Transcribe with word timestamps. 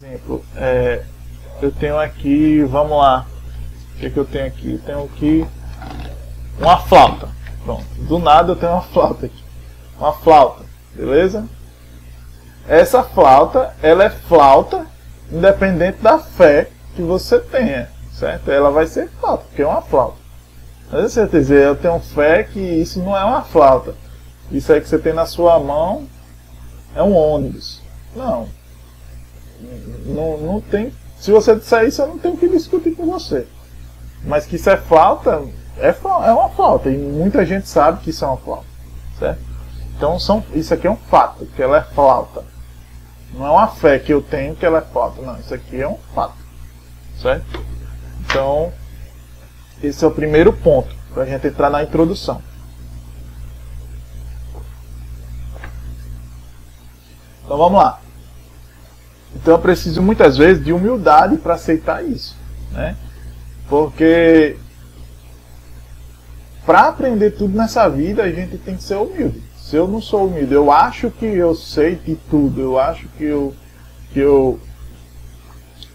exemplo, 0.00 0.44
é, 0.54 1.02
eu 1.60 1.72
tenho 1.72 1.98
aqui, 1.98 2.62
vamos 2.62 2.96
lá, 2.96 3.26
o 3.96 3.98
que, 3.98 4.06
é 4.06 4.10
que 4.10 4.16
eu 4.16 4.24
tenho 4.24 4.46
aqui? 4.46 4.72
Eu 4.74 4.78
tenho 4.78 5.04
aqui 5.04 5.46
uma 6.60 6.78
flauta. 6.78 7.28
Pronto, 7.64 7.84
do 8.06 8.20
nada 8.20 8.52
eu 8.52 8.56
tenho 8.56 8.70
uma 8.70 8.82
flauta 8.94 9.26
aqui. 9.26 9.44
Uma 9.98 10.12
flauta, 10.12 10.64
beleza? 10.94 11.48
Essa 12.68 13.02
flauta, 13.02 13.74
ela 13.82 14.04
é 14.04 14.10
flauta 14.10 14.86
independente 15.32 15.98
da 16.00 16.20
fé 16.20 16.70
que 16.94 17.02
você 17.02 17.40
tenha, 17.40 17.90
certo? 18.12 18.52
Ela 18.52 18.70
vai 18.70 18.86
ser 18.86 19.10
flauta, 19.20 19.46
porque 19.46 19.62
é 19.62 19.66
uma 19.66 19.82
flauta. 19.82 20.18
Mas 20.92 21.12
você 21.12 21.26
dizer, 21.26 21.66
eu 21.66 21.74
tenho 21.74 21.98
fé 21.98 22.44
que 22.44 22.60
isso 22.60 23.02
não 23.02 23.16
é 23.16 23.24
uma 23.24 23.42
flauta. 23.42 23.96
Isso 24.52 24.72
aí 24.72 24.80
que 24.80 24.88
você 24.88 24.98
tem 25.00 25.12
na 25.12 25.26
sua 25.26 25.58
mão 25.58 26.06
é 26.94 27.02
um 27.02 27.16
ônibus. 27.16 27.82
Não. 28.14 28.57
Não, 30.06 30.38
não 30.38 30.60
tem. 30.60 30.92
Se 31.18 31.30
você 31.30 31.54
disser 31.54 31.86
isso, 31.86 32.02
eu 32.02 32.06
não 32.06 32.18
tenho 32.18 32.36
que 32.36 32.48
discutir 32.48 32.94
com 32.94 33.06
você. 33.06 33.46
Mas 34.24 34.46
que 34.46 34.56
isso 34.56 34.70
é 34.70 34.76
flauta, 34.76 35.42
é, 35.76 35.88
é 35.88 36.32
uma 36.32 36.48
flauta. 36.50 36.90
E 36.90 36.96
muita 36.96 37.44
gente 37.44 37.68
sabe 37.68 38.02
que 38.02 38.10
isso 38.10 38.24
é 38.24 38.28
uma 38.28 38.36
flauta. 38.36 38.66
Certo? 39.18 39.40
Então 39.96 40.18
são, 40.18 40.44
isso 40.54 40.72
aqui 40.72 40.86
é 40.86 40.90
um 40.90 40.96
fato, 40.96 41.44
que 41.46 41.62
ela 41.62 41.78
é 41.78 41.82
flauta. 41.82 42.44
Não 43.34 43.46
é 43.46 43.50
uma 43.50 43.68
fé 43.68 43.98
que 43.98 44.12
eu 44.12 44.22
tenho 44.22 44.54
que 44.54 44.64
ela 44.64 44.78
é 44.78 44.82
flauta. 44.82 45.20
Não, 45.20 45.36
isso 45.38 45.52
aqui 45.52 45.80
é 45.80 45.88
um 45.88 45.98
fato. 46.14 46.36
Certo? 47.20 47.64
Então, 48.20 48.72
esse 49.82 50.04
é 50.04 50.06
o 50.06 50.10
primeiro 50.10 50.52
ponto 50.52 50.94
para 51.12 51.24
a 51.24 51.26
gente 51.26 51.46
entrar 51.46 51.68
na 51.68 51.82
introdução. 51.82 52.40
Então 57.44 57.56
vamos 57.56 57.80
lá. 57.80 58.00
Então 59.34 59.54
eu 59.54 59.58
preciso 59.58 60.02
muitas 60.02 60.36
vezes 60.36 60.64
de 60.64 60.72
humildade 60.72 61.36
para 61.36 61.54
aceitar 61.54 62.04
isso, 62.04 62.36
né? 62.72 62.96
Porque 63.68 64.56
para 66.64 66.88
aprender 66.88 67.32
tudo 67.32 67.56
nessa 67.56 67.88
vida 67.88 68.22
a 68.22 68.30
gente 68.30 68.56
tem 68.58 68.76
que 68.76 68.82
ser 68.82 68.96
humilde. 68.96 69.42
Se 69.56 69.76
eu 69.76 69.86
não 69.86 70.00
sou 70.00 70.26
humilde, 70.26 70.54
eu 70.54 70.72
acho 70.72 71.10
que 71.10 71.26
eu 71.26 71.54
sei 71.54 71.96
de 71.96 72.16
tudo, 72.30 72.60
eu 72.60 72.78
acho 72.78 73.06
que 73.16 73.24
eu 73.24 73.54
que 74.12 74.20
eu 74.20 74.58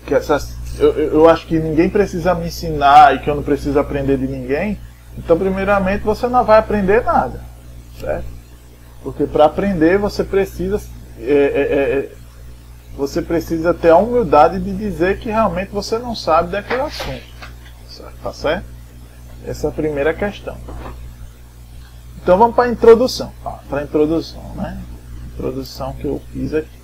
que 0.06 0.14
essas 0.14 0.56
eu, 0.80 0.92
eu 0.92 1.30
acho 1.30 1.46
que 1.48 1.60
ninguém 1.60 1.90
precisa 1.90 2.34
me 2.34 2.48
ensinar 2.48 3.16
e 3.16 3.20
que 3.20 3.30
eu 3.30 3.36
não 3.36 3.44
preciso 3.44 3.80
aprender 3.80 4.18
de 4.18 4.28
ninguém, 4.28 4.80
então, 5.18 5.38
primeiramente, 5.38 6.04
você 6.04 6.28
não 6.28 6.44
vai 6.44 6.60
aprender 6.60 7.04
nada, 7.04 7.42
certo? 8.00 8.26
Porque 9.04 9.26
para 9.26 9.46
aprender 9.46 9.98
você 9.98 10.24
precisa 10.24 10.82
é, 11.20 11.24
é, 11.24 11.32
é, 11.32 12.00
é, 12.00 12.12
você 12.96 13.22
precisa 13.22 13.74
ter 13.74 13.90
a 13.90 13.98
humildade 13.98 14.60
de 14.60 14.76
dizer 14.76 15.20
que 15.20 15.30
realmente 15.30 15.70
você 15.70 15.98
não 15.98 16.16
sabe 16.16 16.52
daquele 16.52 16.82
assunto, 16.82 17.24
tá 18.22 18.34
certo? 18.34 18.66
Essa 19.46 19.68
é 19.68 19.70
a 19.70 19.74
primeira 19.74 20.14
questão. 20.14 20.58
Então 22.22 22.38
vamos 22.38 22.56
para 22.56 22.66
a 22.66 22.72
introdução, 22.72 23.34
tá? 23.44 23.60
para 23.70 23.80
a 23.80 23.84
introdução, 23.84 24.54
né? 24.56 24.82
Introdução 25.34 25.94
que 25.94 26.06
eu 26.06 26.22
fiz 26.32 26.54
aqui. 26.54 26.84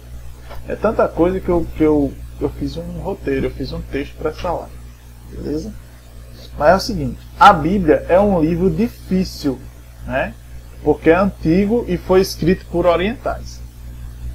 É 0.68 0.76
tanta 0.76 1.08
coisa 1.08 1.40
que 1.40 1.50
eu, 1.50 1.66
que 1.78 1.84
eu 1.84 2.14
eu 2.42 2.50
fiz 2.50 2.78
um 2.78 3.00
roteiro, 3.00 3.48
eu 3.48 3.52
fiz 3.52 3.74
um 3.74 3.82
texto 3.82 4.16
para 4.16 4.32
essa 4.32 4.52
live. 4.52 4.72
Beleza? 5.32 5.74
Mas 6.58 6.70
é 6.70 6.76
o 6.76 6.80
seguinte, 6.80 7.20
a 7.40 7.54
Bíblia 7.54 8.06
é 8.08 8.20
um 8.20 8.42
livro 8.42 8.70
difícil, 8.70 9.60
né? 10.06 10.34
Porque 10.84 11.10
é 11.10 11.16
antigo 11.16 11.86
e 11.88 11.98
foi 11.98 12.22
escrito 12.22 12.66
por 12.68 12.86
orientais. 12.86 13.59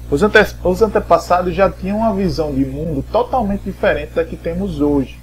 Os, 0.09 0.21
ante 0.21 0.37
os 0.63 0.81
antepassados 0.81 1.55
já 1.55 1.69
tinham 1.69 1.97
uma 1.97 2.13
visão 2.13 2.53
de 2.53 2.63
mundo 2.63 3.03
totalmente 3.11 3.63
diferente 3.63 4.13
da 4.13 4.23
que 4.23 4.35
temos 4.35 4.81
hoje. 4.81 5.19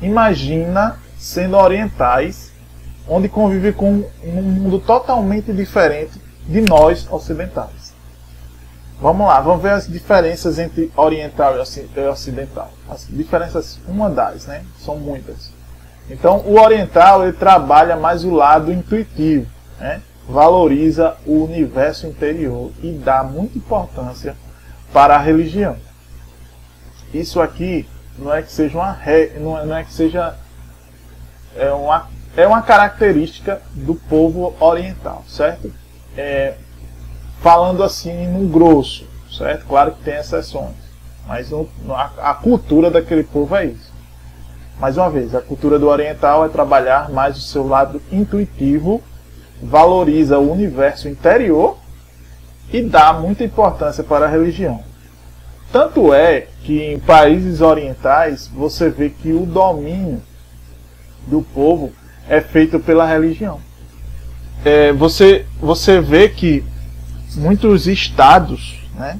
Imagina 0.00 0.98
sendo 1.18 1.56
orientais, 1.56 2.52
onde 3.08 3.28
convive 3.28 3.72
com 3.72 4.04
um 4.24 4.42
mundo 4.42 4.78
totalmente 4.78 5.52
diferente 5.52 6.20
de 6.46 6.60
nós 6.60 7.06
ocidentais. 7.10 7.94
Vamos 9.00 9.26
lá, 9.26 9.40
vamos 9.40 9.62
ver 9.62 9.72
as 9.72 9.86
diferenças 9.86 10.58
entre 10.58 10.90
oriental 10.96 11.54
e 11.56 12.08
ocidental. 12.08 12.70
As 12.88 13.06
diferenças, 13.06 13.78
uma 13.86 14.08
das, 14.08 14.46
né? 14.46 14.64
São 14.78 14.96
muitas. 14.96 15.52
Então, 16.08 16.38
o 16.46 16.58
oriental 16.58 17.22
ele 17.22 17.34
trabalha 17.34 17.96
mais 17.96 18.24
o 18.24 18.30
lado 18.30 18.72
intuitivo, 18.72 19.46
né? 19.78 20.00
Valoriza 20.28 21.16
o 21.24 21.44
universo 21.44 22.06
interior 22.06 22.72
e 22.82 22.92
dá 22.92 23.22
muita 23.22 23.58
importância 23.58 24.36
para 24.92 25.16
a 25.16 25.18
religião. 25.18 25.76
Isso 27.14 27.40
aqui 27.40 27.88
não 28.18 28.32
é 28.34 28.42
que 28.42 28.50
seja 28.50 28.76
uma 28.76 28.98
não, 29.40 29.74
é, 29.74 29.80
é 29.80 29.84
que 29.84 29.92
seja 29.92 30.36
é 31.54 31.72
uma, 31.72 32.08
é 32.36 32.46
uma 32.46 32.62
característica 32.62 33.62
do 33.72 33.94
povo 33.94 34.54
oriental, 34.60 35.24
certo? 35.26 35.72
É, 36.16 36.54
falando 37.40 37.82
assim 37.82 38.26
no 38.26 38.48
grosso, 38.48 39.06
certo? 39.30 39.66
Claro 39.66 39.92
que 39.92 40.02
tem 40.02 40.16
exceções, 40.16 40.74
mas 41.26 41.50
no, 41.50 41.68
a, 41.90 42.10
a 42.18 42.34
cultura 42.34 42.90
daquele 42.90 43.22
povo 43.22 43.54
é 43.56 43.66
isso. 43.66 43.92
Mais 44.78 44.98
uma 44.98 45.08
vez, 45.08 45.34
a 45.34 45.40
cultura 45.40 45.78
do 45.78 45.88
oriental 45.88 46.44
é 46.44 46.48
trabalhar 46.48 47.08
mais 47.10 47.38
o 47.38 47.40
seu 47.40 47.66
lado 47.66 48.02
intuitivo, 48.12 49.02
valoriza 49.62 50.38
o 50.38 50.52
universo 50.52 51.08
interior 51.08 51.78
e 52.72 52.82
dá 52.82 53.12
muita 53.12 53.44
importância 53.44 54.02
para 54.02 54.26
a 54.26 54.28
religião. 54.28 54.82
Tanto 55.72 56.12
é 56.14 56.46
que 56.62 56.82
em 56.82 56.98
países 56.98 57.60
orientais 57.60 58.48
você 58.48 58.88
vê 58.88 59.10
que 59.10 59.32
o 59.32 59.44
domínio 59.44 60.22
do 61.26 61.42
povo 61.42 61.92
é 62.28 62.40
feito 62.40 62.78
pela 62.78 63.06
religião. 63.06 63.60
É, 64.64 64.92
você, 64.92 65.44
você 65.60 66.00
vê 66.00 66.28
que 66.28 66.64
muitos 67.34 67.86
estados 67.86 68.80
né, 68.94 69.18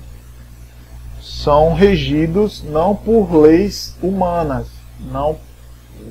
são 1.20 1.74
regidos 1.74 2.64
não 2.64 2.94
por 2.94 3.32
leis 3.34 3.94
humanas, 4.02 4.66
não, 5.12 5.36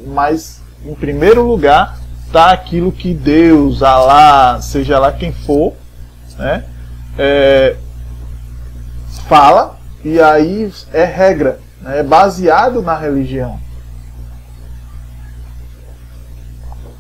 mas 0.05 0.61
em 0.85 0.93
primeiro 0.93 1.45
lugar 1.45 1.99
está 2.25 2.51
aquilo 2.51 2.91
que 2.91 3.13
Deus, 3.13 3.81
Alá, 3.81 4.61
seja 4.61 4.99
lá 4.99 5.11
quem 5.11 5.31
for, 5.31 5.73
né, 6.37 6.65
é, 7.17 7.75
fala 9.27 9.79
e 10.03 10.19
aí 10.19 10.71
é 10.93 11.03
regra, 11.03 11.59
né, 11.81 11.99
é 11.99 12.03
baseado 12.03 12.81
na 12.81 12.97
religião. 12.97 13.59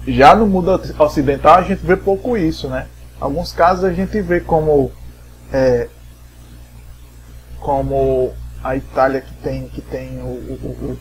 Já 0.07 0.35
no 0.35 0.45
mundo 0.45 0.79
ocidental 0.99 1.55
a 1.55 1.63
gente 1.63 1.83
vê 1.83 1.97
pouco 1.97 2.37
isso, 2.37 2.67
né? 2.67 2.85
Alguns 3.19 3.51
casos 3.51 3.83
a 3.83 3.91
gente 3.91 4.21
vê 4.21 4.39
como 4.39 4.91
é, 5.51 5.87
como 7.59 8.31
a 8.63 8.75
Itália 8.75 9.21
que 9.21 9.33
tem 9.35 9.67
que 9.67 9.81
tem 9.81 10.19
o, 10.19 10.25
o, 10.25 10.69
o, 10.91 10.99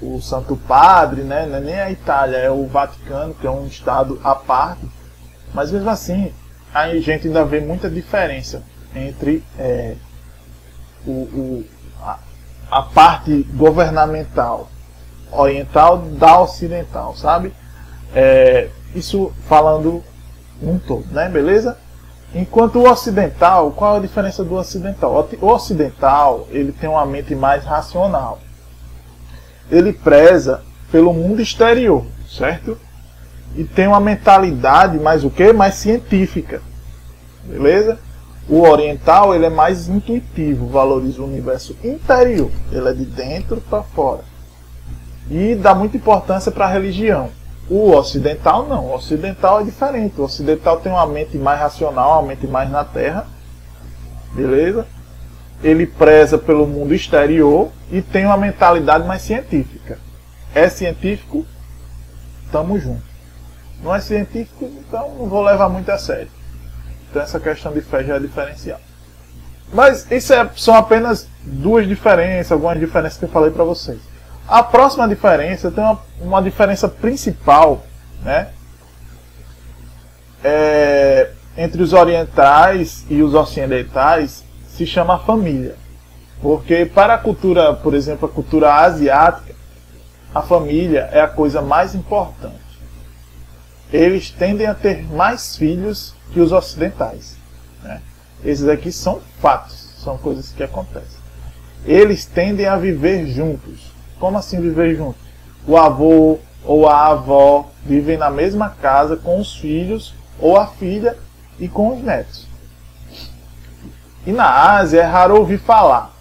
o 0.00 0.20
Santo 0.20 0.56
Padre, 0.56 1.22
né? 1.22 1.48
É 1.50 1.60
nem 1.60 1.80
a 1.80 1.90
Itália, 1.90 2.36
é 2.36 2.50
o 2.50 2.66
Vaticano, 2.66 3.34
que 3.34 3.46
é 3.46 3.50
um 3.50 3.66
estado 3.66 4.20
à 4.22 4.34
parte. 4.34 4.86
Mas 5.52 5.70
mesmo 5.70 5.90
assim, 5.90 6.32
a 6.72 6.88
gente 6.98 7.28
ainda 7.28 7.44
vê 7.44 7.60
muita 7.60 7.88
diferença 7.88 8.62
entre 8.94 9.44
é, 9.58 9.94
o, 11.06 11.10
o 11.10 11.64
a, 12.00 12.18
a 12.70 12.82
parte 12.82 13.42
governamental 13.54 14.68
oriental 15.30 15.98
da 15.98 16.40
ocidental, 16.40 17.14
sabe? 17.16 17.52
É, 18.14 18.68
isso 18.94 19.32
falando 19.48 20.02
um 20.62 20.78
todo, 20.78 21.06
né? 21.10 21.28
Beleza? 21.28 21.76
Enquanto 22.34 22.80
o 22.80 22.90
ocidental, 22.90 23.70
qual 23.72 23.96
a 23.96 24.00
diferença 24.00 24.42
do 24.42 24.54
ocidental? 24.54 25.28
O 25.40 25.46
ocidental, 25.46 26.48
ele 26.50 26.72
tem 26.72 26.88
uma 26.88 27.06
mente 27.06 27.34
mais 27.34 27.64
racional. 27.64 28.40
Ele 29.70 29.92
preza 29.92 30.62
pelo 30.90 31.12
mundo 31.12 31.40
exterior, 31.40 32.04
certo? 32.28 32.78
E 33.56 33.64
tem 33.64 33.86
uma 33.86 34.00
mentalidade 34.00 34.98
mais 34.98 35.24
o 35.24 35.30
que? 35.30 35.52
Mais 35.52 35.74
científica. 35.74 36.60
Beleza? 37.44 37.98
O 38.48 38.60
oriental, 38.60 39.34
ele 39.34 39.46
é 39.46 39.50
mais 39.50 39.88
intuitivo, 39.88 40.66
valoriza 40.66 41.22
o 41.22 41.26
universo 41.26 41.76
interior. 41.82 42.50
Ele 42.70 42.88
é 42.88 42.92
de 42.92 43.04
dentro 43.04 43.60
para 43.60 43.82
fora. 43.82 44.22
E 45.30 45.54
dá 45.54 45.74
muita 45.74 45.96
importância 45.96 46.52
para 46.52 46.66
a 46.66 46.70
religião. 46.70 47.30
O 47.70 47.92
ocidental 47.92 48.66
não, 48.66 48.86
o 48.86 48.94
ocidental 48.94 49.60
é 49.60 49.64
diferente. 49.64 50.20
O 50.20 50.24
ocidental 50.24 50.80
tem 50.80 50.92
uma 50.92 51.06
mente 51.06 51.38
mais 51.38 51.58
racional, 51.58 52.20
uma 52.20 52.28
mente 52.28 52.46
mais 52.46 52.70
na 52.70 52.84
terra. 52.84 53.26
Beleza? 54.34 54.86
Ele 55.64 55.86
preza 55.86 56.36
pelo 56.36 56.66
mundo 56.66 56.94
exterior 56.94 57.72
e 57.90 58.02
tem 58.02 58.26
uma 58.26 58.36
mentalidade 58.36 59.06
mais 59.06 59.22
científica. 59.22 59.98
É 60.54 60.68
científico? 60.68 61.46
Tamo 62.52 62.78
junto. 62.78 63.02
Não 63.82 63.94
é 63.94 64.00
científico, 64.00 64.70
então 64.86 65.14
não 65.18 65.26
vou 65.26 65.42
levar 65.42 65.68
muito 65.68 65.90
a 65.90 65.98
sério. 65.98 66.28
Então 67.10 67.22
essa 67.22 67.40
questão 67.40 67.72
de 67.72 67.80
fé 67.80 68.04
já 68.04 68.16
é 68.16 68.18
diferencial. 68.20 68.80
Mas 69.72 70.06
isso 70.10 70.32
é, 70.32 70.48
são 70.54 70.74
apenas 70.74 71.26
duas 71.42 71.88
diferenças, 71.88 72.52
algumas 72.52 72.78
diferenças 72.78 73.18
que 73.18 73.24
eu 73.24 73.28
falei 73.28 73.50
para 73.50 73.64
vocês. 73.64 73.98
A 74.46 74.62
próxima 74.62 75.08
diferença 75.08 75.70
tem 75.70 75.82
uma, 75.82 76.00
uma 76.20 76.42
diferença 76.42 76.86
principal, 76.88 77.84
né? 78.22 78.48
É, 80.44 81.30
entre 81.56 81.82
os 81.82 81.94
orientais 81.94 83.04
e 83.08 83.22
os 83.22 83.32
ocidentais 83.32 84.43
se 84.76 84.86
chama 84.86 85.18
família. 85.18 85.76
Porque 86.42 86.84
para 86.84 87.14
a 87.14 87.18
cultura, 87.18 87.74
por 87.74 87.94
exemplo, 87.94 88.28
a 88.28 88.32
cultura 88.32 88.74
asiática, 88.74 89.54
a 90.34 90.42
família 90.42 91.08
é 91.12 91.20
a 91.20 91.28
coisa 91.28 91.62
mais 91.62 91.94
importante. 91.94 92.54
Eles 93.92 94.30
tendem 94.30 94.66
a 94.66 94.74
ter 94.74 95.04
mais 95.12 95.56
filhos 95.56 96.14
que 96.32 96.40
os 96.40 96.50
ocidentais. 96.50 97.36
Né? 97.82 98.02
Esses 98.44 98.68
aqui 98.68 98.90
são 98.90 99.20
fatos, 99.40 99.90
são 100.02 100.18
coisas 100.18 100.50
que 100.50 100.62
acontecem. 100.62 101.22
Eles 101.86 102.24
tendem 102.24 102.66
a 102.66 102.76
viver 102.76 103.26
juntos. 103.26 103.92
Como 104.18 104.36
assim 104.36 104.60
viver 104.60 104.96
juntos? 104.96 105.22
O 105.66 105.76
avô 105.76 106.38
ou 106.64 106.88
a 106.88 107.08
avó 107.08 107.70
vivem 107.84 108.16
na 108.16 108.30
mesma 108.30 108.70
casa 108.70 109.16
com 109.16 109.38
os 109.38 109.54
filhos 109.54 110.14
ou 110.40 110.56
a 110.56 110.66
filha 110.66 111.16
e 111.60 111.68
com 111.68 111.94
os 111.94 112.02
netos. 112.02 112.43
E 114.26 114.32
na 114.32 114.76
Ásia 114.76 115.02
é 115.02 115.04
raro 115.04 115.36
ouvir 115.36 115.58
falar 115.58 116.12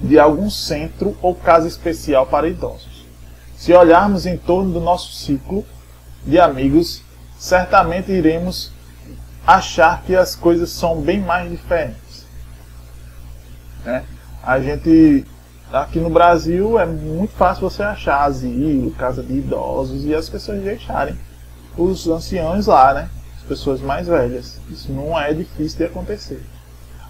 de 0.00 0.18
algum 0.18 0.50
centro 0.50 1.16
ou 1.22 1.34
casa 1.34 1.68
especial 1.68 2.26
para 2.26 2.48
idosos. 2.48 3.06
Se 3.56 3.72
olharmos 3.72 4.26
em 4.26 4.36
torno 4.36 4.72
do 4.72 4.80
nosso 4.80 5.12
ciclo 5.12 5.64
de 6.24 6.38
amigos, 6.38 7.02
certamente 7.38 8.10
iremos 8.10 8.72
achar 9.46 10.02
que 10.02 10.16
as 10.16 10.34
coisas 10.34 10.70
são 10.70 11.00
bem 11.00 11.20
mais 11.20 11.50
diferentes. 11.50 12.26
Né? 13.84 14.04
A 14.42 14.58
gente 14.58 15.24
aqui 15.72 15.98
no 15.98 16.10
Brasil 16.10 16.78
é 16.78 16.86
muito 16.86 17.32
fácil 17.34 17.68
você 17.68 17.82
achar 17.82 18.22
asilo, 18.24 18.90
casa 18.92 19.22
de 19.22 19.34
idosos 19.34 20.04
e 20.04 20.14
as 20.14 20.28
pessoas 20.28 20.62
deixarem 20.62 21.18
os 21.76 22.06
anciãos 22.06 22.66
lá, 22.66 22.94
né? 22.94 23.10
As 23.36 23.42
pessoas 23.42 23.80
mais 23.80 24.06
velhas. 24.06 24.60
Isso 24.70 24.92
não 24.92 25.18
é 25.18 25.32
difícil 25.32 25.78
de 25.78 25.84
acontecer. 25.84 26.42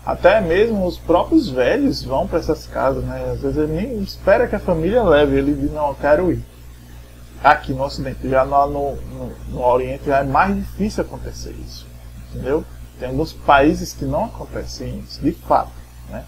Até 0.04 0.38
mesmo 0.40 0.86
os 0.86 0.98
próprios 0.98 1.48
velhos 1.48 2.04
vão 2.04 2.26
para 2.26 2.38
essas 2.38 2.66
casas, 2.66 3.02
né? 3.04 3.30
Às 3.32 3.40
vezes 3.40 3.56
ele 3.56 3.72
nem 3.72 4.02
espera 4.02 4.46
que 4.46 4.54
a 4.54 4.60
família 4.60 5.02
leve, 5.02 5.36
ele 5.36 5.54
diz, 5.54 5.72
não, 5.72 5.88
eu 5.88 5.94
quero 5.94 6.30
ir. 6.30 6.44
Aqui 7.42 7.72
no 7.72 7.84
Ocidente, 7.84 8.28
já 8.28 8.44
no, 8.44 8.66
no, 8.66 9.32
no 9.48 9.62
Oriente 9.62 10.04
já 10.06 10.18
é 10.18 10.22
mais 10.24 10.54
difícil 10.54 11.04
acontecer 11.04 11.52
isso. 11.52 11.86
Entendeu? 12.30 12.64
Tem 12.98 13.08
alguns 13.08 13.32
países 13.32 13.94
que 13.94 14.04
não 14.04 14.26
acontecem 14.26 14.98
isso, 14.98 15.22
de 15.22 15.32
fato. 15.32 15.72
Né? 16.10 16.24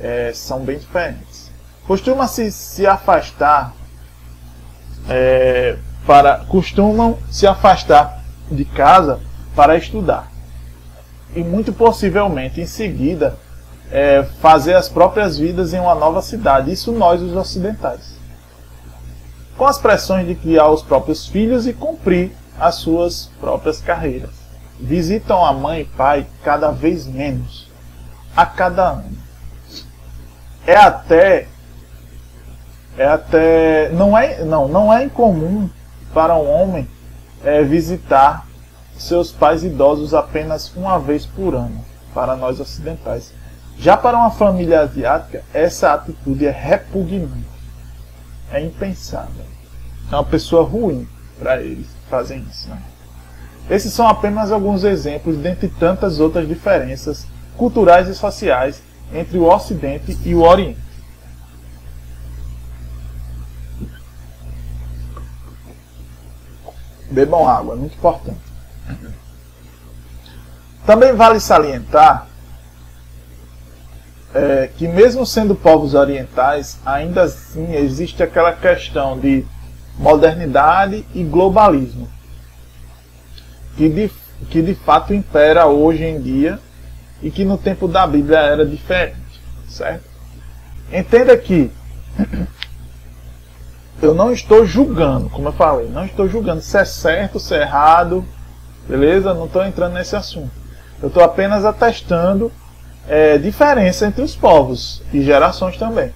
É, 0.00 0.32
são 0.34 0.60
bem 0.60 0.78
diferentes. 0.78 1.50
Costuma-se 1.86 2.50
se 2.50 2.86
afastar 2.86 3.74
é, 5.08 5.76
para 6.06 6.38
costumam 6.46 7.18
se 7.30 7.46
afastar 7.46 8.24
de 8.50 8.64
casa 8.64 9.20
para 9.54 9.76
estudar 9.76 10.33
e 11.34 11.42
muito 11.42 11.72
possivelmente 11.72 12.60
em 12.60 12.66
seguida 12.66 13.36
é, 13.90 14.24
fazer 14.40 14.74
as 14.74 14.88
próprias 14.88 15.38
vidas 15.38 15.74
em 15.74 15.80
uma 15.80 15.94
nova 15.94 16.22
cidade. 16.22 16.72
Isso 16.72 16.92
nós, 16.92 17.20
os 17.20 17.34
ocidentais. 17.34 18.14
Com 19.56 19.66
as 19.66 19.78
pressões 19.78 20.26
de 20.26 20.34
criar 20.34 20.68
os 20.68 20.82
próprios 20.82 21.26
filhos 21.26 21.66
e 21.66 21.72
cumprir 21.72 22.32
as 22.58 22.76
suas 22.76 23.30
próprias 23.40 23.80
carreiras. 23.80 24.30
Visitam 24.80 25.44
a 25.44 25.52
mãe 25.52 25.82
e 25.82 25.84
pai 25.84 26.26
cada 26.42 26.70
vez 26.70 27.06
menos, 27.06 27.68
a 28.36 28.44
cada 28.44 28.90
ano. 28.90 29.16
É 30.66 30.76
até 30.76 31.46
é 32.96 33.06
até 33.06 33.88
não 33.90 34.16
é 34.16 34.44
não 34.44 34.68
não 34.68 34.92
é 34.92 35.04
incomum 35.04 35.68
para 36.12 36.34
um 36.36 36.48
homem 36.48 36.88
é, 37.44 37.62
visitar 37.62 38.46
seus 38.96 39.30
pais 39.32 39.64
idosos 39.64 40.14
apenas 40.14 40.72
uma 40.74 40.98
vez 40.98 41.26
por 41.26 41.54
ano, 41.54 41.84
para 42.12 42.36
nós 42.36 42.60
ocidentais. 42.60 43.32
Já 43.78 43.96
para 43.96 44.16
uma 44.16 44.30
família 44.30 44.80
asiática, 44.80 45.42
essa 45.52 45.92
atitude 45.92 46.46
é 46.46 46.50
repugnante. 46.50 47.44
É 48.52 48.60
impensável. 48.60 49.44
É 50.10 50.14
uma 50.14 50.24
pessoa 50.24 50.64
ruim 50.64 51.08
para 51.38 51.60
eles 51.60 51.88
fazem 52.08 52.44
isso. 52.50 52.68
Né? 52.68 52.80
Esses 53.68 53.92
são 53.92 54.06
apenas 54.06 54.52
alguns 54.52 54.84
exemplos 54.84 55.36
dentre 55.36 55.68
tantas 55.68 56.20
outras 56.20 56.46
diferenças 56.46 57.26
culturais 57.56 58.08
e 58.08 58.14
sociais 58.14 58.82
entre 59.12 59.38
o 59.38 59.44
Ocidente 59.44 60.16
e 60.24 60.34
o 60.34 60.42
Oriente. 60.42 60.84
Bebam 67.10 67.48
água, 67.48 67.76
muito 67.76 67.96
importante. 67.96 68.53
Também 70.86 71.14
vale 71.14 71.40
salientar 71.40 72.26
é, 74.34 74.68
que, 74.76 74.88
mesmo 74.88 75.24
sendo 75.24 75.54
povos 75.54 75.94
orientais, 75.94 76.78
ainda 76.84 77.22
assim 77.22 77.74
existe 77.74 78.22
aquela 78.22 78.52
questão 78.52 79.18
de 79.18 79.46
modernidade 79.96 81.06
e 81.14 81.22
globalismo, 81.22 82.08
que 83.76 83.88
de, 83.88 84.10
que 84.50 84.60
de 84.60 84.74
fato 84.74 85.14
impera 85.14 85.66
hoje 85.66 86.02
em 86.02 86.20
dia 86.20 86.58
e 87.22 87.30
que 87.30 87.44
no 87.44 87.56
tempo 87.56 87.86
da 87.86 88.06
Bíblia 88.06 88.38
era 88.38 88.66
diferente, 88.66 89.40
certo? 89.68 90.04
Entenda 90.92 91.36
que 91.36 91.70
eu 94.02 94.14
não 94.14 94.32
estou 94.32 94.66
julgando, 94.66 95.30
como 95.30 95.48
eu 95.48 95.52
falei, 95.52 95.88
não 95.88 96.04
estou 96.04 96.28
julgando 96.28 96.60
se 96.60 96.76
é 96.76 96.84
certo, 96.84 97.38
se 97.38 97.54
é 97.54 97.62
errado, 97.62 98.24
beleza? 98.88 99.32
Não 99.32 99.46
estou 99.46 99.64
entrando 99.64 99.94
nesse 99.94 100.14
assunto. 100.16 100.63
Eu 101.02 101.08
estou 101.08 101.22
apenas 101.22 101.64
atestando 101.64 102.50
é, 103.08 103.36
diferença 103.38 104.06
entre 104.06 104.22
os 104.22 104.34
povos 104.34 105.02
e 105.12 105.22
gerações 105.22 105.76
também. 105.76 106.12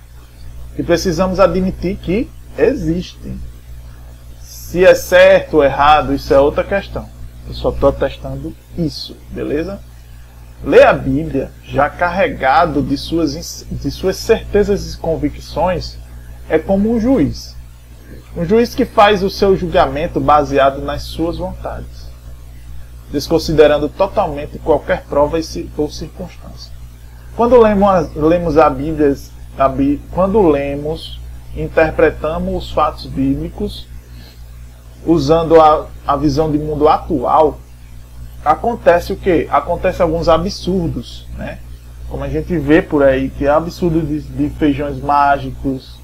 E 0.77 0.83
precisamos 0.83 1.41
admitir 1.41 1.97
que 1.97 2.31
existem. 2.57 3.39
Se 4.41 4.85
é 4.85 4.95
certo 4.95 5.59
ou 5.59 5.65
errado, 5.65 6.15
isso 6.15 6.33
é 6.33 6.39
outra 6.39 6.65
questão. 6.65 7.09
Eu 7.47 7.55
só 7.55 7.71
estou 7.71 7.89
atestando 7.89 8.55
isso, 8.77 9.17
beleza? 9.31 9.81
Ler 10.63 10.87
a 10.87 10.93
Bíblia, 10.93 11.51
já 11.65 11.89
carregado 11.89 12.83
de 12.83 12.97
suas, 12.97 13.67
de 13.71 13.91
suas 13.91 14.17
certezas 14.17 14.93
e 14.93 14.99
convicções, 14.99 15.97
é 16.49 16.59
como 16.59 16.93
um 16.93 17.01
juiz. 17.01 17.57
Um 18.37 18.45
juiz 18.45 18.75
que 18.75 18.85
faz 18.85 19.23
o 19.23 19.31
seu 19.31 19.57
julgamento 19.57 20.21
baseado 20.21 20.81
nas 20.83 21.03
suas 21.03 21.39
vontades 21.39 21.98
desconsiderando 23.11 23.89
totalmente 23.89 24.59
qualquer 24.59 25.05
prova 25.05 25.39
ou 25.77 25.91
circunstância. 25.91 26.73
Quando 27.37 27.57
lemos, 27.59 28.59
a 28.59 28.69
Bíblia, 28.69 29.17
a 29.59 29.71
quando 30.13 30.43
lemos, 30.49 31.21
interpretamos 31.57 32.65
os 32.65 32.73
fatos 32.73 33.07
bíblicos 33.07 33.87
usando 35.07 35.61
a, 35.61 35.87
a 36.07 36.17
visão 36.17 36.51
de 36.51 36.59
mundo 36.59 36.89
atual, 36.89 37.59
acontece 38.45 39.13
o 39.13 39.17
que? 39.17 39.47
Acontece 39.51 40.03
alguns 40.03 40.29
absurdos, 40.29 41.27
né? 41.37 41.59
Como 42.09 42.25
a 42.25 42.29
gente 42.29 42.57
vê 42.59 42.81
por 42.83 43.03
aí, 43.03 43.31
que 43.31 43.47
é 43.47 43.51
absurdo 43.51 44.01
de, 44.01 44.21
de 44.21 44.51
feijões 44.51 45.01
mágicos, 45.01 46.01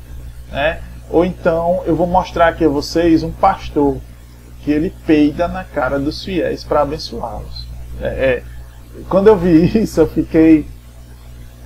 né? 0.50 0.80
Ou 1.10 1.24
então 1.24 1.82
eu 1.86 1.96
vou 1.96 2.06
mostrar 2.06 2.48
aqui 2.48 2.64
a 2.64 2.68
vocês 2.68 3.22
um 3.22 3.30
pastor 3.30 3.98
que 4.64 4.70
ele 4.70 4.92
peida 5.06 5.46
na 5.46 5.62
cara 5.62 5.98
dos 5.98 6.24
fiéis 6.24 6.64
para 6.64 6.80
abençoá-los. 6.80 7.66
É, 8.00 8.06
é, 8.06 8.42
quando 9.08 9.28
eu 9.28 9.36
vi 9.36 9.66
isso, 9.78 10.00
eu 10.00 10.08
fiquei. 10.08 10.66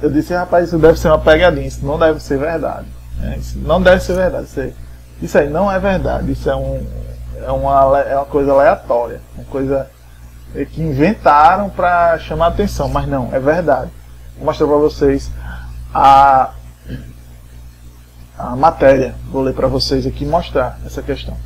Eu 0.03 0.11
disse, 0.11 0.35
rapaz, 0.35 0.69
isso 0.69 0.79
deve 0.79 0.99
ser 0.99 1.09
uma 1.09 1.19
pegadinha, 1.19 1.67
isso 1.67 1.85
não 1.87 1.99
deve 1.99 2.21
ser 2.21 2.39
verdade. 2.39 2.87
É, 3.23 3.37
isso 3.37 3.59
não 3.59 3.81
deve 3.81 4.03
ser 4.03 4.15
verdade. 4.15 4.47
Isso, 4.47 4.73
isso 5.23 5.39
aí 5.39 5.49
não 5.49 5.71
é 5.71 5.79
verdade, 5.79 6.31
isso 6.31 6.49
é, 6.49 6.55
um, 6.55 6.87
é, 7.37 7.51
uma, 7.51 8.01
é 8.01 8.17
uma 8.17 8.27
coisa 8.27 8.53
aleatória, 8.53 9.21
uma 9.35 9.45
coisa 9.45 9.89
que 10.73 10.81
inventaram 10.81 11.69
para 11.69 12.19
chamar 12.19 12.49
atenção, 12.49 12.89
mas 12.89 13.07
não, 13.07 13.35
é 13.35 13.41
verdade. 13.41 13.91
Vou 14.37 14.47
mostrar 14.47 14.67
para 14.67 14.77
vocês 14.77 15.31
a, 15.93 16.51
a 18.39 18.57
matéria. 18.57 19.15
Vou 19.31 19.43
ler 19.43 19.55
para 19.55 19.67
vocês 19.67 20.07
aqui 20.07 20.25
mostrar 20.25 20.79
essa 20.87 21.03
questão. 21.03 21.37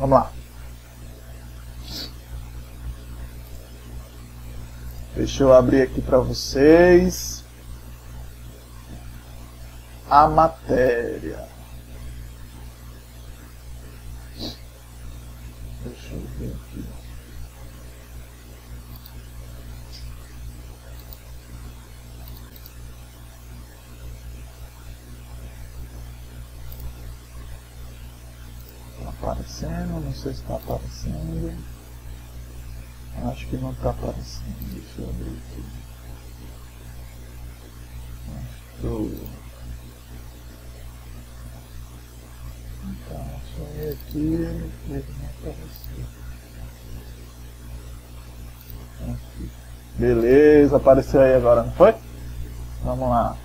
Vamos 0.00 0.18
lá. 0.18 0.32
Deixa 5.14 5.42
eu 5.42 5.52
abrir 5.52 5.82
aqui 5.82 6.00
para 6.00 6.18
vocês 6.18 7.44
a 10.08 10.26
matéria. 10.26 11.46
Deixa 15.84 16.14
eu 16.14 16.20
ver 16.38 16.54
aqui. 16.54 16.99
Aparecendo, 29.20 30.00
não 30.02 30.14
sei 30.14 30.32
se 30.32 30.40
está 30.40 30.56
aparecendo. 30.56 31.54
Acho 33.30 33.46
que 33.48 33.56
não 33.58 33.72
está 33.72 33.90
aparecendo. 33.90 34.72
Deixa 34.72 35.02
eu 35.02 35.10
abrir 35.10 35.36
aqui. 35.36 35.64
Estou. 38.76 39.10
Então, 42.82 43.40
ir 43.76 43.92
aqui 43.92 44.18
ele 44.88 45.04
não 45.18 45.28
apareceu. 45.28 46.06
Aqui. 49.12 49.50
Beleza, 49.98 50.76
apareceu 50.76 51.20
aí 51.20 51.34
agora, 51.34 51.62
não 51.64 51.72
foi? 51.72 51.94
Vamos 52.82 53.08
lá. 53.10 53.36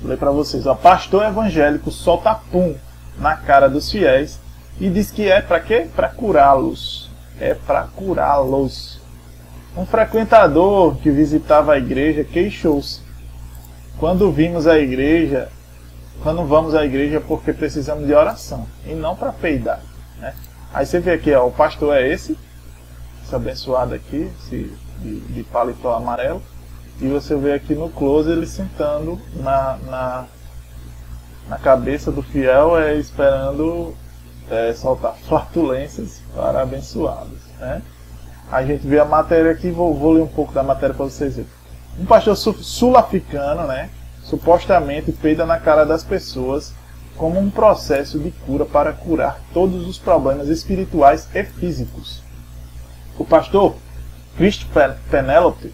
Falei 0.00 0.16
para 0.16 0.30
vocês, 0.30 0.66
o 0.66 0.76
pastor 0.76 1.24
evangélico 1.24 1.90
solta 1.90 2.34
pum 2.34 2.74
na 3.18 3.36
cara 3.36 3.68
dos 3.68 3.90
fiéis 3.90 4.38
e 4.78 4.90
diz 4.90 5.10
que 5.10 5.28
é 5.28 5.40
para 5.40 5.60
quê? 5.60 5.88
Para 5.94 6.08
curá-los. 6.08 7.10
É 7.40 7.54
para 7.54 7.84
curá-los. 7.84 9.00
Um 9.76 9.84
frequentador 9.86 10.96
que 10.96 11.10
visitava 11.10 11.74
a 11.74 11.78
igreja 11.78 12.24
queixou-se. 12.24 13.00
Quando 13.98 14.30
vimos 14.30 14.66
a 14.66 14.78
igreja, 14.78 15.48
quando 16.22 16.44
vamos 16.44 16.74
à 16.74 16.84
igreja 16.84 17.20
porque 17.20 17.52
precisamos 17.52 18.06
de 18.06 18.14
oração 18.14 18.66
e 18.86 18.94
não 18.94 19.16
para 19.16 19.32
peidar. 19.32 19.80
Né? 20.18 20.34
Aí 20.72 20.84
você 20.84 21.00
vê 21.00 21.12
aqui, 21.12 21.32
ó, 21.32 21.46
o 21.46 21.52
pastor 21.52 21.96
é 21.96 22.08
esse, 22.08 22.38
esse 23.24 23.34
abençoado 23.34 23.94
aqui, 23.94 24.30
esse 24.40 24.72
de, 25.00 25.20
de 25.20 25.42
paletó 25.44 25.94
amarelo. 25.94 26.42
E 27.00 27.08
você 27.08 27.36
vê 27.36 27.52
aqui 27.52 27.74
no 27.74 27.90
close 27.90 28.30
ele 28.30 28.46
sentando 28.46 29.20
na, 29.34 29.78
na, 29.86 30.24
na 31.48 31.58
cabeça 31.58 32.10
do 32.10 32.22
fiel, 32.22 32.78
é, 32.78 32.94
esperando 32.94 33.94
é, 34.50 34.72
soltar 34.72 35.14
flatulências 35.28 36.22
para 36.34 36.62
abençoados. 36.62 37.38
Né? 37.58 37.82
A 38.50 38.64
gente 38.64 38.86
vê 38.86 38.98
a 38.98 39.04
matéria 39.04 39.50
aqui, 39.50 39.70
vou, 39.70 39.94
vou 39.94 40.12
ler 40.12 40.22
um 40.22 40.28
pouco 40.28 40.52
da 40.52 40.62
matéria 40.62 40.94
para 40.94 41.04
vocês 41.04 41.36
verem. 41.36 41.50
Um 41.98 42.06
pastor 42.06 42.36
sul-africano, 42.36 43.66
né, 43.66 43.90
supostamente 44.22 45.12
peida 45.12 45.46
na 45.46 45.58
cara 45.58 45.84
das 45.84 46.04
pessoas 46.04 46.74
como 47.16 47.40
um 47.40 47.50
processo 47.50 48.18
de 48.18 48.30
cura 48.30 48.64
para 48.66 48.92
curar 48.92 49.40
todos 49.54 49.86
os 49.86 49.98
problemas 49.98 50.48
espirituais 50.48 51.26
e 51.34 51.42
físicos. 51.42 52.22
O 53.18 53.24
pastor 53.24 53.74
Christ 54.36 54.66
Penelope 55.10 55.72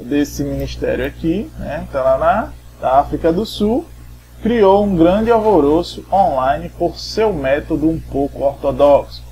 desse 0.00 0.42
ministério 0.44 1.06
aqui, 1.06 1.50
né, 1.58 1.86
tá 1.92 2.02
lá 2.16 2.52
na 2.80 2.90
África 2.98 3.32
do 3.32 3.44
Sul, 3.44 3.84
criou 4.42 4.84
um 4.84 4.96
grande 4.96 5.30
alvoroço 5.30 6.04
online 6.12 6.68
por 6.78 6.96
seu 6.98 7.32
método 7.32 7.88
um 7.88 7.98
pouco 7.98 8.44
ortodoxo 8.44 9.22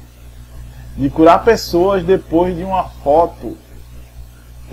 de 0.96 1.10
curar 1.10 1.44
pessoas 1.44 2.02
depois 2.02 2.56
de 2.56 2.64
uma 2.64 2.84
foto 2.84 3.56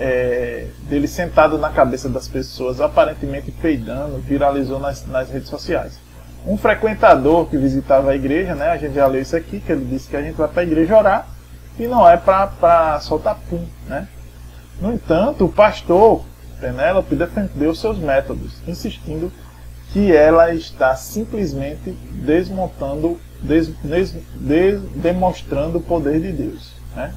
é, 0.00 0.66
dele 0.88 1.06
sentado 1.06 1.58
na 1.58 1.70
cabeça 1.70 2.08
das 2.08 2.26
pessoas, 2.26 2.80
aparentemente 2.80 3.52
peidando, 3.52 4.18
viralizou 4.18 4.80
nas, 4.80 5.06
nas 5.06 5.30
redes 5.30 5.48
sociais. 5.48 6.00
Um 6.46 6.56
frequentador 6.56 7.46
que 7.46 7.56
visitava 7.56 8.10
a 8.10 8.16
igreja, 8.16 8.54
né, 8.54 8.68
a 8.68 8.76
gente 8.76 8.94
já 8.94 9.06
leu 9.06 9.20
isso 9.20 9.36
aqui, 9.36 9.60
que 9.60 9.70
ele 9.70 9.84
disse 9.84 10.08
que 10.08 10.16
a 10.16 10.22
gente 10.22 10.34
vai 10.34 10.48
para 10.48 10.62
a 10.62 10.64
igreja 10.64 10.96
orar 10.96 11.28
e 11.78 11.86
não 11.86 12.08
é 12.08 12.16
para 12.16 12.98
soltar 13.00 13.38
pum, 13.48 13.64
né? 13.86 14.08
No 14.80 14.92
entanto, 14.92 15.44
o 15.44 15.52
pastor 15.52 16.24
Penélope 16.60 17.14
defendeu 17.14 17.74
seus 17.74 17.98
métodos, 17.98 18.54
insistindo 18.66 19.30
que 19.92 20.12
ela 20.12 20.52
está 20.54 20.96
simplesmente 20.96 21.90
desmontando, 22.10 23.20
des, 23.40 23.68
des, 23.82 24.12
des, 24.34 24.80
demonstrando 24.96 25.78
o 25.78 25.82
poder 25.82 26.20
de 26.20 26.32
Deus. 26.32 26.72
Né? 26.96 27.14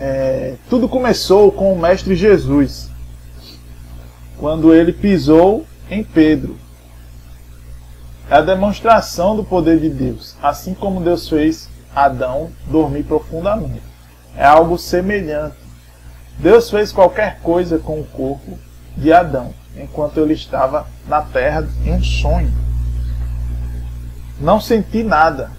É, 0.00 0.56
tudo 0.68 0.88
começou 0.88 1.52
com 1.52 1.72
o 1.72 1.78
Mestre 1.78 2.16
Jesus, 2.16 2.90
quando 4.38 4.74
ele 4.74 4.92
pisou 4.92 5.64
em 5.90 6.02
Pedro. 6.02 6.56
É 8.28 8.36
a 8.36 8.40
demonstração 8.40 9.36
do 9.36 9.44
poder 9.44 9.78
de 9.78 9.90
Deus, 9.90 10.34
assim 10.42 10.74
como 10.74 11.04
Deus 11.04 11.28
fez 11.28 11.68
Adão 11.94 12.50
dormir 12.70 13.02
profundamente 13.04 13.91
é 14.36 14.44
algo 14.44 14.78
semelhante. 14.78 15.56
Deus 16.38 16.70
fez 16.70 16.92
qualquer 16.92 17.40
coisa 17.40 17.78
com 17.78 18.00
o 18.00 18.04
corpo 18.04 18.58
de 18.96 19.12
Adão, 19.12 19.54
enquanto 19.76 20.18
ele 20.18 20.34
estava 20.34 20.86
na 21.06 21.22
terra 21.22 21.66
em 21.84 21.92
um 21.92 22.02
sonho. 22.02 22.52
Não 24.40 24.60
senti 24.60 25.02
nada. 25.02 25.50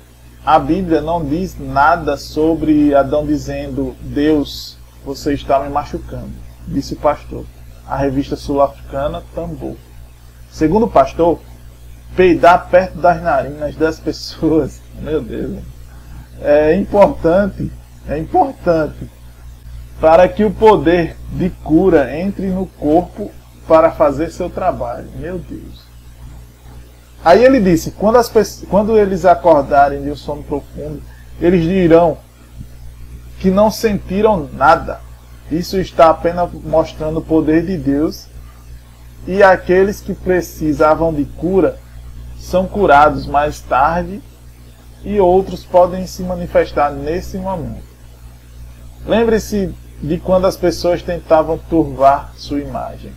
A 0.46 0.60
Bíblia 0.60 1.02
não 1.02 1.24
diz 1.24 1.56
nada 1.58 2.18
sobre 2.18 2.94
Adão 2.94 3.26
dizendo: 3.26 3.96
Deus, 4.02 4.78
você 5.06 5.34
está 5.34 5.60
me 5.60 5.70
machucando, 5.70 6.32
disse 6.68 6.94
o 6.94 6.98
pastor. 6.98 7.46
A 7.88 7.98
revista 7.98 8.36
sul-africana 8.36 9.24
Tambor. 9.36 9.76
Segundo 10.50 10.86
o 10.86 10.90
pastor, 10.90 11.40
peidar 12.16 12.70
perto 12.70 12.98
das 12.98 13.22
narinas 13.22 13.76
das 13.76 14.00
pessoas, 14.02 14.82
meu 15.02 15.22
Deus, 15.22 15.60
é 16.42 16.76
importante 16.76 17.72
é 18.08 18.18
importante 18.18 19.10
para 20.00 20.28
que 20.28 20.44
o 20.44 20.52
poder 20.52 21.16
de 21.32 21.50
cura 21.50 22.20
entre 22.20 22.48
no 22.48 22.66
corpo 22.66 23.32
para 23.68 23.92
fazer 23.92 24.32
seu 24.32 24.50
trabalho. 24.50 25.08
Meu 25.16 25.40
Deus. 25.40 25.84
Aí 27.24 27.44
ele 27.44 27.60
disse: 27.60 27.92
quando, 27.92 28.18
as 28.18 28.32
quando 28.70 28.98
eles 28.98 29.26
acordarem 29.26 30.02
de 30.04 30.12
um 30.12 30.16
sono 30.16 30.44
profundo, 30.44 31.02
eles 31.40 31.64
dirão 31.64 32.18
que 33.40 33.50
não 33.50 33.72
sentiram 33.72 34.50
nada. 34.54 35.00
Isso 35.52 35.78
está 35.80 36.10
apenas 36.10 36.52
mostrando 36.52 37.20
o 37.20 37.24
poder 37.24 37.66
de 37.66 37.78
Deus. 37.78 38.28
E 39.26 39.42
aqueles 39.42 40.02
que 40.02 40.14
precisavam 40.14 41.14
de 41.14 41.24
cura 41.24 41.80
são 42.38 42.68
curados 42.68 43.26
mais 43.26 43.62
tarde, 43.62 44.22
e 45.02 45.18
outros 45.18 45.64
podem 45.64 46.06
se 46.06 46.22
manifestar 46.24 46.92
nesse 46.92 47.38
momento. 47.38 47.93
Lembre-se 49.06 49.74
de 50.02 50.18
quando 50.18 50.48
as 50.48 50.58
pessoas 50.58 51.02
tentavam 51.02 51.58
turvar 51.58 52.34
sua 52.36 52.60
imagem. 52.60 53.14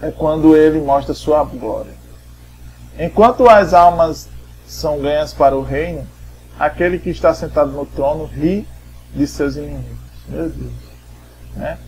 É 0.00 0.10
quando 0.10 0.56
ele 0.56 0.80
mostra 0.80 1.14
sua 1.14 1.44
glória. 1.44 1.92
Enquanto 2.98 3.48
as 3.48 3.72
almas 3.72 4.28
são 4.66 5.00
ganhas 5.00 5.32
para 5.32 5.56
o 5.56 5.62
reino, 5.62 6.04
aquele 6.58 6.98
que 6.98 7.10
está 7.10 7.32
sentado 7.32 7.70
no 7.70 7.86
trono 7.86 8.24
ri 8.24 8.66
de 9.14 9.26
seus 9.26 9.56
inimigos. 9.56 9.98
Meu 10.28 10.48
Deus. 10.48 10.72
Né? 11.54 11.78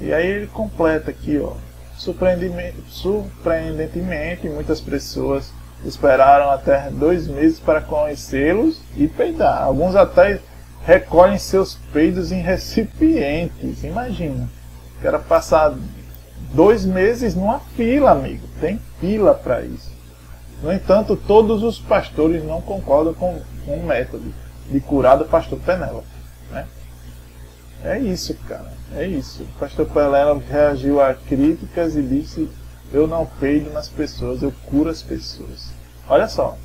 E 0.00 0.12
aí 0.12 0.26
ele 0.26 0.46
completa 0.46 1.10
aqui, 1.10 1.38
ó. 1.38 1.52
Surpreendentemente, 1.96 4.48
muitas 4.48 4.80
pessoas 4.80 5.52
esperaram 5.84 6.50
até 6.50 6.90
dois 6.90 7.28
meses 7.28 7.60
para 7.60 7.80
conhecê-los 7.80 8.80
e 8.96 9.06
peidar. 9.06 9.62
Alguns 9.62 9.94
até 9.94 10.40
recolhem 10.84 11.38
seus 11.38 11.74
peidos 11.92 12.32
em 12.32 12.40
recipientes. 12.40 13.84
Imagina. 13.84 14.48
Quero 15.00 15.18
passar 15.20 15.74
dois 16.52 16.84
meses 16.84 17.34
numa 17.34 17.60
fila, 17.60 18.12
amigo. 18.12 18.46
Tem 18.60 18.80
fila 19.00 19.34
para 19.34 19.62
isso. 19.62 19.90
No 20.62 20.72
entanto, 20.72 21.16
todos 21.16 21.62
os 21.62 21.78
pastores 21.78 22.44
não 22.44 22.60
concordam 22.60 23.14
com, 23.14 23.42
o 23.66 23.82
método 23.84 24.32
de 24.70 24.80
curar 24.80 25.18
do 25.18 25.24
pastor 25.24 25.58
Penélope. 25.58 26.06
Né? 26.50 26.66
É 27.84 27.98
isso, 27.98 28.34
cara. 28.48 28.72
É 28.94 29.06
isso. 29.06 29.42
O 29.42 29.58
pastor 29.58 29.86
Penélope 29.86 30.44
reagiu 30.48 31.00
a 31.00 31.14
críticas 31.14 31.96
e 31.96 32.02
disse: 32.02 32.48
Eu 32.92 33.08
não 33.08 33.26
peido 33.26 33.72
nas 33.72 33.88
pessoas, 33.88 34.42
eu 34.42 34.52
curo 34.66 34.88
as 34.88 35.02
pessoas. 35.02 35.70
Olha 36.08 36.28
só. 36.28 36.56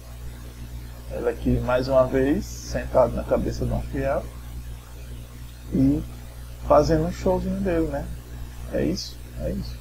Ela 1.12 1.32
aqui 1.32 1.52
mais 1.62 1.88
uma 1.88 2.06
vez, 2.06 2.46
sentado 2.68 3.16
na 3.16 3.24
cabeça 3.24 3.66
de 3.66 3.72
um 3.72 3.82
fiel 3.82 4.24
e 5.74 6.04
fazendo 6.68 7.06
um 7.06 7.12
showzinho 7.12 7.60
dele, 7.62 7.88
né? 7.88 8.06
É 8.74 8.84
isso, 8.84 9.18
é 9.42 9.52
isso. 9.52 9.78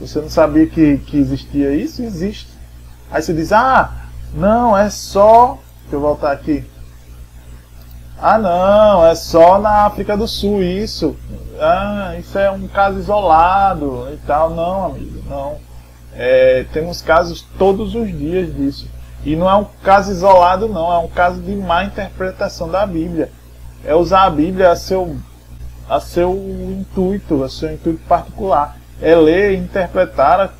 Você 0.00 0.20
não 0.20 0.30
sabia 0.30 0.66
que, 0.66 0.98
que 0.98 1.16
existia 1.16 1.74
isso? 1.74 2.02
Existe. 2.02 2.48
Aí 3.10 3.20
você 3.20 3.34
diz, 3.34 3.52
ah, 3.52 4.06
não, 4.32 4.76
é 4.76 4.88
só. 4.90 5.58
Deixa 5.82 5.96
eu 5.96 6.00
voltar 6.00 6.32
aqui. 6.32 6.64
Ah, 8.20 8.38
não, 8.38 9.06
é 9.06 9.14
só 9.14 9.58
na 9.58 9.86
África 9.86 10.16
do 10.16 10.28
Sul 10.28 10.62
isso. 10.62 11.16
Ah, 11.60 12.14
isso 12.18 12.38
é 12.38 12.50
um 12.50 12.68
caso 12.68 12.98
isolado 12.98 14.08
e 14.12 14.16
tal. 14.18 14.50
Não, 14.50 14.86
amigo, 14.86 15.22
não. 15.28 15.58
É, 16.14 16.64
temos 16.72 17.00
casos 17.02 17.44
todos 17.58 17.94
os 17.94 18.08
dias 18.08 18.54
disso. 18.54 18.88
E 19.24 19.34
não 19.34 19.48
é 19.48 19.54
um 19.54 19.66
caso 19.82 20.10
isolado, 20.10 20.68
não, 20.68 20.92
é 20.92 20.98
um 20.98 21.08
caso 21.08 21.40
de 21.40 21.54
má 21.54 21.84
interpretação 21.84 22.70
da 22.70 22.86
Bíblia. 22.86 23.30
É 23.84 23.94
usar 23.94 24.24
a 24.24 24.30
Bíblia 24.30 24.70
a 24.70 24.76
seu, 24.76 25.16
a 25.88 26.00
seu 26.00 26.34
intuito, 26.78 27.42
a 27.42 27.48
seu 27.48 27.72
intuito 27.72 28.00
particular. 28.06 28.76
É 29.00 29.14
ler 29.14 29.52
e 29.52 29.56
interpretar 29.56 30.52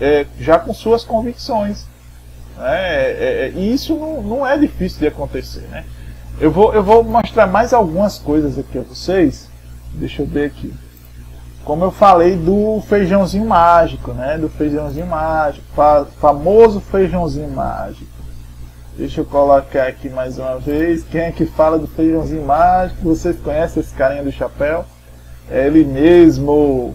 é, 0.00 0.26
já 0.38 0.58
com 0.58 0.72
suas 0.72 1.04
convicções. 1.04 1.86
Né? 2.56 2.76
É, 2.76 3.46
é, 3.46 3.52
e 3.54 3.72
isso 3.72 3.94
não, 3.96 4.22
não 4.22 4.46
é 4.46 4.56
difícil 4.56 5.00
de 5.00 5.06
acontecer. 5.06 5.66
Né? 5.68 5.84
Eu, 6.40 6.50
vou, 6.50 6.74
eu 6.74 6.82
vou 6.82 7.02
mostrar 7.02 7.46
mais 7.46 7.72
algumas 7.72 8.18
coisas 8.18 8.58
aqui 8.58 8.78
a 8.78 8.82
vocês. 8.82 9.48
Deixa 9.92 10.22
eu 10.22 10.26
ver 10.26 10.46
aqui. 10.46 10.72
Como 11.66 11.84
eu 11.84 11.90
falei 11.90 12.36
do 12.36 12.80
feijãozinho 12.88 13.44
mágico, 13.44 14.12
né? 14.12 14.38
Do 14.38 14.48
feijãozinho 14.48 15.04
mágico, 15.04 15.66
fa 15.74 16.06
famoso 16.20 16.80
feijãozinho 16.80 17.50
mágico. 17.50 18.06
Deixa 18.96 19.20
eu 19.20 19.24
colocar 19.24 19.88
aqui 19.88 20.08
mais 20.08 20.38
uma 20.38 20.60
vez. 20.60 21.02
Quem 21.02 21.22
é 21.22 21.32
que 21.32 21.44
fala 21.44 21.76
do 21.76 21.88
feijãozinho 21.88 22.46
mágico? 22.46 23.02
Vocês 23.02 23.36
conhecem 23.40 23.82
esse 23.82 23.92
carinha 23.92 24.22
do 24.22 24.30
chapéu? 24.30 24.84
É 25.50 25.66
ele 25.66 25.84
mesmo. 25.84 26.94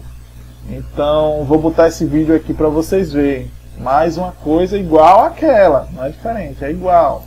Então, 0.70 1.44
vou 1.44 1.58
botar 1.58 1.88
esse 1.88 2.06
vídeo 2.06 2.34
aqui 2.34 2.54
para 2.54 2.70
vocês 2.70 3.12
verem. 3.12 3.50
Mais 3.76 4.16
uma 4.16 4.32
coisa 4.32 4.78
igual 4.78 5.26
àquela, 5.26 5.86
não 5.92 6.04
é 6.04 6.08
diferente, 6.08 6.64
é 6.64 6.70
igual. 6.70 7.24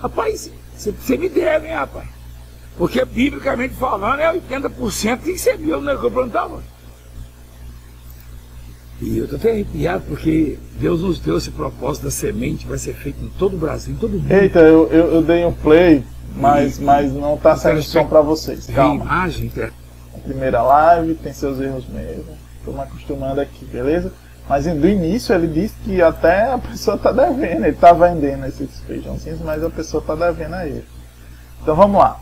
Rapaz, 0.00 0.50
você 0.76 1.16
me 1.16 1.28
deve, 1.28 1.68
hein, 1.68 1.74
rapaz? 1.74 2.15
Porque, 2.76 3.04
biblicamente 3.04 3.74
falando, 3.74 4.20
é 4.20 4.32
80% 4.32 5.18
que 5.18 5.38
você 5.38 5.56
viu, 5.56 5.80
né, 5.80 5.96
que 5.96 6.04
eu 6.04 6.10
plantava. 6.10 6.62
E 9.00 9.18
eu 9.18 9.28
tô 9.28 9.36
até 9.36 9.50
arrepiado 9.50 10.04
porque 10.08 10.58
Deus 10.80 11.02
nos 11.02 11.18
deu 11.18 11.36
esse 11.36 11.50
propósito 11.50 12.04
da 12.04 12.10
semente, 12.10 12.66
vai 12.66 12.78
ser 12.78 12.94
feito 12.94 13.22
em 13.22 13.28
todo 13.38 13.54
o 13.54 13.58
Brasil, 13.58 13.94
em 13.94 13.96
todo 13.96 14.12
mundo. 14.12 14.30
Eita, 14.30 14.60
eu, 14.60 14.88
eu, 14.88 15.14
eu 15.14 15.22
dei 15.22 15.44
um 15.44 15.52
play, 15.52 16.02
mas, 16.34 16.78
e, 16.78 16.82
mas 16.82 17.12
não 17.12 17.36
tá 17.36 17.56
saindo 17.56 17.82
som 17.82 18.06
para 18.06 18.22
vocês. 18.22 18.66
Calma. 18.66 19.04
Imagem, 19.04 19.52
A 20.14 20.18
primeira 20.20 20.62
live 20.62 21.14
tem 21.14 21.32
seus 21.32 21.60
erros 21.60 21.86
mesmo. 21.88 22.38
Tô 22.64 22.72
me 22.72 22.80
acostumando 22.80 23.40
aqui, 23.40 23.66
beleza? 23.66 24.12
Mas 24.48 24.64
do 24.64 24.88
início 24.88 25.34
ele 25.34 25.48
disse 25.48 25.74
que 25.84 26.00
até 26.00 26.52
a 26.52 26.58
pessoa 26.58 26.96
tá 26.96 27.12
devendo, 27.12 27.66
ele 27.66 27.76
tá 27.76 27.92
vendendo 27.92 28.46
esses 28.46 28.80
feijãozinhos, 28.86 29.40
mas 29.40 29.62
a 29.62 29.68
pessoa 29.68 30.02
tá 30.02 30.14
devendo 30.14 30.54
a 30.54 30.66
ele. 30.66 30.84
Então 31.60 31.74
vamos 31.74 32.00
lá. 32.00 32.20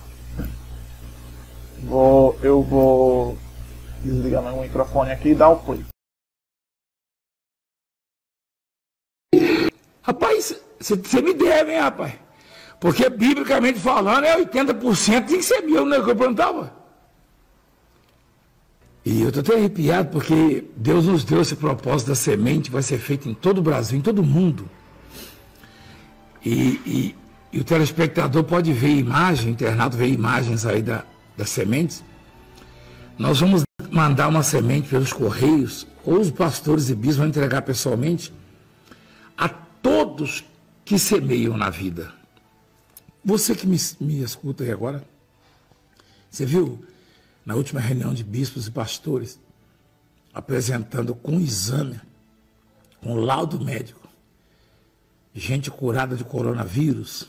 Vou, 1.86 2.38
eu 2.42 2.62
vou 2.62 3.36
desligar 4.02 4.42
meu 4.42 4.62
microfone 4.62 5.12
aqui 5.12 5.30
e 5.30 5.34
dar 5.34 5.50
o 5.50 5.58
play. 5.58 5.84
Rapaz, 10.02 10.60
você 10.78 11.22
me 11.22 11.34
deve, 11.34 11.72
hein, 11.72 11.80
rapaz? 11.80 12.14
Porque, 12.80 13.08
biblicamente 13.08 13.78
falando, 13.78 14.24
é 14.24 14.36
80% 14.44 15.26
tem 15.26 15.38
que 15.38 15.42
ser 15.42 15.60
meu, 15.62 15.86
né, 15.86 16.02
que 16.02 16.10
eu 16.10 16.16
plantava. 16.16 16.74
E 19.04 19.22
eu 19.22 19.28
estou 19.28 19.42
até 19.42 19.54
arrepiado 19.54 20.10
porque 20.10 20.64
Deus 20.76 21.06
nos 21.06 21.24
deu 21.24 21.42
esse 21.42 21.56
propósito 21.56 22.08
da 22.08 22.14
semente, 22.14 22.70
vai 22.70 22.82
ser 22.82 22.98
feito 22.98 23.28
em 23.28 23.34
todo 23.34 23.58
o 23.58 23.62
Brasil, 23.62 23.98
em 23.98 24.02
todo 24.02 24.20
o 24.20 24.24
mundo. 24.24 24.68
E, 26.44 26.80
e, 26.86 27.16
e 27.52 27.60
o 27.60 27.64
telespectador 27.64 28.44
pode 28.44 28.72
ver 28.72 28.88
imagem, 28.88 29.48
o 29.48 29.52
internado 29.52 29.96
vê 29.96 30.08
imagens 30.08 30.64
aí 30.64 30.82
da, 30.82 31.04
das 31.36 31.50
sementes. 31.50 32.02
Nós 33.18 33.40
vamos 33.40 33.62
mandar 33.90 34.28
uma 34.28 34.42
semente 34.42 34.88
pelos 34.88 35.12
correios, 35.12 35.86
ou 36.04 36.20
os 36.20 36.30
pastores 36.30 36.88
e 36.90 36.94
bispos 36.94 37.16
vão 37.16 37.26
entregar 37.28 37.62
pessoalmente 37.62 38.32
a 39.36 39.48
todos 39.48 40.44
que 40.84 40.98
semeiam 40.98 41.56
na 41.56 41.70
vida. 41.70 42.12
Você 43.24 43.54
que 43.54 43.66
me, 43.66 43.78
me 44.00 44.22
escuta 44.22 44.64
aí 44.64 44.70
agora, 44.70 45.04
você 46.30 46.44
viu 46.44 46.84
na 47.44 47.54
última 47.54 47.80
reunião 47.80 48.12
de 48.12 48.24
bispos 48.24 48.66
e 48.66 48.70
pastores, 48.70 49.38
apresentando 50.32 51.14
com 51.14 51.40
exame, 51.40 52.00
com 53.00 53.14
laudo 53.14 53.64
médico, 53.64 54.08
gente 55.34 55.70
curada 55.70 56.16
de 56.16 56.24
coronavírus, 56.24 57.28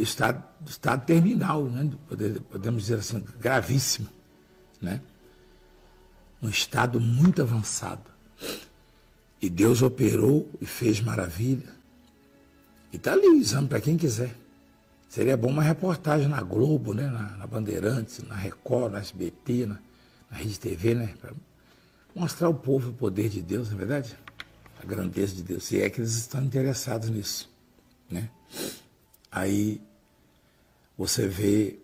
estado, 0.00 0.42
estado 0.66 1.04
terminal, 1.04 1.64
né? 1.64 1.90
podemos 2.50 2.82
dizer 2.82 2.98
assim, 2.98 3.24
gravíssimo, 3.40 4.08
né? 4.80 5.00
um 6.42 6.48
estado 6.48 7.00
muito 7.00 7.42
avançado. 7.42 8.10
E 9.40 9.48
Deus 9.48 9.82
operou 9.82 10.50
e 10.60 10.66
fez 10.66 11.00
maravilha. 11.00 11.68
E 12.92 12.96
está 12.96 13.12
ali 13.12 13.28
o 13.28 13.36
exame 13.36 13.68
para 13.68 13.80
quem 13.80 13.96
quiser. 13.96 14.34
Seria 15.08 15.36
bom 15.36 15.48
uma 15.48 15.62
reportagem 15.62 16.28
na 16.28 16.42
Globo, 16.42 16.92
né? 16.92 17.06
na, 17.08 17.36
na 17.36 17.46
Bandeirantes, 17.46 18.22
na 18.24 18.34
Record, 18.34 18.92
na 18.92 18.98
SBT, 18.98 19.66
na, 19.66 19.78
na 20.30 20.36
Rede 20.36 20.58
TV, 20.58 20.94
né? 20.94 21.14
Para 21.20 21.32
mostrar 22.14 22.48
ao 22.48 22.54
povo 22.54 22.90
o 22.90 22.92
poder 22.92 23.28
de 23.28 23.40
Deus, 23.40 23.68
não 23.68 23.76
é 23.76 23.78
verdade? 23.78 24.18
A 24.82 24.86
grandeza 24.86 25.34
de 25.34 25.42
Deus. 25.42 25.64
Se 25.64 25.80
é 25.80 25.88
que 25.88 26.00
eles 26.00 26.14
estão 26.14 26.42
interessados 26.42 27.08
nisso. 27.08 27.50
Né? 28.10 28.28
Aí 29.30 29.80
você 30.96 31.26
vê 31.26 31.78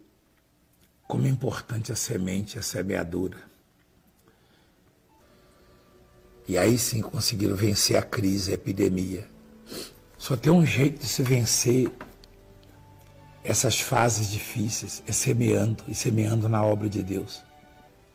como 1.07 1.26
é 1.26 1.30
importante 1.30 1.92
a 1.92 1.96
semente, 1.96 2.59
a 2.59 2.62
semeadura. 2.62 3.38
E 6.46 6.59
aí 6.59 6.76
sim 6.78 7.00
conseguiram 7.00 7.57
vencer 7.57 7.96
a 7.96 8.02
crise, 8.02 8.50
a 8.50 8.54
epidemia. 8.54 9.28
Só 10.18 10.37
tem 10.37 10.52
um 10.52 10.64
jeito 10.64 11.00
de 11.00 11.07
se 11.07 11.22
vencer 11.22 11.90
essas 13.42 13.78
fases 13.78 14.30
difíceis, 14.30 15.02
é 15.07 15.12
semeando 15.12 15.85
e 15.87 15.94
semeando 15.94 16.48
na 16.48 16.64
obra 16.64 16.88
de 16.88 17.02
Deus. 17.02 17.42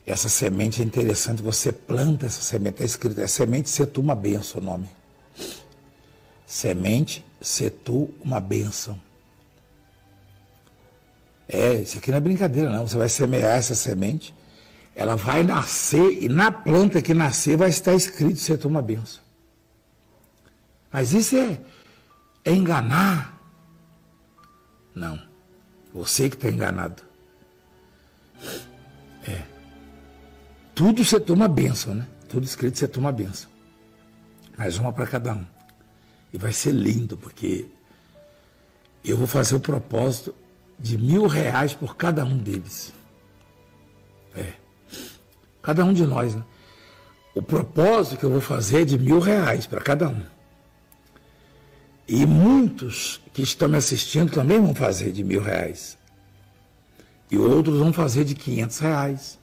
Essa 0.05 0.27
semente 0.27 0.81
é 0.81 0.85
interessante, 0.85 1.41
você 1.43 1.71
planta 1.71 2.25
essa 2.25 2.41
semente, 2.41 2.75
está 2.75 2.85
escrito, 2.85 3.21
é 3.21 3.27
semente 3.27 3.69
setu 3.69 4.01
uma 4.01 4.15
benção 4.15 4.59
o 4.59 4.63
nome. 4.63 4.89
Semente 6.47 7.23
setu 7.39 8.11
uma 8.19 8.39
benção. 8.39 8.99
É, 11.51 11.73
isso 11.81 11.97
aqui 11.97 12.11
não 12.11 12.19
é 12.19 12.21
brincadeira 12.21 12.69
não, 12.69 12.87
você 12.87 12.95
vai 12.95 13.09
semear 13.09 13.57
essa 13.57 13.73
semente, 13.73 14.35
ela 14.95 15.15
vai 15.15 15.41
nascer 15.41 16.23
e 16.23 16.29
na 16.29 16.51
planta 16.51 17.01
que 17.01 17.13
nascer 17.13 17.57
vai 17.57 17.69
estar 17.69 17.95
escrito 17.95 18.39
setu 18.39 18.67
uma 18.67 18.83
benção. 18.83 19.21
Mas 20.91 21.11
isso 21.11 21.35
é 21.35 21.59
é 22.45 22.53
enganar. 22.53 23.37
Não. 24.95 25.19
Você 25.93 26.29
que 26.29 26.35
está 26.35 26.49
enganado. 26.49 27.03
É. 29.27 29.43
Tudo 30.75 31.03
você 31.03 31.19
toma 31.19 31.47
benção, 31.47 31.93
né? 31.93 32.07
Tudo 32.27 32.43
escrito 32.45 32.77
você 32.77 32.87
toma 32.87 33.11
benção. 33.11 33.49
Mais 34.57 34.77
uma 34.77 34.93
para 34.93 35.07
cada 35.07 35.33
um. 35.33 35.45
E 36.31 36.37
vai 36.37 36.53
ser 36.53 36.71
lindo, 36.71 37.17
porque 37.17 37.67
eu 39.03 39.17
vou 39.17 39.27
fazer 39.27 39.55
o 39.55 39.59
propósito 39.59 40.33
de 40.79 40.97
mil 40.97 41.27
reais 41.27 41.73
por 41.73 41.95
cada 41.95 42.23
um 42.23 42.37
deles. 42.37 42.93
É. 44.35 44.53
Cada 45.61 45.83
um 45.83 45.93
de 45.93 46.05
nós, 46.05 46.35
né? 46.35 46.43
O 47.35 47.41
propósito 47.41 48.17
que 48.17 48.23
eu 48.23 48.31
vou 48.31 48.41
fazer 48.41 48.81
é 48.81 48.85
de 48.85 48.97
mil 48.97 49.19
reais 49.19 49.67
para 49.67 49.81
cada 49.81 50.09
um. 50.09 50.23
E 52.07 52.25
muitos 52.25 53.21
que 53.33 53.41
estão 53.41 53.67
me 53.69 53.77
assistindo 53.77 54.31
também 54.31 54.59
vão 54.59 54.73
fazer 54.73 55.11
de 55.11 55.23
mil 55.23 55.41
reais. 55.41 55.97
E 57.29 57.37
outros 57.37 57.77
vão 57.77 57.93
fazer 57.93 58.23
de 58.23 58.33
quinhentos 58.33 58.79
reais. 58.79 59.37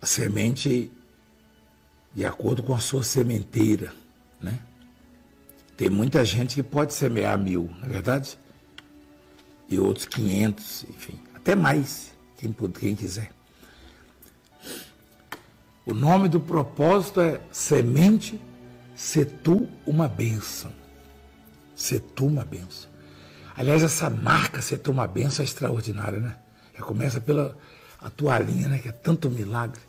A 0.00 0.06
semente 0.06 0.90
de 2.14 2.24
acordo 2.24 2.62
com 2.62 2.74
a 2.74 2.78
sua 2.78 3.02
sementeira, 3.02 3.92
né? 4.40 4.58
Tem 5.76 5.90
muita 5.90 6.24
gente 6.24 6.54
que 6.54 6.62
pode 6.62 6.94
semear 6.94 7.36
mil, 7.36 7.68
não 7.80 7.88
é 7.88 7.88
verdade? 7.88 8.38
E 9.68 9.78
outros 9.78 10.06
quinhentos, 10.06 10.84
enfim, 10.88 11.18
até 11.34 11.54
mais, 11.54 12.12
quem, 12.36 12.54
quem 12.78 12.94
quiser. 12.94 13.30
O 15.86 15.92
nome 15.92 16.28
do 16.28 16.40
propósito 16.40 17.20
é 17.20 17.40
semente 17.50 18.40
Ser 18.94 19.26
tu 19.42 19.68
uma 19.84 20.06
bênção. 20.06 20.72
Ser 21.74 22.00
tu 22.00 22.26
uma 22.26 22.44
bênção. 22.44 22.88
Aliás, 23.56 23.82
essa 23.82 24.08
marca 24.08 24.62
ser 24.62 24.78
tu 24.78 24.92
uma 24.92 25.06
bênção 25.06 25.42
é 25.42 25.46
extraordinária, 25.46 26.20
né? 26.20 26.36
Já 26.76 26.84
começa 26.84 27.20
pela 27.20 27.56
a 28.00 28.08
toalhinha, 28.10 28.68
né? 28.68 28.78
Que 28.78 28.88
é 28.88 28.92
tanto 28.92 29.30
milagre. 29.30 29.80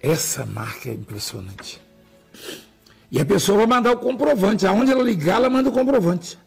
Essa 0.00 0.46
marca 0.46 0.88
é 0.88 0.92
impressionante. 0.92 1.80
E 3.10 3.20
a 3.20 3.24
pessoa 3.24 3.58
vai 3.58 3.66
mandar 3.66 3.92
o 3.92 3.96
comprovante. 3.96 4.66
Aonde 4.66 4.92
ela 4.92 5.02
ligar, 5.02 5.36
ela 5.36 5.50
manda 5.50 5.68
o 5.68 5.72
comprovante. 5.72 6.38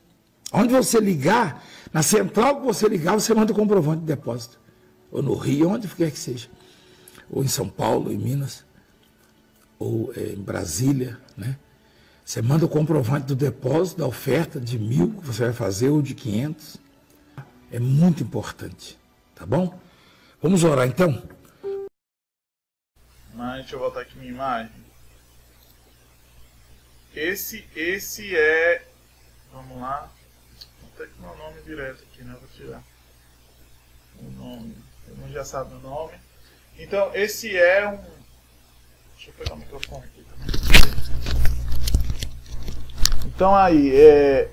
Onde 0.51 0.73
você 0.73 0.99
ligar, 0.99 1.63
na 1.93 2.03
central 2.03 2.59
que 2.59 2.65
você 2.65 2.87
ligar, 2.87 3.13
você 3.13 3.33
manda 3.33 3.51
o 3.51 3.55
comprovante 3.55 4.01
de 4.01 4.07
depósito. 4.07 4.59
Ou 5.11 5.21
no 5.21 5.35
Rio, 5.35 5.69
onde 5.69 5.87
quer 5.87 6.11
que 6.11 6.19
seja. 6.19 6.49
Ou 7.29 7.43
em 7.43 7.47
São 7.47 7.67
Paulo, 7.69 8.11
em 8.11 8.17
Minas 8.17 8.65
ou 9.79 10.11
é, 10.15 10.33
em 10.33 10.41
Brasília, 10.41 11.19
né? 11.35 11.57
Você 12.25 12.41
manda 12.41 12.65
o 12.65 12.69
comprovante 12.69 13.27
do 13.27 13.35
depósito, 13.35 13.99
da 13.99 14.07
oferta 14.07 14.59
de 14.59 14.77
mil 14.77 15.13
que 15.13 15.25
você 15.25 15.45
vai 15.45 15.53
fazer 15.53 15.89
ou 15.89 16.01
de 16.01 16.13
500. 16.13 16.77
É 17.71 17.79
muito 17.79 18.21
importante, 18.21 18.99
tá 19.33 19.45
bom? 19.45 19.79
Vamos 20.41 20.63
orar 20.63 20.87
então? 20.87 21.23
Mas 23.33 23.61
deixa 23.61 23.75
eu 23.75 23.79
voltar 23.79 24.01
aqui 24.01 24.17
minha 24.17 24.31
imagem. 24.31 24.71
esse, 27.15 27.65
esse 27.75 28.35
é. 28.35 28.85
Vamos 29.53 29.79
lá. 29.79 30.11
Que 31.05 31.21
meu 31.21 31.35
nome 31.37 31.61
direto 31.63 32.03
aqui, 32.11 32.23
né? 32.23 32.35
Vou 32.39 32.49
tirar 32.55 32.81
o 34.19 34.31
nome. 34.31 34.75
Todo 35.07 35.31
já 35.31 35.45
sabe 35.45 35.75
o 35.75 35.79
nome. 35.79 36.13
Então, 36.79 37.11
esse 37.13 37.55
é 37.55 37.87
um. 37.87 37.97
Deixa 39.15 39.29
eu 39.29 39.33
pegar 39.37 39.53
o 39.53 39.57
microfone 39.57 40.05
aqui 40.05 40.25
também. 40.25 40.47
Então, 43.27 43.55
aí, 43.55 43.95
é... 43.95 44.49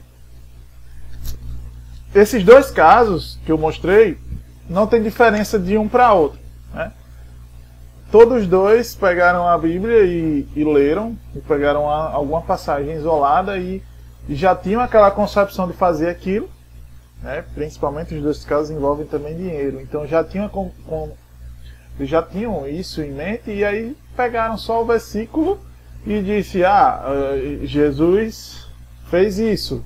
esses 2.14 2.44
dois 2.44 2.70
casos 2.70 3.38
que 3.46 3.50
eu 3.50 3.56
mostrei 3.56 4.18
não 4.68 4.86
tem 4.86 5.02
diferença 5.02 5.58
de 5.58 5.78
um 5.78 5.88
para 5.88 6.12
outro. 6.12 6.38
Né? 6.74 6.92
Todos 8.10 8.46
dois 8.46 8.94
pegaram 8.94 9.48
a 9.48 9.56
Bíblia 9.56 10.04
e, 10.04 10.46
e 10.54 10.62
leram, 10.62 11.18
e 11.34 11.40
pegaram 11.40 11.88
a, 11.88 12.12
alguma 12.12 12.42
passagem 12.42 12.94
isolada 12.94 13.56
e, 13.58 13.82
já 14.28 14.54
tinham 14.54 14.80
aquela 14.80 15.10
concepção 15.10 15.66
de 15.66 15.74
fazer 15.74 16.08
aquilo. 16.08 16.48
Né? 17.22 17.44
Principalmente 17.54 18.14
os 18.14 18.22
dois 18.22 18.44
casos 18.44 18.70
envolvem 18.70 19.06
também 19.06 19.36
dinheiro. 19.36 19.80
Então 19.80 20.06
já 20.06 20.22
tinham, 20.22 20.48
com, 20.48 20.70
com, 20.86 21.10
já 22.00 22.22
tinham 22.22 22.66
isso 22.66 23.02
em 23.02 23.12
mente 23.12 23.50
e 23.50 23.64
aí 23.64 23.96
pegaram 24.16 24.56
só 24.56 24.82
o 24.82 24.86
versículo 24.86 25.58
e 26.06 26.20
disse: 26.22 26.64
Ah, 26.64 27.02
eh, 27.06 27.66
Jesus 27.66 28.66
fez 29.10 29.38
isso 29.38 29.84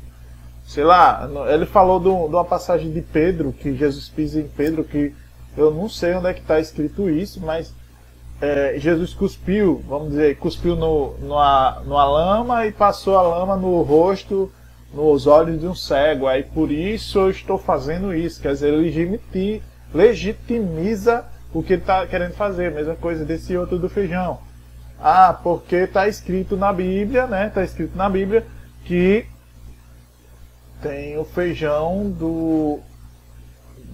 sei 0.68 0.84
lá, 0.84 1.26
ele 1.50 1.64
falou 1.64 1.98
de 1.98 2.08
uma 2.08 2.44
passagem 2.44 2.92
de 2.92 3.00
Pedro, 3.00 3.54
que 3.54 3.74
Jesus 3.74 4.10
pisa 4.10 4.38
em 4.38 4.46
Pedro, 4.46 4.84
que 4.84 5.14
eu 5.56 5.72
não 5.72 5.88
sei 5.88 6.14
onde 6.14 6.28
é 6.28 6.34
que 6.34 6.42
está 6.42 6.60
escrito 6.60 7.08
isso, 7.08 7.40
mas 7.40 7.72
é, 8.40 8.74
Jesus 8.78 9.12
cuspiu, 9.12 9.82
vamos 9.88 10.10
dizer, 10.10 10.36
cuspiu 10.36 10.76
no, 10.76 11.14
numa, 11.18 11.82
numa 11.84 12.04
lama 12.04 12.66
e 12.66 12.72
passou 12.72 13.18
a 13.18 13.22
lama 13.22 13.56
no 13.56 13.82
rosto, 13.82 14.50
nos 14.92 15.26
olhos 15.26 15.60
de 15.60 15.66
um 15.66 15.74
cego. 15.74 16.26
Aí 16.26 16.44
por 16.44 16.70
isso 16.70 17.18
eu 17.18 17.30
estou 17.30 17.58
fazendo 17.58 18.14
isso. 18.14 18.40
Quer 18.40 18.52
dizer, 18.52 18.72
ele 18.72 19.62
legitimiza 19.92 21.24
o 21.52 21.62
que 21.62 21.72
ele 21.72 21.82
está 21.82 22.06
querendo 22.06 22.34
fazer. 22.34 22.70
Mesma 22.70 22.94
coisa 22.94 23.24
desse 23.24 23.56
outro 23.56 23.78
do 23.78 23.88
feijão. 23.88 24.38
Ah, 25.00 25.38
porque 25.42 25.76
está 25.76 26.08
escrito 26.08 26.56
na 26.56 26.72
Bíblia, 26.72 27.26
né? 27.26 27.48
Está 27.48 27.64
escrito 27.64 27.96
na 27.96 28.08
Bíblia 28.08 28.46
que 28.84 29.26
tem 30.80 31.18
o 31.18 31.24
feijão 31.24 32.08
do. 32.08 32.80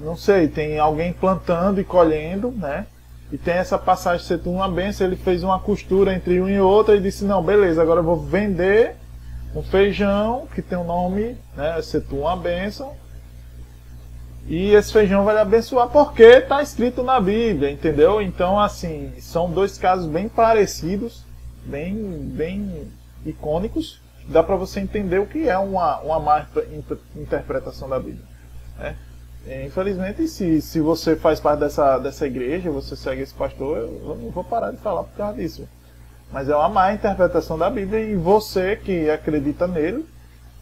Não 0.01 0.17
sei, 0.17 0.49
tem 0.49 0.79
alguém 0.79 1.13
plantando 1.13 1.81
e 1.81 1.85
colhendo, 1.85 2.51
né? 2.51 2.87
E 3.33 3.39
tem 3.39 3.55
essa 3.55 3.79
passagem 3.79 4.39
de 4.39 4.49
uma 4.49 4.69
benção, 4.69 5.07
ele 5.07 5.17
fez 5.17 5.43
uma 5.43 5.59
costura 5.59 6.15
entre 6.15 6.41
um 6.41 6.49
e 6.49 6.61
outro 6.61 6.95
e 6.95 7.01
disse, 7.01 7.25
não, 7.25 7.43
beleza, 7.43 7.83
agora 7.83 8.01
eu 8.01 8.05
vou 8.05 8.17
vender 8.17 8.97
um 9.55 9.63
feijão 9.63 10.47
que 10.55 10.61
tem 10.61 10.77
o 10.77 10.83
um 10.83 10.85
nome, 10.85 11.37
né? 11.57 11.81
Setum 11.83 12.21
uma 12.21 12.37
bênção. 12.37 12.95
E 14.47 14.73
esse 14.73 14.93
feijão 14.93 15.25
vai 15.25 15.37
abençoar 15.39 15.89
porque 15.89 16.23
está 16.23 16.63
escrito 16.63 17.03
na 17.03 17.19
Bíblia, 17.21 17.71
entendeu? 17.71 18.21
Então, 18.21 18.61
assim, 18.61 19.13
são 19.19 19.51
dois 19.51 19.79
casos 19.79 20.07
bem 20.07 20.29
parecidos, 20.29 21.25
bem, 21.65 21.95
bem 21.95 22.91
icônicos, 23.25 24.01
dá 24.29 24.43
para 24.43 24.57
você 24.57 24.81
entender 24.81 25.19
o 25.19 25.27
que 25.27 25.49
é 25.49 25.57
uma, 25.57 25.99
uma 26.01 26.21
má 26.21 26.47
interpretação 27.17 27.89
da 27.89 27.99
Bíblia. 27.99 28.25
Né? 28.79 28.97
Infelizmente, 29.47 30.27
se, 30.27 30.61
se 30.63 30.81
você 30.81 31.17
faz 31.17 31.39
parte 31.39 31.61
dessa, 31.61 31.99
dessa 31.99 32.27
igreja, 32.27 32.71
você 32.71 32.97
segue 32.97 33.23
esse 33.23 33.35
pastor, 33.35 33.77
eu 33.77 34.17
não 34.21 34.31
vou 34.31 34.43
parar 34.43 34.71
de 34.71 34.79
falar 34.79 35.05
por 35.05 35.17
causa 35.17 35.37
disso. 35.37 35.69
Mas 36.33 36.49
é 36.49 36.57
uma 36.57 36.69
má 36.69 36.93
interpretação 36.93 37.59
da 37.59 37.69
Bíblia 37.69 38.01
e 38.01 38.17
você 38.17 38.75
que 38.75 39.11
acredita 39.11 39.67
nele, 39.67 40.07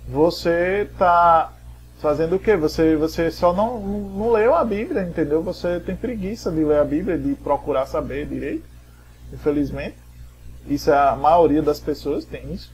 você 0.09 0.89
está 0.91 1.53
fazendo 2.01 2.35
o 2.35 2.39
quê? 2.39 2.57
Você, 2.57 2.97
você 2.97 3.31
só 3.31 3.53
não, 3.53 3.79
não 3.81 4.33
leu 4.33 4.55
a 4.55 4.65
Bíblia, 4.65 5.05
entendeu? 5.05 5.41
Você 5.43 5.79
tem 5.79 5.95
preguiça 5.95 6.51
de 6.51 6.65
ler 6.65 6.81
a 6.81 6.85
Bíblia, 6.85 7.17
de 7.17 7.35
procurar 7.37 7.87
saber 7.87 8.27
direito. 8.27 8.65
Infelizmente. 9.33 9.97
Isso 10.67 10.91
é 10.91 10.99
a 10.99 11.17
maioria 11.17 11.63
das 11.63 11.81
pessoas 11.81 12.25
tem 12.25 12.53
isso. 12.53 12.73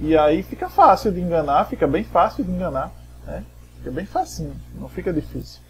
E 0.00 0.16
aí 0.16 0.42
fica 0.42 0.68
fácil 0.68 1.12
de 1.12 1.20
enganar, 1.20 1.64
fica 1.64 1.86
bem 1.86 2.04
fácil 2.04 2.44
de 2.44 2.50
enganar. 2.50 2.92
Né? 3.26 3.44
Fica 3.78 3.90
bem 3.90 4.06
facinho, 4.06 4.54
não 4.74 4.88
fica 4.88 5.12
difícil. 5.12 5.60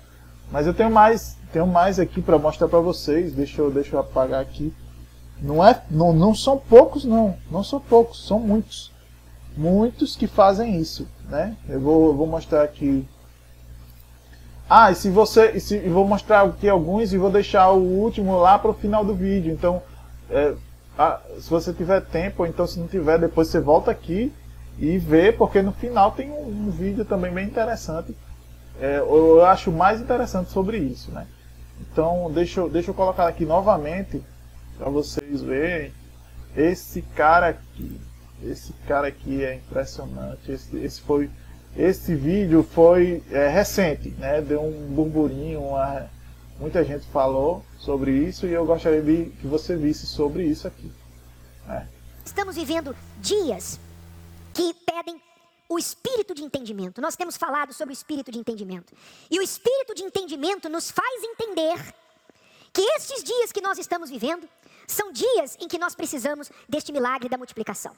Mas 0.51 0.67
eu 0.67 0.75
tenho 0.75 0.91
mais, 0.91 1.37
tenho 1.53 1.67
mais 1.67 1.99
aqui 1.99 2.23
para 2.23 2.39
mostrar 2.39 2.69
para 2.69 2.81
vocês. 2.81 3.33
Deixa 3.33 3.61
eu, 3.61 3.71
deixa 3.71 3.97
eu 3.97 4.01
apagar 4.01 4.41
aqui. 4.41 4.73
Não 5.41 5.65
é, 5.65 5.83
não, 5.91 6.13
não 6.13 6.35
são 6.35 6.59
poucos 6.59 7.05
não, 7.05 7.37
não 7.51 7.63
são 7.63 7.79
poucos, 7.79 8.27
são 8.27 8.41
muitos, 8.41 8.91
muitos 9.57 10.17
que 10.17 10.27
fazem 10.27 10.81
isso, 10.81 11.07
né? 11.29 11.57
Eu 11.69 11.81
vou, 11.81 12.09
eu 12.09 12.17
vou 12.17 12.27
mostrar 12.27 12.63
aqui. 12.65 13.07
Ah, 14.69 14.91
e 14.91 14.97
se 14.97 15.11
você, 15.11 15.53
e 15.53 15.61
se, 15.61 15.79
vou 15.89 16.07
mostrar 16.07 16.43
aqui 16.43 16.69
alguns 16.69 17.13
e 17.13 17.19
vou 17.19 17.31
deixar 17.31 17.71
o 17.71 17.79
último 17.79 18.39
lá 18.39 18.59
para 18.59 18.71
o 18.71 18.75
final 18.75 19.05
do 19.05 19.15
vídeo. 19.15 19.53
Então, 19.53 19.81
é, 20.29 20.55
ah, 20.99 21.21
se 21.39 21.49
você 21.49 21.73
tiver 21.73 22.01
tempo, 22.01 22.43
ou 22.43 22.49
então 22.49 22.67
se 22.67 22.81
não 22.81 22.89
tiver, 22.89 23.19
depois 23.19 23.47
você 23.49 23.61
volta 23.61 23.93
aqui 23.93 24.33
e 24.79 24.97
vê, 24.97 25.33
porque 25.33 25.61
no 25.61 25.73
final 25.73 26.13
tem 26.13 26.31
um, 26.31 26.67
um 26.67 26.71
vídeo 26.71 27.05
também 27.05 27.33
bem 27.33 27.47
interessante. 27.47 28.15
É, 28.81 28.99
eu 28.99 29.45
acho 29.45 29.73
mais 29.73 30.01
interessante 30.01 30.51
sobre 30.51 30.79
isso, 30.79 31.11
né? 31.11 31.27
Então 31.81 32.31
deixa 32.33 32.61
eu, 32.61 32.71
deixa 32.71 32.91
eu 32.91 32.95
colocar 32.95 33.27
aqui 33.27 33.45
novamente 33.45 34.23
para 34.77 34.89
vocês 34.89 35.43
verem 35.43 35.93
esse 36.57 37.03
cara 37.03 37.49
aqui. 37.49 38.01
Esse 38.43 38.73
cara 38.87 39.09
aqui 39.09 39.45
é 39.45 39.57
impressionante. 39.57 40.51
Esse, 40.51 40.77
esse 40.77 41.01
foi 41.01 41.29
esse 41.77 42.15
vídeo 42.15 42.63
foi 42.63 43.23
é, 43.31 43.49
recente, 43.49 44.11
né? 44.19 44.41
Deu 44.41 44.63
um 44.63 44.95
burburinho, 44.95 45.61
uma, 45.61 46.07
muita 46.59 46.85
gente 46.85 47.05
falou 47.07 47.65
sobre 47.79 48.13
isso 48.13 48.47
e 48.47 48.53
eu 48.53 48.65
gostaria 48.65 49.03
de 49.03 49.27
que 49.41 49.47
você 49.47 49.77
visse 49.77 50.07
sobre 50.07 50.45
isso 50.45 50.67
aqui. 50.67 50.91
É. 51.69 51.83
Estamos 52.25 52.57
vivendo 52.57 52.95
dias 53.21 53.79
que 54.59 54.75
pedem 54.75 55.23
o 55.69 55.79
espírito 55.79 56.35
de 56.35 56.43
entendimento. 56.43 57.01
Nós 57.01 57.15
temos 57.15 57.37
falado 57.37 57.73
sobre 57.73 57.93
o 57.93 57.99
espírito 58.01 58.33
de 58.33 58.41
entendimento. 58.41 58.93
E 59.31 59.39
o 59.39 59.43
espírito 59.43 59.95
de 59.95 60.03
entendimento 60.03 60.69
nos 60.69 60.91
faz 60.91 61.23
entender 61.23 61.95
que 62.73 62.83
estes 62.97 63.23
dias 63.23 63.53
que 63.53 63.61
nós 63.61 63.79
estamos 63.79 64.11
vivendo 64.11 64.49
são 64.85 65.13
dias 65.13 65.57
em 65.61 65.69
que 65.69 65.79
nós 65.79 65.95
precisamos 65.95 66.51
deste 66.69 66.91
milagre 66.91 67.29
da 67.29 67.39
multiplicação. 67.39 67.97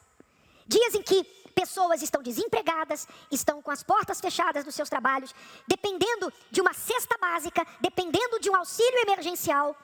Dias 0.67 0.95
em 0.95 1.03
que 1.03 1.25
pessoas 1.55 2.03
estão 2.03 2.23
desempregadas, 2.23 3.09
estão 3.31 3.63
com 3.63 3.71
as 3.71 3.83
portas 3.83 4.21
fechadas 4.21 4.63
dos 4.63 4.75
seus 4.75 4.91
trabalhos, 4.91 5.35
dependendo 5.67 6.31
de 6.51 6.61
uma 6.61 6.75
cesta 6.75 7.17
básica, 7.17 7.67
dependendo 7.81 8.39
de 8.39 8.51
um 8.51 8.57
auxílio 8.57 9.01
emergencial, 9.01 9.75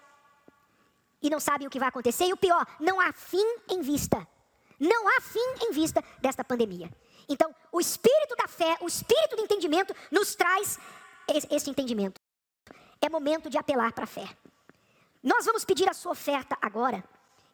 e 1.23 1.31
não 1.31 1.41
sabem 1.41 1.67
o 1.67 1.71
que 1.71 1.79
vai 1.79 1.89
acontecer. 1.89 2.27
E 2.27 2.35
o 2.35 2.37
pior, 2.37 2.67
não 2.79 3.01
há 3.01 3.15
fim 3.15 3.47
em 3.71 3.81
vista. 3.81 4.29
Não 4.79 5.09
há 5.09 5.21
fim 5.21 5.55
em 5.63 5.73
vista 5.73 6.03
desta 6.21 6.45
pandemia. 6.45 6.91
Então, 7.29 7.55
o 7.73 7.81
espírito 7.81 8.37
da 8.37 8.47
fé, 8.47 8.77
o 8.81 8.87
espírito 8.87 9.37
do 9.37 9.43
entendimento, 9.43 9.95
nos 10.11 10.35
traz 10.35 10.79
esse 11.51 11.71
entendimento. 11.71 12.21
É 13.01 13.09
momento 13.09 13.51
de 13.51 13.59
apelar 13.59 13.93
para 13.93 14.05
a 14.05 14.09
fé. 14.09 14.29
Nós 15.23 15.45
vamos 15.45 15.65
pedir 15.65 15.89
a 15.89 15.95
sua 15.95 16.13
oferta 16.13 16.57
agora, 16.61 17.03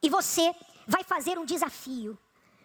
e 0.03 0.11
você 0.11 0.55
vai 0.87 1.05
fazer 1.05 1.39
um 1.39 1.45
desafio 1.45 2.19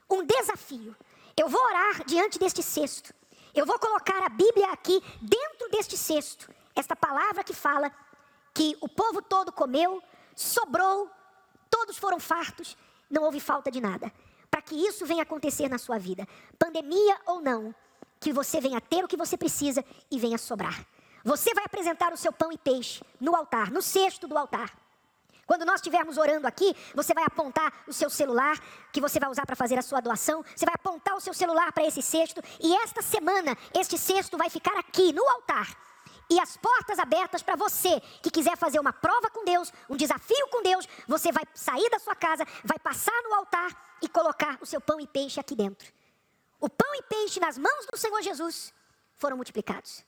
um 0.09 0.23
desafio. 0.23 0.95
Eu 1.35 1.47
vou 1.49 1.61
orar 1.61 2.03
diante 2.05 2.39
deste 2.39 2.63
cesto. 2.63 3.13
Eu 3.53 3.65
vou 3.65 3.77
colocar 3.79 4.23
a 4.23 4.29
Bíblia 4.29 4.71
aqui 4.71 5.01
dentro 5.21 5.69
deste 5.69 5.97
cesto. 5.97 6.49
Esta 6.75 6.95
palavra 6.95 7.43
que 7.43 7.53
fala 7.53 7.91
que 8.53 8.77
o 8.81 8.87
povo 8.87 9.21
todo 9.21 9.51
comeu, 9.51 10.01
sobrou, 10.35 11.09
todos 11.69 11.97
foram 11.97 12.19
fartos, 12.19 12.77
não 13.09 13.23
houve 13.23 13.39
falta 13.39 13.69
de 13.69 13.81
nada. 13.81 14.11
Para 14.57 14.63
que 14.63 14.75
isso 14.75 15.05
venha 15.05 15.21
acontecer 15.21 15.69
na 15.69 15.77
sua 15.77 15.99
vida, 15.99 16.27
pandemia 16.57 17.15
ou 17.27 17.39
não, 17.39 17.75
que 18.19 18.33
você 18.33 18.59
venha 18.59 18.81
ter 18.81 19.03
o 19.03 19.07
que 19.07 19.15
você 19.15 19.37
precisa 19.37 19.85
e 20.09 20.17
venha 20.17 20.35
sobrar. 20.35 20.83
Você 21.23 21.53
vai 21.53 21.63
apresentar 21.63 22.11
o 22.11 22.17
seu 22.17 22.33
pão 22.33 22.51
e 22.51 22.57
peixe 22.57 23.03
no 23.21 23.35
altar, 23.35 23.69
no 23.69 23.83
cesto 23.83 24.27
do 24.27 24.35
altar. 24.35 24.75
Quando 25.45 25.63
nós 25.63 25.75
estivermos 25.75 26.17
orando 26.17 26.47
aqui, 26.47 26.75
você 26.95 27.13
vai 27.13 27.23
apontar 27.23 27.71
o 27.87 27.93
seu 27.93 28.09
celular, 28.09 28.59
que 28.91 28.99
você 28.99 29.19
vai 29.19 29.29
usar 29.29 29.45
para 29.45 29.55
fazer 29.55 29.77
a 29.77 29.83
sua 29.83 30.01
doação, 30.01 30.43
você 30.55 30.65
vai 30.65 30.73
apontar 30.73 31.15
o 31.15 31.21
seu 31.21 31.35
celular 31.35 31.71
para 31.71 31.85
esse 31.85 32.01
cesto, 32.01 32.41
e 32.59 32.75
esta 32.77 33.03
semana, 33.03 33.55
este 33.75 33.95
cesto 33.95 34.39
vai 34.39 34.49
ficar 34.49 34.75
aqui 34.79 35.13
no 35.13 35.23
altar. 35.29 35.67
E 36.29 36.39
as 36.39 36.57
portas 36.57 36.99
abertas 36.99 37.41
para 37.41 37.55
você 37.55 38.01
que 38.21 38.29
quiser 38.29 38.57
fazer 38.57 38.79
uma 38.79 38.91
prova 38.91 39.29
com 39.29 39.45
Deus, 39.45 39.71
um 39.89 39.95
desafio 39.95 40.47
com 40.51 40.61
Deus, 40.61 40.87
você 41.07 41.31
vai 41.31 41.43
sair 41.53 41.89
da 41.89 41.99
sua 41.99 42.15
casa, 42.15 42.45
vai 42.63 42.77
passar 42.79 43.21
no 43.23 43.33
altar 43.33 43.97
e 44.01 44.09
colocar 44.09 44.57
o 44.61 44.65
seu 44.65 44.81
pão 44.81 44.99
e 44.99 45.07
peixe 45.07 45.39
aqui 45.39 45.55
dentro. 45.55 45.91
O 46.59 46.69
pão 46.69 46.93
e 46.95 47.03
peixe 47.03 47.39
nas 47.39 47.57
mãos 47.57 47.85
do 47.91 47.97
Senhor 47.97 48.21
Jesus 48.21 48.73
foram 49.15 49.37
multiplicados. 49.37 49.99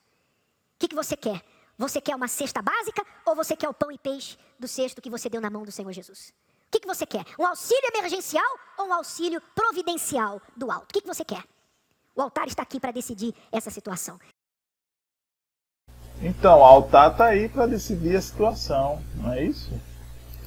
O 0.75 0.79
que, 0.79 0.89
que 0.89 0.95
você 0.95 1.15
quer? 1.15 1.43
Você 1.77 2.01
quer 2.01 2.15
uma 2.15 2.27
cesta 2.27 2.61
básica 2.61 3.05
ou 3.25 3.35
você 3.35 3.55
quer 3.55 3.69
o 3.69 3.73
pão 3.73 3.89
e 3.91 3.97
peixe 3.97 4.37
do 4.59 4.67
cesto 4.67 5.01
que 5.01 5.09
você 5.09 5.29
deu 5.29 5.39
na 5.39 5.49
mão 5.49 5.63
do 5.63 5.71
Senhor 5.71 5.91
Jesus? 5.93 6.33
O 6.67 6.71
que, 6.71 6.81
que 6.81 6.87
você 6.87 7.05
quer? 7.05 7.25
Um 7.39 7.47
auxílio 7.47 7.89
emergencial 7.95 8.59
ou 8.77 8.87
um 8.87 8.93
auxílio 8.93 9.41
providencial 9.55 10.41
do 10.55 10.69
alto? 10.69 10.91
O 10.91 10.93
que, 10.93 11.01
que 11.01 11.07
você 11.07 11.23
quer? 11.23 11.43
O 12.13 12.21
altar 12.21 12.47
está 12.47 12.63
aqui 12.63 12.79
para 12.79 12.91
decidir 12.91 13.33
essa 13.51 13.71
situação. 13.71 14.19
Então, 16.21 16.63
altar 16.63 17.11
está 17.11 17.25
aí 17.25 17.47
para 17.47 17.65
decidir 17.65 18.15
a 18.15 18.21
situação, 18.21 18.99
não 19.15 19.33
é 19.33 19.43
isso? 19.43 19.71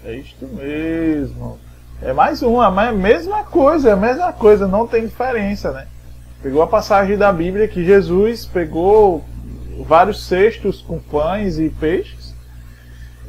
É 0.04 0.14
isto 0.14 0.46
mesmo. 0.46 1.58
É 2.02 2.12
mais 2.12 2.42
uma, 2.42 2.70
mas 2.70 2.88
é 2.88 2.90
a 2.90 2.92
mesma 2.92 3.44
coisa, 3.44 3.90
é 3.90 3.92
a 3.92 3.96
mesma 3.96 4.32
coisa, 4.32 4.66
não 4.66 4.86
tem 4.86 5.06
diferença, 5.06 5.70
né? 5.70 5.86
Pegou 6.42 6.60
a 6.60 6.66
passagem 6.66 7.16
da 7.16 7.32
Bíblia 7.32 7.68
que 7.68 7.84
Jesus 7.84 8.44
pegou 8.44 9.24
vários 9.86 10.24
cestos 10.26 10.82
com 10.82 10.98
pães 10.98 11.58
e 11.58 11.70
peixes 11.70 12.34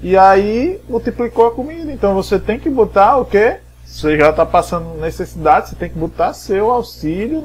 e 0.01 0.17
aí 0.17 0.81
multiplicou 0.89 1.47
a 1.47 1.51
comida. 1.51 1.91
Então 1.91 2.13
você 2.13 2.39
tem 2.39 2.59
que 2.59 2.69
botar 2.69 3.17
o 3.17 3.25
quê? 3.25 3.59
Você 3.85 4.17
já 4.17 4.31
está 4.31 4.45
passando 4.45 4.99
necessidade, 4.99 5.69
você 5.69 5.75
tem 5.75 5.89
que 5.89 5.97
botar 5.97 6.33
seu 6.33 6.71
auxílio 6.71 7.43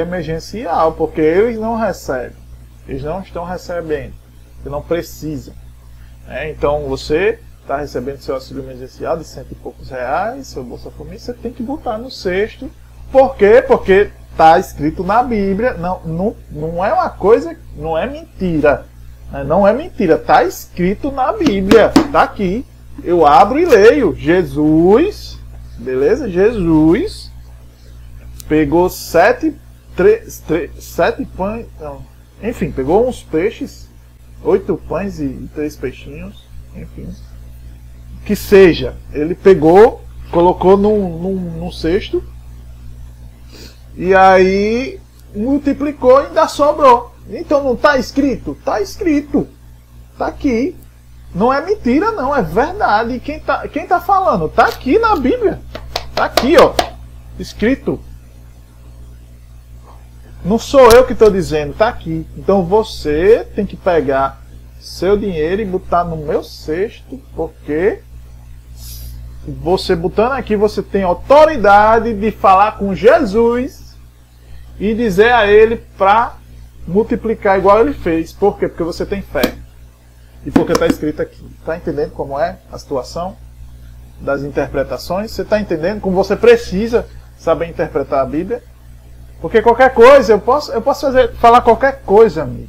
emergencial, 0.00 0.92
porque 0.92 1.20
eles 1.20 1.58
não 1.58 1.76
recebem, 1.76 2.36
eles 2.88 3.02
não 3.02 3.20
estão 3.20 3.44
recebendo, 3.44 4.14
eles 4.60 4.72
não 4.72 4.82
precisam. 4.82 5.54
Né? 6.26 6.50
Então 6.50 6.88
você 6.88 7.38
está 7.62 7.76
recebendo 7.78 8.20
seu 8.20 8.34
auxílio 8.34 8.62
emergencial 8.62 9.16
de 9.16 9.24
cento 9.24 9.52
e 9.52 9.54
poucos 9.54 9.90
reais, 9.90 10.48
seu 10.48 10.64
Bolsa 10.64 10.90
Família, 10.90 11.18
você 11.18 11.32
tem 11.32 11.52
que 11.52 11.62
botar 11.62 11.98
no 11.98 12.10
cesto. 12.10 12.70
Por 13.12 13.36
quê? 13.36 13.62
Porque 13.66 14.10
está 14.30 14.58
escrito 14.58 15.04
na 15.04 15.22
Bíblia. 15.22 15.74
Não, 15.74 16.00
não, 16.04 16.36
não 16.50 16.84
é 16.84 16.92
uma 16.92 17.10
coisa, 17.10 17.56
não 17.76 17.96
é 17.96 18.06
mentira. 18.06 18.86
Né? 19.30 19.44
Não 19.44 19.66
é 19.66 19.72
mentira, 19.72 20.14
está 20.14 20.44
escrito 20.44 21.10
na 21.10 21.32
Bíblia. 21.32 21.92
Está 21.94 22.22
aqui. 22.22 22.64
Eu 23.02 23.26
abro 23.26 23.58
e 23.58 23.64
leio. 23.64 24.14
Jesus, 24.14 25.38
beleza? 25.78 26.28
Jesus 26.28 27.30
pegou 28.48 28.90
sete, 28.90 29.54
três, 29.96 30.42
três, 30.46 30.70
sete 30.82 31.24
pães. 31.24 31.66
Não, 31.80 32.02
enfim, 32.42 32.70
pegou 32.70 33.06
uns 33.08 33.22
peixes, 33.22 33.88
oito 34.42 34.76
pães 34.88 35.20
e 35.20 35.48
três 35.54 35.76
peixinhos. 35.76 36.44
Enfim. 36.74 37.08
Que 38.24 38.36
seja. 38.36 38.96
Ele 39.12 39.34
pegou, 39.34 40.02
colocou 40.30 40.76
num, 40.76 41.18
num, 41.18 41.36
num 41.36 41.72
cesto. 41.72 42.22
E 43.96 44.14
aí 44.14 45.00
multiplicou 45.34 46.22
e 46.22 46.26
ainda 46.26 46.48
sobrou. 46.48 47.14
Então 47.28 47.62
não 47.62 47.74
está 47.74 47.96
escrito? 47.98 48.56
Está 48.58 48.80
escrito. 48.80 49.46
Está 50.12 50.26
aqui. 50.26 50.76
Não 51.34 51.52
é 51.52 51.64
mentira, 51.64 52.10
não, 52.10 52.34
é 52.34 52.42
verdade. 52.42 53.14
E 53.14 53.20
quem 53.20 53.36
está 53.36 53.66
quem 53.68 53.86
tá 53.86 54.00
falando? 54.00 54.46
Está 54.46 54.66
aqui 54.66 54.98
na 54.98 55.16
Bíblia. 55.16 55.60
Está 56.10 56.24
aqui, 56.24 56.56
ó. 56.58 56.74
Escrito. 57.38 58.00
Não 60.44 60.58
sou 60.58 60.90
eu 60.92 61.04
que 61.06 61.12
estou 61.12 61.30
dizendo, 61.30 61.72
está 61.72 61.88
aqui. 61.88 62.26
Então 62.36 62.64
você 62.64 63.46
tem 63.54 63.66
que 63.66 63.76
pegar 63.76 64.40
seu 64.80 65.16
dinheiro 65.16 65.60
e 65.60 65.66
botar 65.66 66.04
no 66.04 66.16
meu 66.16 66.42
cesto, 66.42 67.20
porque 67.36 68.00
você 69.46 69.94
botando 69.94 70.32
aqui, 70.32 70.56
você 70.56 70.82
tem 70.82 71.02
autoridade 71.02 72.14
de 72.14 72.30
falar 72.30 72.78
com 72.78 72.94
Jesus 72.94 73.96
e 74.78 74.94
dizer 74.94 75.32
a 75.32 75.46
ele 75.46 75.76
para 75.98 76.36
multiplicar 76.86 77.58
igual 77.58 77.80
ele 77.80 77.92
fez. 77.92 78.32
Por 78.32 78.58
quê? 78.58 78.68
Porque 78.68 78.82
você 78.82 79.04
tem 79.04 79.20
fé. 79.20 79.54
E 80.44 80.50
porque 80.50 80.72
está 80.72 80.86
escrito 80.86 81.20
aqui. 81.20 81.44
Está 81.58 81.76
entendendo 81.76 82.12
como 82.12 82.38
é 82.38 82.58
a 82.72 82.78
situação 82.78 83.36
das 84.18 84.42
interpretações? 84.42 85.30
Você 85.30 85.42
está 85.42 85.60
entendendo 85.60 86.00
como 86.00 86.16
você 86.16 86.34
precisa 86.34 87.06
saber 87.38 87.66
interpretar 87.66 88.20
a 88.20 88.26
Bíblia? 88.26 88.62
Porque 89.40 89.62
qualquer 89.62 89.94
coisa, 89.94 90.32
eu 90.32 90.40
posso, 90.40 90.70
eu 90.72 90.82
posso 90.82 91.00
fazer, 91.02 91.32
falar 91.34 91.62
qualquer 91.62 92.02
coisa, 92.02 92.42
amigo. 92.42 92.68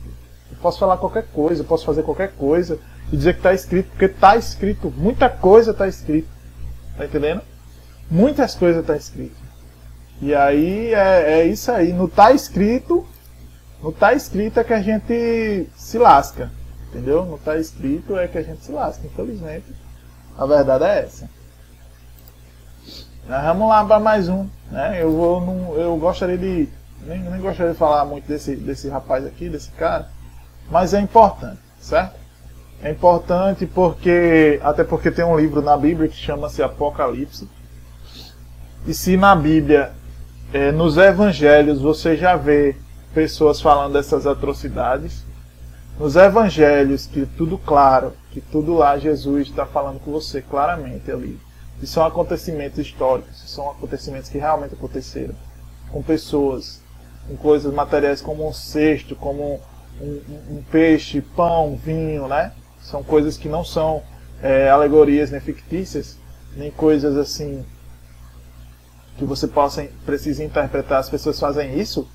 Eu 0.50 0.58
posso 0.62 0.80
falar 0.80 0.98
qualquer 0.98 1.26
coisa, 1.34 1.62
eu 1.62 1.66
posso 1.66 1.86
fazer 1.86 2.04
qualquer 2.04 2.32
coisa 2.32 2.80
e 3.12 3.18
dizer 3.18 3.34
que 3.34 3.40
está 3.40 3.54
escrito, 3.54 3.90
porque 3.90 4.06
está 4.06 4.38
escrito, 4.38 4.94
muita 4.96 5.30
coisa 5.30 5.72
está 5.72 5.88
escrito. 5.88 6.30
Tá 6.98 7.06
entendendo? 7.06 7.42
Muitas 8.10 8.56
coisas 8.56 8.82
está 8.82 8.96
escrito. 8.96 9.36
E 10.22 10.34
aí 10.34 10.94
é, 10.94 11.40
é 11.40 11.46
isso 11.46 11.72
aí. 11.72 11.92
Não 11.92 12.06
está 12.06 12.32
escrito, 12.32 13.06
não 13.84 13.92
tá 13.92 14.14
escrito 14.14 14.60
é 14.60 14.64
que 14.64 14.74
a 14.74 14.82
gente 14.82 15.68
se 15.76 15.98
lasca. 15.98 16.52
Entendeu? 16.90 17.26
Não 17.26 17.36
está 17.36 17.58
escrito 17.58 18.18
é 18.18 18.28
que 18.28 18.38
a 18.38 18.44
gente 18.44 18.64
se 18.64 18.72
lasca. 18.72 19.06
Infelizmente, 19.06 19.66
a 20.38 20.46
verdade 20.46 20.86
é 20.86 21.00
essa. 21.00 21.30
Mas 23.32 23.46
vamos 23.46 23.70
lá 23.70 23.86
para 23.86 23.98
mais 23.98 24.28
um. 24.28 24.46
Né? 24.70 25.02
Eu, 25.02 25.14
vou 25.14 25.40
num, 25.40 25.74
eu 25.76 25.96
gostaria 25.96 26.38
de. 26.38 26.68
Nem, 27.08 27.18
nem 27.18 27.40
gostaria 27.40 27.72
de 27.72 27.78
falar 27.78 28.04
muito 28.04 28.28
desse, 28.28 28.58
desse 28.58 28.90
rapaz 28.90 29.26
aqui, 29.26 29.48
desse 29.48 29.72
cara. 29.72 30.10
Mas 30.70 30.94
é 30.94 31.00
importante, 31.00 31.62
certo? 31.80 32.14
É 32.84 32.92
importante 32.92 33.66
porque. 33.66 34.60
Até 34.62 34.84
porque 34.84 35.10
tem 35.10 35.24
um 35.24 35.40
livro 35.40 35.62
na 35.62 35.78
Bíblia 35.78 36.10
que 36.10 36.16
chama-se 36.18 36.62
Apocalipse. 36.62 37.48
E 38.86 38.94
se 38.94 39.16
na 39.16 39.34
Bíblia, 39.34 39.94
é, 40.52 40.74
nos 40.74 40.98
evangelhos, 40.98 41.80
você 41.80 42.18
já 42.18 42.36
vê 42.36 42.76
pessoas 43.14 43.62
falando 43.62 43.94
dessas 43.94 44.28
atrocidades, 44.28 45.24
nos 45.98 46.18
evangelhos, 46.18 47.06
que 47.06 47.26
tudo 47.26 47.58
claro, 47.58 48.12
que 48.32 48.42
tudo 48.42 48.74
lá 48.74 48.98
Jesus 48.98 49.48
está 49.48 49.66
falando 49.66 50.02
com 50.02 50.12
você 50.12 50.42
claramente 50.42 51.10
ali. 51.10 51.40
E 51.82 51.88
são 51.88 52.06
acontecimentos 52.06 52.78
históricos, 52.80 53.42
são 53.50 53.72
acontecimentos 53.72 54.30
que 54.30 54.38
realmente 54.38 54.76
aconteceram. 54.76 55.34
Com 55.92 56.04
pessoas, 56.04 56.82
com 57.28 57.36
coisas 57.36 57.74
materiais 57.74 58.22
como 58.22 58.48
um 58.48 58.54
cesto, 58.54 59.16
como 59.16 59.60
um, 60.00 60.06
um, 60.06 60.58
um 60.58 60.64
peixe, 60.72 61.22
pão, 61.22 61.76
vinho, 61.76 62.28
né? 62.28 62.52
São 62.82 63.04
coisas 63.04 63.38
que 63.38 63.50
não 63.50 63.64
são 63.64 64.04
é, 64.42 64.70
alegorias 64.70 65.32
nem 65.32 65.40
fictícias, 65.40 66.18
nem 66.56 66.72
coisas 66.72 67.18
assim 67.18 67.66
que 69.18 69.26
você 69.26 69.48
possa 69.48 69.88
precisa 70.06 70.44
interpretar. 70.44 71.00
As 71.00 71.10
pessoas 71.10 71.40
fazem 71.40 71.80
isso. 71.80 72.08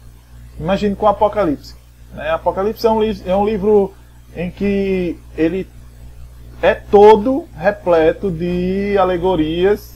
Imagine 0.59 0.97
com 0.97 1.07
o 1.07 1.09
Apocalipse. 1.09 1.75
Né? 2.13 2.31
Apocalipse 2.31 2.87
é 2.87 2.91
um, 2.91 3.03
é 3.03 3.37
um 3.37 3.45
livro 3.45 3.95
em 4.35 4.51
que 4.51 5.19
ele 5.37 5.69
é 6.63 6.75
todo 6.75 7.47
repleto 7.57 8.31
de 8.31 8.97
alegorias 8.99 9.95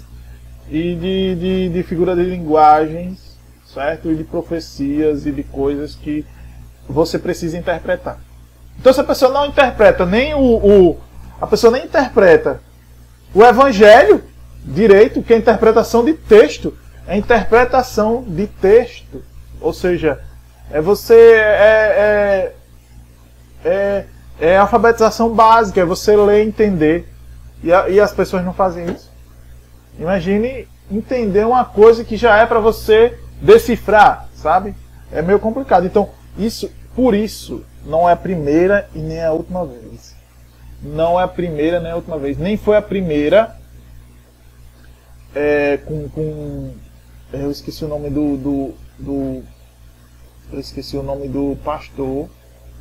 e 0.71 0.95
de, 0.95 1.35
de, 1.35 1.69
de 1.71 1.83
figuras 1.83 2.17
de 2.17 2.25
linguagens, 2.25 3.39
certo? 3.73 4.11
E 4.11 4.15
de 4.15 4.25
profecias 4.25 5.27
e 5.27 5.33
de 5.33 5.43
coisas 5.43 5.95
que 5.95 6.25
você 6.89 7.19
precisa 7.19 7.57
interpretar. 7.57 8.19
Então 8.79 8.93
se 8.93 9.01
a 9.01 9.05
pessoa 9.05 9.33
não 9.33 9.47
interpreta 9.47 10.07
nem 10.07 10.35
o, 10.35 10.41
o 10.41 11.01
a 11.41 11.47
pessoa 11.47 11.73
nem 11.73 11.85
interpreta 11.85 12.61
o 13.35 13.45
evangelho 13.45 14.23
direito, 14.65 15.23
que 15.23 15.33
é 15.33 15.37
interpretação 15.37 16.05
de 16.05 16.15
texto, 16.15 16.77
é 17.07 17.17
interpretação 17.17 18.25
de 18.27 18.47
texto. 18.47 19.23
Ou 19.61 19.73
seja, 19.73 20.21
é 20.71 20.81
você 20.81 21.15
é, 21.15 22.53
é, 23.65 23.69
é, 23.69 24.05
é 24.41 24.57
alfabetização 24.57 25.35
básica, 25.35 25.81
é 25.81 25.85
você 25.85 26.17
ler 26.17 26.45
e 26.45 26.49
entender. 26.49 27.09
E, 27.63 27.73
a, 27.73 27.89
e 27.89 28.01
as 28.01 28.13
pessoas 28.13 28.45
não 28.45 28.55
fazem 28.55 28.87
isso. 28.91 29.11
Imagine 29.99 30.67
entender 30.91 31.47
uma 31.47 31.65
coisa 31.65 32.03
que 32.05 32.17
já 32.17 32.39
é 32.39 32.47
para 32.47 32.59
você 32.59 33.19
decifrar, 33.41 34.29
sabe? 34.35 34.75
É 35.13 35.21
meio 35.21 35.39
complicado. 35.39 35.87
Então, 35.87 36.09
isso, 36.39 36.71
por 36.95 37.15
isso, 37.15 37.63
não 37.85 38.09
é 38.09 38.13
a 38.13 38.17
primeira 38.17 38.89
e 38.95 38.99
nem 38.99 39.23
a 39.23 39.33
última 39.33 39.67
vez. 39.67 40.15
Não 40.83 41.21
é 41.21 41.25
a 41.25 41.29
primeira 41.29 41.79
nem 41.79 41.93
a 41.93 41.97
última 41.97 42.19
vez. 42.19 42.39
Nem 42.39 42.57
foi 42.57 42.77
a 42.77 42.83
primeira 42.83 43.55
é, 45.35 45.79
com, 45.85 46.09
com. 46.09 46.73
Eu 47.33 47.51
esqueci 47.51 47.85
o 47.85 47.89
nome 47.89 48.09
do, 48.09 48.37
do, 48.39 48.75
do. 48.99 49.43
Eu 50.51 50.59
esqueci 50.59 50.97
o 50.97 51.03
nome 51.03 51.29
do 51.29 51.57
pastor 51.63 52.29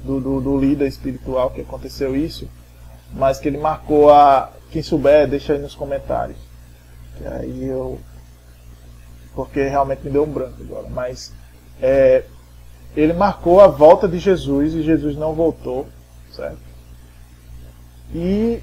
do, 0.03 0.19
do, 0.19 0.41
do 0.41 0.57
líder 0.57 0.87
espiritual 0.87 1.49
que 1.51 1.61
aconteceu 1.61 2.15
isso, 2.15 2.49
mas 3.13 3.39
que 3.39 3.47
ele 3.47 3.57
marcou 3.57 4.11
a. 4.11 4.51
Quem 4.71 4.83
souber, 4.83 5.27
deixa 5.27 5.53
aí 5.53 5.59
nos 5.59 5.73
comentários. 5.73 6.37
Que 7.17 7.27
aí 7.27 7.67
eu. 7.67 7.99
Porque 9.33 9.63
realmente 9.67 10.03
me 10.03 10.11
deu 10.11 10.23
um 10.23 10.31
branco 10.31 10.61
agora. 10.61 10.87
Mas 10.89 11.33
é, 11.81 12.23
ele 12.95 13.13
marcou 13.13 13.61
a 13.61 13.67
volta 13.67 14.07
de 14.07 14.19
Jesus 14.19 14.73
e 14.73 14.83
Jesus 14.83 15.15
não 15.15 15.33
voltou, 15.33 15.87
certo? 16.31 16.59
E 18.13 18.61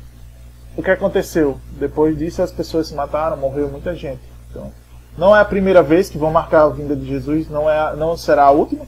o 0.77 0.83
que 0.83 0.90
aconteceu? 0.90 1.59
Depois 1.79 2.16
disso 2.16 2.42
as 2.42 2.53
pessoas 2.53 2.88
se 2.88 2.94
mataram, 2.94 3.37
morreu 3.37 3.68
muita 3.68 3.94
gente. 3.94 4.20
Então, 4.51 4.72
não 5.16 5.35
é 5.35 5.40
a 5.40 5.44
primeira 5.44 5.83
vez 5.83 6.09
que 6.09 6.18
vão 6.18 6.31
marcar 6.31 6.62
a 6.62 6.68
vinda 6.68 6.94
de 6.94 7.07
Jesus, 7.07 7.49
não, 7.49 7.70
é, 7.70 7.96
não 7.96 8.16
será 8.16 8.44
a 8.44 8.51
última, 8.51 8.85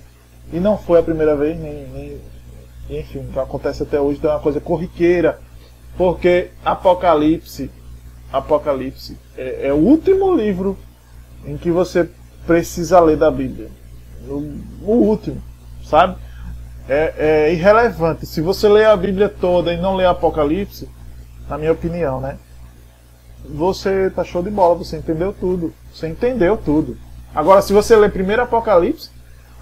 e 0.53 0.61
não 0.61 0.77
foi 0.77 1.01
a 1.01 1.03
primeira 1.03 1.35
vez, 1.35 1.59
nem, 1.59 1.87
nem 1.89 2.21
enfim, 2.89 3.27
que 3.33 3.39
acontece 3.39 3.83
até 3.83 4.01
hoje, 4.01 4.19
então 4.19 4.31
é 4.31 4.35
uma 4.35 4.41
coisa 4.41 4.61
corriqueira, 4.61 5.39
porque 5.97 6.51
Apocalipse 6.65 7.71
Apocalipse. 8.33 9.17
É, 9.37 9.69
é, 9.69 9.73
o 9.73 9.77
último 9.77 10.35
livro 10.35 10.77
em 11.45 11.57
que 11.57 11.71
você 11.71 12.09
precisa 12.47 13.01
ler 13.01 13.17
da 13.17 13.31
Bíblia. 13.31 13.71
O, 14.29 14.61
o 14.83 14.93
último, 14.93 15.43
sabe? 15.85 16.17
É, 16.89 17.15
é, 17.19 17.53
irrelevante. 17.53 18.27
Se 18.27 18.41
você 18.41 18.69
ler 18.69 18.87
a 18.87 18.97
Bíblia 18.97 19.29
toda 19.29 19.73
e 19.73 19.77
não 19.81 19.97
ler 19.97 20.07
Apocalipse, 20.07 20.89
na 21.49 21.57
minha 21.57 21.73
opinião, 21.73 22.21
né? 22.21 22.39
Você 23.45 24.11
tá 24.11 24.25
show 24.25 24.43
de 24.43 24.51
bola, 24.51 24.75
você 24.75 24.97
entendeu 24.99 25.33
tudo. 25.33 25.73
Você 25.93 26.09
entendeu 26.09 26.57
tudo. 26.57 26.99
Agora, 27.35 27.63
se 27.63 27.73
você 27.73 27.97
ler 27.97 28.11
primeiro 28.11 28.43
Apocalipse, 28.43 29.11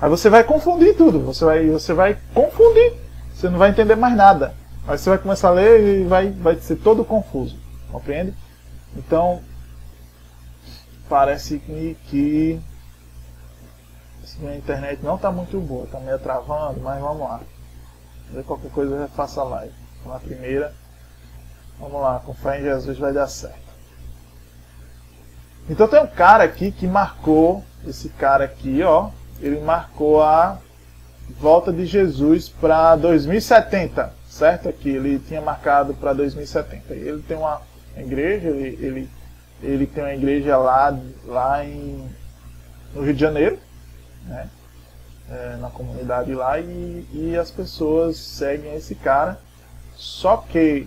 aí 0.00 0.08
você 0.08 0.28
vai 0.28 0.42
confundir 0.42 0.96
tudo. 0.96 1.20
Você 1.20 1.44
vai, 1.44 1.66
você 1.66 1.92
vai 1.92 2.18
confundir. 2.34 2.94
Você 3.36 3.50
não 3.50 3.58
vai 3.58 3.68
entender 3.68 3.96
mais 3.96 4.16
nada. 4.16 4.54
Aí 4.88 4.96
você 4.96 5.10
vai 5.10 5.18
começar 5.18 5.48
a 5.48 5.52
ler 5.52 6.00
e 6.00 6.04
vai, 6.04 6.30
vai 6.30 6.56
ser 6.56 6.76
todo 6.76 7.04
confuso. 7.04 7.58
Compreende? 7.92 8.34
Então, 8.96 9.42
parece 11.06 11.58
que, 11.58 11.98
que 12.06 12.58
assim, 14.24 14.48
a 14.48 14.56
internet 14.56 15.02
não 15.02 15.16
está 15.16 15.30
muito 15.30 15.60
boa, 15.60 15.84
está 15.84 16.00
meio 16.00 16.18
travando, 16.18 16.80
mas 16.80 16.98
vamos 16.98 17.28
lá. 17.28 17.40
Se 18.32 18.42
qualquer 18.42 18.70
coisa 18.70 18.94
eu 18.94 19.08
faço 19.08 19.38
a 19.38 19.44
live. 19.44 19.74
Na 20.06 20.18
primeira, 20.18 20.72
vamos 21.78 22.00
lá, 22.00 22.20
com 22.24 22.32
fé 22.32 22.58
em 22.58 22.62
Jesus 22.62 22.98
vai 22.98 23.12
dar 23.12 23.26
certo. 23.26 23.66
Então 25.68 25.86
tem 25.86 26.00
um 26.00 26.06
cara 26.06 26.44
aqui 26.44 26.72
que 26.72 26.86
marcou, 26.86 27.62
esse 27.86 28.08
cara 28.08 28.44
aqui, 28.44 28.82
ó, 28.82 29.10
ele 29.40 29.60
marcou 29.60 30.22
a 30.22 30.58
volta 31.28 31.72
de 31.72 31.84
Jesus 31.84 32.48
para 32.48 32.96
2070, 32.96 34.12
certo? 34.28 34.68
Aqui 34.68 34.90
ele 34.90 35.18
tinha 35.18 35.40
marcado 35.40 35.94
para 35.94 36.12
2070. 36.12 36.94
Ele 36.94 37.22
tem 37.22 37.36
uma 37.36 37.60
igreja, 37.96 38.48
ele, 38.48 38.78
ele, 38.84 39.10
ele 39.62 39.86
tem 39.86 40.02
uma 40.04 40.14
igreja 40.14 40.56
lá, 40.56 40.96
lá 41.26 41.64
em, 41.64 42.08
no 42.94 43.02
Rio 43.02 43.14
de 43.14 43.20
Janeiro, 43.20 43.58
né? 44.24 44.48
É, 45.28 45.56
na 45.56 45.70
comunidade 45.70 46.32
lá, 46.32 46.60
e, 46.60 47.04
e 47.12 47.36
as 47.36 47.50
pessoas 47.50 48.16
seguem 48.16 48.74
esse 48.76 48.94
cara. 48.94 49.40
Só 49.96 50.36
que 50.36 50.86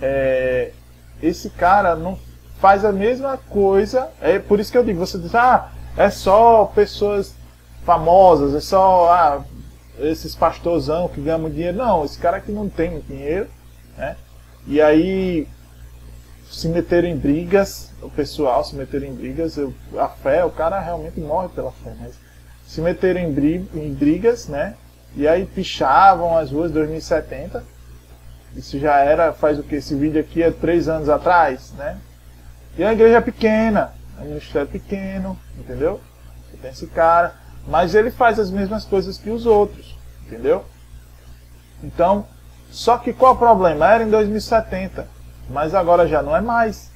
é, 0.00 0.72
esse 1.22 1.48
cara 1.50 1.94
não 1.94 2.18
faz 2.58 2.84
a 2.84 2.90
mesma 2.90 3.36
coisa. 3.36 4.08
É 4.20 4.38
por 4.38 4.58
isso 4.58 4.72
que 4.72 4.78
eu 4.78 4.84
digo, 4.84 4.98
você 4.98 5.16
diz, 5.16 5.34
ah, 5.34 5.70
é 5.96 6.10
só 6.10 6.64
pessoas 6.64 7.34
famosas, 7.84 8.54
é 8.54 8.60
só 8.60 9.12
ah, 9.12 9.44
esses 10.02 10.34
pastorzão 10.34 11.08
que 11.08 11.20
ganham 11.20 11.48
dinheiro. 11.48 11.78
Não, 11.78 12.04
esse 12.04 12.18
cara 12.18 12.36
aqui 12.38 12.52
não 12.52 12.68
tem 12.68 13.00
dinheiro, 13.00 13.48
né? 13.96 14.16
E 14.66 14.80
aí 14.80 15.46
se 16.52 16.68
meter 16.68 17.04
em 17.04 17.16
brigas, 17.16 17.90
o 18.02 18.10
pessoal 18.10 18.62
se 18.62 18.76
meter 18.76 19.02
em 19.02 19.14
brigas, 19.14 19.56
eu, 19.56 19.72
a 19.98 20.06
fé, 20.06 20.44
o 20.44 20.50
cara 20.50 20.78
realmente 20.78 21.18
morre 21.18 21.48
pela 21.48 21.72
fé, 21.72 21.94
mas 21.98 22.14
se 22.66 22.80
meter 22.82 23.16
em, 23.16 23.28
em 23.74 23.94
brigas, 23.94 24.48
né? 24.48 24.74
E 25.16 25.26
aí 25.26 25.46
pichavam 25.46 26.36
as 26.36 26.50
ruas 26.50 26.70
2070. 26.70 27.64
Isso 28.54 28.78
já 28.78 28.98
era, 28.98 29.32
faz 29.32 29.58
o 29.58 29.62
que? 29.62 29.76
Esse 29.76 29.94
vídeo 29.94 30.20
aqui 30.20 30.42
é 30.42 30.50
três 30.50 30.88
anos 30.88 31.08
atrás, 31.08 31.72
né? 31.72 31.98
E 32.76 32.84
a 32.84 32.92
igreja 32.92 33.16
é 33.16 33.20
pequena, 33.20 33.92
a 34.18 34.24
ministério 34.24 34.68
é 34.68 34.70
pequeno, 34.70 35.38
entendeu? 35.58 36.00
Você 36.50 36.56
tem 36.58 36.70
esse 36.70 36.86
cara, 36.86 37.34
mas 37.66 37.94
ele 37.94 38.10
faz 38.10 38.38
as 38.38 38.50
mesmas 38.50 38.84
coisas 38.84 39.18
que 39.18 39.30
os 39.30 39.46
outros, 39.46 39.96
entendeu? 40.26 40.64
Então, 41.82 42.26
só 42.70 42.96
que 42.96 43.12
qual 43.12 43.34
o 43.34 43.38
problema? 43.38 43.86
Era 43.86 44.04
em 44.04 44.10
2070. 44.10 45.06
Mas 45.50 45.74
agora 45.74 46.08
já 46.08 46.22
não 46.22 46.34
é 46.34 46.40
mais. 46.40 46.90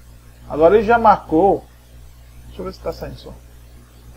Agora 0.48 0.76
ele 0.76 0.86
já 0.86 0.98
marcou. 0.98 1.64
Deixa 2.46 2.62
eu 2.62 2.64
ver 2.64 2.72
se 2.72 2.78
está 2.78 2.92
saindo 2.92 3.16
som. 3.16 3.34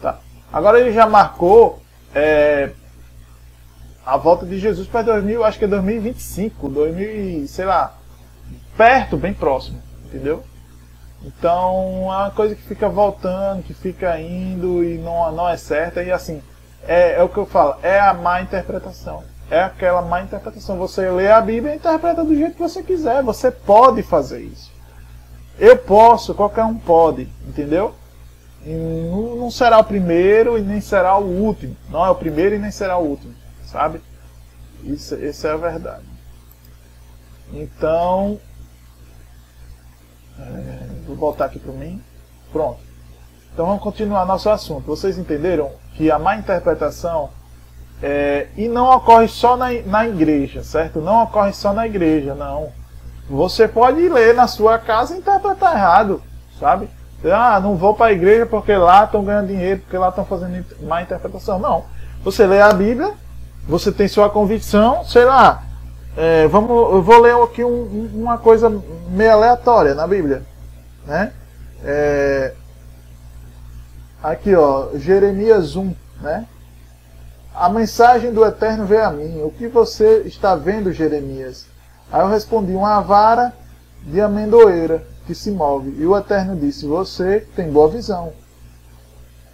Tá. 0.01 0.19
Agora 0.51 0.79
ele 0.79 0.93
já 0.93 1.05
marcou 1.05 1.81
é, 2.15 2.71
a 4.05 4.17
volta 4.17 4.45
de 4.45 4.57
Jesus 4.57 4.87
para 4.87 5.03
2000, 5.03 5.43
acho 5.43 5.59
que 5.59 5.65
é 5.65 5.67
2025, 5.67 6.69
2000, 6.69 7.47
sei 7.47 7.65
lá, 7.65 7.95
perto, 8.75 9.17
bem 9.17 9.33
próximo, 9.33 9.81
entendeu? 10.05 10.43
Então 11.23 12.03
é 12.03 12.17
uma 12.17 12.31
coisa 12.31 12.55
que 12.55 12.61
fica 12.61 12.87
voltando, 12.87 13.63
que 13.63 13.73
fica 13.73 14.19
indo 14.19 14.83
e 14.83 14.97
não, 14.97 15.31
não 15.31 15.49
é 15.49 15.57
certa. 15.57 16.01
E 16.01 16.11
assim, 16.11 16.41
é, 16.87 17.15
é 17.19 17.23
o 17.23 17.29
que 17.29 17.37
eu 17.37 17.45
falo, 17.45 17.75
é 17.83 17.99
a 17.99 18.13
má 18.13 18.41
interpretação 18.41 19.23
é 19.49 19.63
aquela 19.63 20.01
má 20.01 20.21
interpretação. 20.21 20.77
Você 20.77 21.09
lê 21.09 21.31
a 21.31 21.41
Bíblia 21.41 21.73
e 21.73 21.77
interpreta 21.77 22.23
do 22.23 22.35
jeito 22.35 22.53
que 22.53 22.61
você 22.61 22.83
quiser. 22.83 23.23
Você 23.23 23.49
pode 23.49 24.03
fazer 24.03 24.41
isso. 24.41 24.71
Eu 25.57 25.77
posso, 25.77 26.33
qualquer 26.33 26.63
um 26.63 26.77
pode, 26.77 27.27
entendeu? 27.47 27.93
Não, 28.65 29.35
não, 29.35 29.51
será 29.51 29.79
o 29.79 29.83
primeiro 29.83 30.57
e 30.57 30.61
nem 30.61 30.79
será 30.79 31.17
o 31.17 31.25
último. 31.25 31.75
Não 31.89 32.05
é 32.05 32.09
o 32.09 32.15
primeiro 32.15 32.55
e 32.55 32.59
nem 32.59 32.71
será 32.71 32.97
o 32.97 33.05
último, 33.05 33.33
sabe? 33.65 34.01
Isso, 34.83 35.15
isso 35.15 35.47
é 35.47 35.51
a 35.51 35.57
verdade. 35.57 36.03
Então, 37.51 38.39
vou 41.07 41.15
voltar 41.15 41.45
aqui 41.45 41.59
para 41.59 41.73
mim. 41.73 42.01
Pronto. 42.51 42.79
Então 43.53 43.65
vamos 43.65 43.81
continuar 43.81 44.25
nosso 44.25 44.49
assunto. 44.49 44.85
Vocês 44.85 45.17
entenderam 45.17 45.71
que 45.95 46.09
a 46.09 46.17
má 46.17 46.35
interpretação 46.35 47.29
é, 48.01 48.47
e 48.55 48.67
não 48.67 48.89
ocorre 48.89 49.27
só 49.27 49.57
na, 49.57 49.71
na 49.85 50.07
igreja, 50.07 50.63
certo? 50.63 51.01
Não 51.01 51.23
ocorre 51.23 51.51
só 51.51 51.73
na 51.73 51.85
igreja, 51.85 52.33
não. 52.33 52.69
Você 53.29 53.67
pode 53.67 54.07
ler 54.07 54.33
na 54.33 54.47
sua 54.47 54.79
casa 54.79 55.15
e 55.15 55.19
interpretar 55.19 55.75
errado, 55.75 56.21
sabe? 56.59 56.89
Ah, 57.25 57.59
não 57.59 57.75
vou 57.75 57.93
para 57.93 58.07
a 58.07 58.13
igreja 58.13 58.45
porque 58.45 58.75
lá 58.75 59.03
estão 59.03 59.23
ganhando 59.23 59.47
dinheiro, 59.47 59.81
porque 59.81 59.97
lá 59.97 60.09
estão 60.09 60.23
fazendo 60.23 60.65
má 60.81 61.01
interpretação. 61.01 61.59
Não. 61.59 61.83
Você 62.23 62.47
lê 62.47 62.61
a 62.61 62.71
Bíblia, 62.71 63.13
você 63.67 63.91
tem 63.91 64.07
sua 64.07 64.29
convicção, 64.29 65.03
sei 65.03 65.25
lá. 65.25 65.63
É, 66.21 66.49
vamos, 66.49 66.69
eu 66.69 67.01
vou 67.01 67.21
ler 67.21 67.33
aqui 67.41 67.63
um, 67.63 68.09
uma 68.13 68.37
coisa 68.37 68.69
meio 69.09 69.31
aleatória 69.31 69.95
na 69.95 70.05
Bíblia, 70.05 70.43
né? 71.07 71.31
É, 71.81 72.53
aqui, 74.21 74.53
ó, 74.53 74.89
Jeremias 74.95 75.77
1, 75.77 75.95
né? 76.19 76.45
A 77.55 77.69
mensagem 77.69 78.33
do 78.33 78.43
Eterno 78.43 78.85
veio 78.85 79.05
a 79.05 79.11
mim. 79.11 79.41
O 79.43 79.49
que 79.49 79.69
você 79.69 80.23
está 80.25 80.55
vendo, 80.55 80.91
Jeremias? 80.91 81.67
Aí 82.11 82.19
eu 82.19 82.27
respondi: 82.27 82.73
Uma 82.73 82.99
vara 82.99 83.53
de 84.03 84.19
amendoeira 84.19 85.01
que 85.25 85.33
se 85.33 85.49
move. 85.49 85.95
E 85.97 86.05
o 86.05 86.17
Eterno 86.17 86.53
disse: 86.57 86.85
Você 86.85 87.47
tem 87.55 87.71
boa 87.71 87.87
visão. 87.87 88.33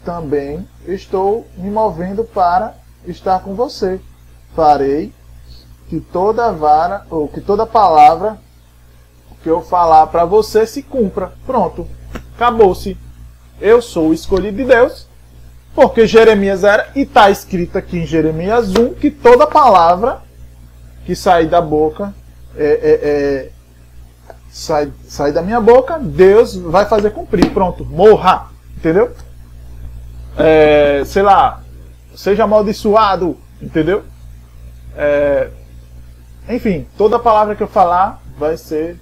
Também 0.03 0.67
estou 0.87 1.45
me 1.57 1.69
movendo 1.69 2.23
para 2.23 2.73
estar 3.05 3.41
com 3.41 3.53
você. 3.53 4.01
Farei 4.55 5.13
que 5.87 5.99
toda 5.99 6.51
vara, 6.51 7.05
ou 7.09 7.27
que 7.27 7.41
toda 7.41 7.65
palavra 7.65 8.37
que 9.43 9.49
eu 9.49 9.61
falar 9.61 10.07
para 10.07 10.25
você 10.25 10.65
se 10.65 10.81
cumpra. 10.81 11.33
Pronto. 11.45 11.87
Acabou-se. 12.35 12.97
Eu 13.61 13.81
sou 13.81 14.09
o 14.09 14.13
escolhido 14.13 14.57
de 14.57 14.65
Deus 14.65 15.07
porque 15.75 16.07
Jeremias 16.07 16.63
era, 16.63 16.87
e 16.95 17.01
está 17.01 17.29
escrito 17.29 17.77
aqui 17.77 17.97
em 17.97 18.05
Jeremias 18.05 18.73
1 18.73 18.93
que 18.93 19.11
toda 19.11 19.45
palavra 19.45 20.21
que 21.05 21.13
sair 21.13 21.47
da 21.47 21.61
boca, 21.61 22.13
é, 22.55 22.63
é, 22.65 23.09
é, 23.09 23.49
sai, 24.49 24.91
sai 25.07 25.33
da 25.33 25.41
minha 25.41 25.59
boca, 25.59 25.99
Deus 25.99 26.55
vai 26.55 26.85
fazer 26.85 27.11
cumprir. 27.11 27.51
Pronto, 27.51 27.85
morra. 27.85 28.47
Entendeu? 28.77 29.11
É, 30.37 31.03
sei 31.05 31.21
lá, 31.21 31.61
seja 32.15 32.45
amaldiçoado. 32.45 33.37
Entendeu? 33.61 34.03
É, 34.95 35.49
enfim, 36.49 36.85
toda 36.97 37.17
palavra 37.17 37.55
que 37.55 37.63
eu 37.63 37.67
falar 37.67 38.21
vai 38.37 38.57
ser. 38.57 38.99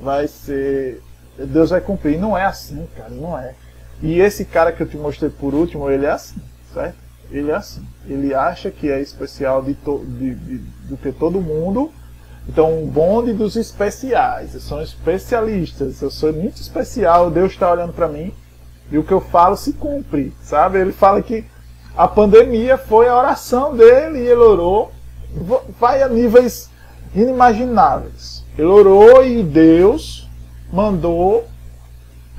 Vai 0.00 0.28
ser. 0.28 1.02
Deus 1.36 1.70
vai 1.70 1.80
cumprir. 1.80 2.18
Não 2.18 2.36
é 2.36 2.44
assim, 2.44 2.86
cara, 2.96 3.10
não 3.10 3.38
é. 3.38 3.54
E 4.00 4.20
esse 4.20 4.44
cara 4.44 4.70
que 4.72 4.82
eu 4.82 4.88
te 4.88 4.96
mostrei 4.96 5.30
por 5.30 5.54
último, 5.54 5.90
ele 5.90 6.06
é 6.06 6.10
assim, 6.10 6.40
certo? 6.72 6.96
Ele 7.30 7.50
é 7.50 7.54
assim. 7.54 7.84
Ele 8.06 8.32
acha 8.32 8.70
que 8.70 8.90
é 8.90 9.00
especial 9.00 9.62
de, 9.62 9.74
to, 9.74 10.04
de, 10.06 10.34
de 10.34 10.58
do 10.88 10.96
que 10.96 11.12
todo 11.12 11.40
mundo. 11.40 11.92
Então, 12.48 12.82
um 12.82 12.86
bonde 12.86 13.32
dos 13.32 13.56
especiais. 13.56 14.54
Eu 14.54 14.60
sou 14.60 14.80
especialistas. 14.80 16.00
Eu 16.00 16.10
sou 16.10 16.32
muito 16.32 16.60
especial. 16.60 17.30
Deus 17.30 17.52
está 17.52 17.70
olhando 17.70 17.92
para 17.92 18.08
mim. 18.08 18.32
E 18.90 18.96
o 18.96 19.04
que 19.04 19.12
eu 19.12 19.20
falo 19.20 19.56
se 19.56 19.74
cumpre, 19.74 20.32
sabe? 20.40 20.78
Ele 20.78 20.92
fala 20.92 21.20
que 21.20 21.44
a 21.94 22.08
pandemia 22.08 22.78
foi 22.78 23.08
a 23.08 23.16
oração 23.16 23.76
dele 23.76 24.20
e 24.20 24.26
ele 24.26 24.40
orou. 24.40 24.92
Vai 25.78 26.02
a 26.02 26.08
níveis 26.08 26.70
inimagináveis. 27.14 28.44
Ele 28.56 28.66
orou 28.66 29.24
e 29.24 29.42
Deus 29.42 30.28
mandou 30.72 31.46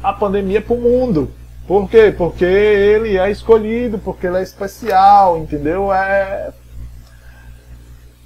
a 0.03 0.13
pandemia 0.13 0.61
para 0.61 0.75
o 0.75 0.81
mundo. 0.81 1.31
Por 1.67 1.89
quê? 1.89 2.13
Porque 2.15 2.45
ele 2.45 3.17
é 3.17 3.29
escolhido, 3.29 3.99
porque 3.99 4.27
ele 4.27 4.37
é 4.37 4.43
especial, 4.43 5.37
entendeu? 5.37 5.93
É. 5.93 6.51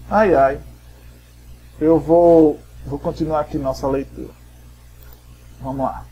Ai 0.10 0.34
ai. 0.34 0.60
Eu 1.80 2.00
vou, 2.00 2.60
vou 2.86 2.98
continuar 3.00 3.42
aqui 3.42 3.58
nossa 3.58 3.88
leitura. 3.88 4.34
Vamos 5.62 5.86
lá. 5.86 6.06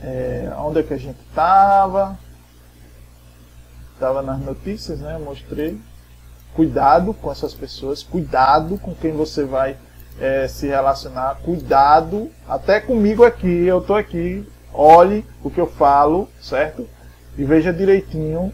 É, 0.00 0.52
onde 0.58 0.80
é 0.80 0.82
que 0.82 0.94
a 0.94 0.98
gente 0.98 1.18
estava? 1.28 2.18
Estava 3.94 4.22
nas 4.22 4.38
notícias, 4.40 5.00
né? 5.00 5.18
mostrei. 5.18 5.80
Cuidado 6.54 7.14
com 7.14 7.30
essas 7.30 7.54
pessoas, 7.54 8.02
cuidado 8.02 8.78
com 8.78 8.94
quem 8.94 9.12
você 9.12 9.44
vai 9.44 9.76
é, 10.20 10.48
se 10.48 10.66
relacionar, 10.66 11.36
cuidado, 11.44 12.30
até 12.48 12.80
comigo 12.80 13.24
aqui, 13.24 13.66
eu 13.66 13.78
estou 13.78 13.96
aqui, 13.96 14.46
olhe 14.72 15.24
o 15.42 15.50
que 15.50 15.60
eu 15.60 15.66
falo, 15.66 16.28
certo? 16.40 16.88
E 17.36 17.44
veja 17.44 17.72
direitinho, 17.72 18.52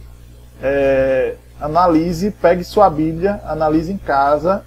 é, 0.62 1.36
analise, 1.58 2.30
pegue 2.30 2.62
sua 2.62 2.90
Bíblia, 2.90 3.40
analise 3.44 3.92
em 3.92 3.98
casa 3.98 4.64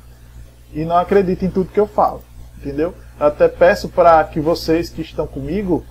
e 0.74 0.84
não 0.84 0.98
acredite 0.98 1.46
em 1.46 1.50
tudo 1.50 1.72
que 1.72 1.80
eu 1.80 1.88
falo, 1.88 2.24
entendeu? 2.58 2.94
Eu 3.20 3.28
até 3.28 3.48
peço 3.48 3.90
para 3.90 4.24
que 4.24 4.40
vocês 4.40 4.90
que 4.90 5.02
estão 5.02 5.28
comigo 5.28 5.86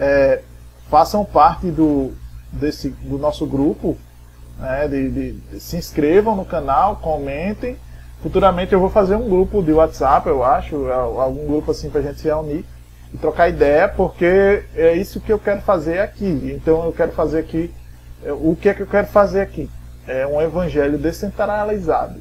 é, 0.00 0.42
façam 0.90 1.24
parte 1.24 1.70
do, 1.70 2.12
desse, 2.52 2.90
do 2.90 3.18
nosso 3.18 3.46
grupo, 3.46 3.96
né, 4.58 4.88
de, 4.88 5.10
de, 5.10 5.32
de, 5.32 5.60
se 5.60 5.76
inscrevam 5.76 6.34
no 6.34 6.44
canal, 6.44 6.96
comentem. 6.96 7.76
Futuramente 8.22 8.72
eu 8.72 8.80
vou 8.80 8.90
fazer 8.90 9.14
um 9.14 9.28
grupo 9.28 9.62
de 9.62 9.72
WhatsApp, 9.72 10.28
eu 10.28 10.42
acho, 10.42 10.90
algum 10.90 11.46
grupo 11.46 11.70
assim 11.70 11.90
para 11.90 12.00
a 12.00 12.04
gente 12.04 12.20
se 12.20 12.26
reunir 12.26 12.64
e 13.12 13.18
trocar 13.18 13.48
ideia, 13.48 13.88
porque 13.88 14.64
é 14.74 14.94
isso 14.94 15.20
que 15.20 15.32
eu 15.32 15.38
quero 15.38 15.60
fazer 15.60 16.00
aqui. 16.00 16.52
Então 16.56 16.84
eu 16.84 16.92
quero 16.92 17.12
fazer 17.12 17.40
aqui, 17.40 17.72
é, 18.24 18.32
o 18.32 18.56
que 18.60 18.68
é 18.68 18.74
que 18.74 18.82
eu 18.82 18.86
quero 18.86 19.06
fazer 19.06 19.42
aqui? 19.42 19.70
É 20.06 20.26
um 20.26 20.40
evangelho 20.40 20.98
descentralizado, 20.98 22.20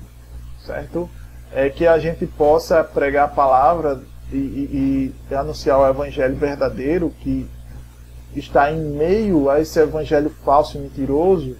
certo? 0.65 1.09
É 1.53 1.69
que 1.69 1.87
a 1.87 1.97
gente 1.97 2.25
possa 2.25 2.83
pregar 2.83 3.25
a 3.25 3.29
palavra 3.29 4.01
e, 4.31 4.35
e, 4.37 5.15
e 5.31 5.35
anunciar 5.35 5.79
o 5.79 5.87
evangelho 5.87 6.35
verdadeiro 6.35 7.13
que 7.21 7.47
está 8.35 8.71
em 8.71 8.79
meio 8.79 9.49
a 9.49 9.61
esse 9.61 9.79
evangelho 9.79 10.29
falso 10.43 10.77
e 10.77 10.81
mentiroso, 10.81 11.55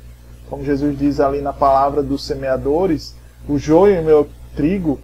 como 0.50 0.64
Jesus 0.64 0.98
diz 0.98 1.20
ali 1.20 1.41
na 1.41 1.54
palavra 1.54 2.04
dos 2.04 2.26
semeadores, 2.26 3.16
o 3.48 3.58
joio 3.58 3.96
e 3.96 4.00
o 4.00 4.04
meu 4.04 4.30
trigo, 4.56 5.00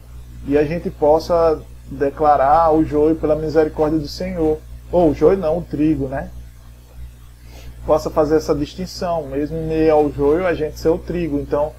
e 0.48 0.58
a 0.58 0.64
gente 0.64 0.90
possa 0.90 1.60
declarar 1.90 2.74
o 2.74 2.84
joio 2.84 3.16
pela 3.16 3.36
misericórdia 3.36 4.00
do 4.00 4.08
Senhor. 4.08 4.58
Ou 4.92 5.12
o 5.12 5.14
joio 5.14 5.38
não, 5.38 5.60
o 5.60 5.62
trigo, 5.62 6.08
né? 6.08 6.30
Possa 7.86 8.10
fazer 8.10 8.38
essa 8.38 8.54
distinção, 8.54 9.28
mesmo 9.28 9.58
em 9.58 9.68
meio 9.68 9.94
ao 9.94 10.12
joio, 10.12 10.46
a 10.46 10.54
gente 10.54 10.80
ser 10.80 10.90
o 10.90 10.98
trigo. 10.98 11.40
Então, 11.40 11.72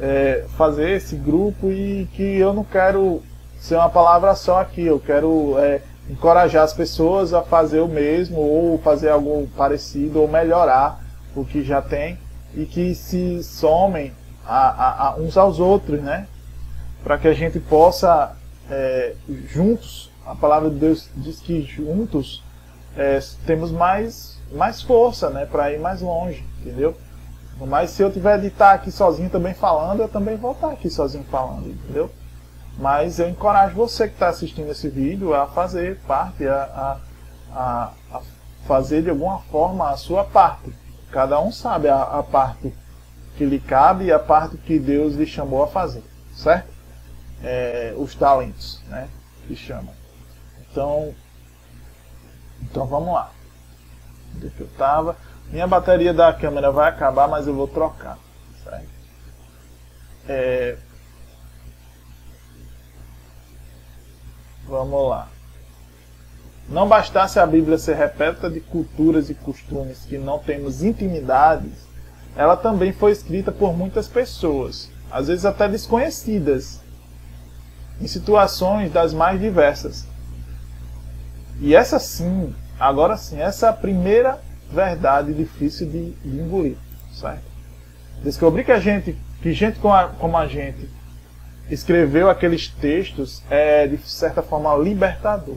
é, 0.00 0.44
fazer 0.56 0.90
esse 0.90 1.16
grupo 1.16 1.70
e 1.70 2.08
que 2.14 2.22
eu 2.22 2.52
não 2.52 2.64
quero 2.64 3.22
ser 3.58 3.76
uma 3.76 3.88
palavra 3.88 4.34
só 4.34 4.60
aqui, 4.60 4.84
eu 4.84 4.98
quero 4.98 5.58
é, 5.58 5.80
encorajar 6.08 6.64
as 6.64 6.72
pessoas 6.72 7.32
a 7.32 7.42
fazer 7.42 7.80
o 7.80 7.88
mesmo 7.88 8.38
ou 8.38 8.78
fazer 8.78 9.10
algo 9.10 9.48
parecido 9.56 10.20
ou 10.20 10.28
melhorar 10.28 11.02
o 11.34 11.44
que 11.44 11.62
já 11.62 11.80
tem 11.80 12.18
e 12.56 12.66
que 12.66 12.94
se 12.94 13.42
somem 13.42 14.12
a, 14.46 14.68
a, 14.68 15.08
a 15.08 15.16
uns 15.16 15.36
aos 15.36 15.58
outros, 15.58 16.00
né? 16.02 16.26
Para 17.02 17.18
que 17.18 17.28
a 17.28 17.34
gente 17.34 17.58
possa 17.60 18.36
é, 18.70 19.14
juntos, 19.46 20.10
a 20.26 20.34
palavra 20.34 20.70
de 20.70 20.76
Deus 20.76 21.08
diz 21.16 21.40
que 21.40 21.62
juntos 21.62 22.42
é, 22.96 23.18
temos 23.46 23.70
mais, 23.70 24.38
mais 24.52 24.82
força, 24.82 25.30
né? 25.30 25.46
Para 25.46 25.72
ir 25.72 25.78
mais 25.78 26.00
longe, 26.00 26.44
entendeu? 26.60 26.96
Mas 27.60 27.90
se 27.90 28.02
eu 28.02 28.10
tiver 28.10 28.38
de 28.40 28.48
estar 28.48 28.72
aqui 28.72 28.90
sozinho 28.90 29.30
também 29.30 29.54
falando, 29.54 30.00
eu 30.00 30.08
também 30.08 30.36
vou 30.36 30.52
estar 30.52 30.70
aqui 30.70 30.90
sozinho 30.90 31.24
falando, 31.24 31.68
entendeu? 31.68 32.10
Mas 32.76 33.18
eu 33.18 33.28
encorajo 33.28 33.74
você 33.76 34.08
que 34.08 34.14
está 34.14 34.28
assistindo 34.28 34.70
esse 34.70 34.88
vídeo 34.88 35.34
a 35.34 35.46
fazer 35.46 35.98
parte, 36.06 36.46
a, 36.46 36.98
a, 37.54 37.90
a, 38.12 38.20
fazer 38.66 39.02
de 39.02 39.10
alguma 39.10 39.38
forma 39.38 39.90
a 39.90 39.96
sua 39.96 40.24
parte. 40.24 40.72
Cada 41.14 41.38
um 41.38 41.52
sabe 41.52 41.88
a, 41.88 42.02
a 42.02 42.24
parte 42.24 42.74
que 43.36 43.44
lhe 43.44 43.60
cabe 43.60 44.06
e 44.06 44.12
a 44.12 44.18
parte 44.18 44.56
que 44.56 44.80
Deus 44.80 45.14
lhe 45.14 45.24
chamou 45.24 45.62
a 45.62 45.68
fazer, 45.68 46.02
certo? 46.34 46.68
É, 47.40 47.94
os 47.96 48.16
talentos, 48.16 48.82
né? 48.88 49.08
Que 49.46 49.54
chama. 49.54 49.92
Então, 50.68 51.14
então 52.62 52.84
vamos 52.84 53.14
lá. 53.14 53.30
Onde 54.34 54.50
que 54.50 54.62
eu 54.62 54.66
estava? 54.66 55.16
Minha 55.50 55.68
bateria 55.68 56.12
da 56.12 56.32
câmera 56.32 56.72
vai 56.72 56.88
acabar, 56.88 57.28
mas 57.28 57.46
eu 57.46 57.54
vou 57.54 57.68
trocar. 57.68 58.18
Certo? 58.64 58.88
É, 60.28 60.76
Vamos 64.66 65.08
lá. 65.10 65.28
Não 66.68 66.88
bastasse 66.88 67.38
a 67.38 67.46
Bíblia 67.46 67.76
ser 67.76 67.94
repleta 67.94 68.48
de 68.48 68.60
culturas 68.60 69.28
e 69.28 69.34
costumes 69.34 70.04
que 70.06 70.16
não 70.16 70.38
temos 70.38 70.82
intimidades, 70.82 71.72
ela 72.36 72.56
também 72.56 72.92
foi 72.92 73.12
escrita 73.12 73.52
por 73.52 73.76
muitas 73.76 74.08
pessoas, 74.08 74.90
às 75.10 75.28
vezes 75.28 75.44
até 75.44 75.68
desconhecidas, 75.68 76.80
em 78.00 78.06
situações 78.06 78.90
das 78.92 79.12
mais 79.12 79.40
diversas. 79.40 80.06
E 81.60 81.76
essa 81.76 81.98
sim, 81.98 82.54
agora 82.80 83.16
sim, 83.16 83.40
essa 83.40 83.66
é 83.66 83.68
a 83.68 83.72
primeira 83.72 84.40
verdade 84.72 85.32
difícil 85.32 85.88
de, 85.88 86.14
engolir, 86.24 86.76
certo? 87.12 87.44
Descobrir 88.22 88.64
que 88.64 88.72
a 88.72 88.80
gente, 88.80 89.16
que 89.40 89.52
gente 89.52 89.78
como 89.78 90.36
a 90.36 90.46
gente 90.46 90.88
escreveu 91.70 92.28
aqueles 92.28 92.68
textos 92.68 93.42
é, 93.48 93.86
de 93.86 93.98
certa 93.98 94.42
forma, 94.42 94.74
libertador. 94.76 95.56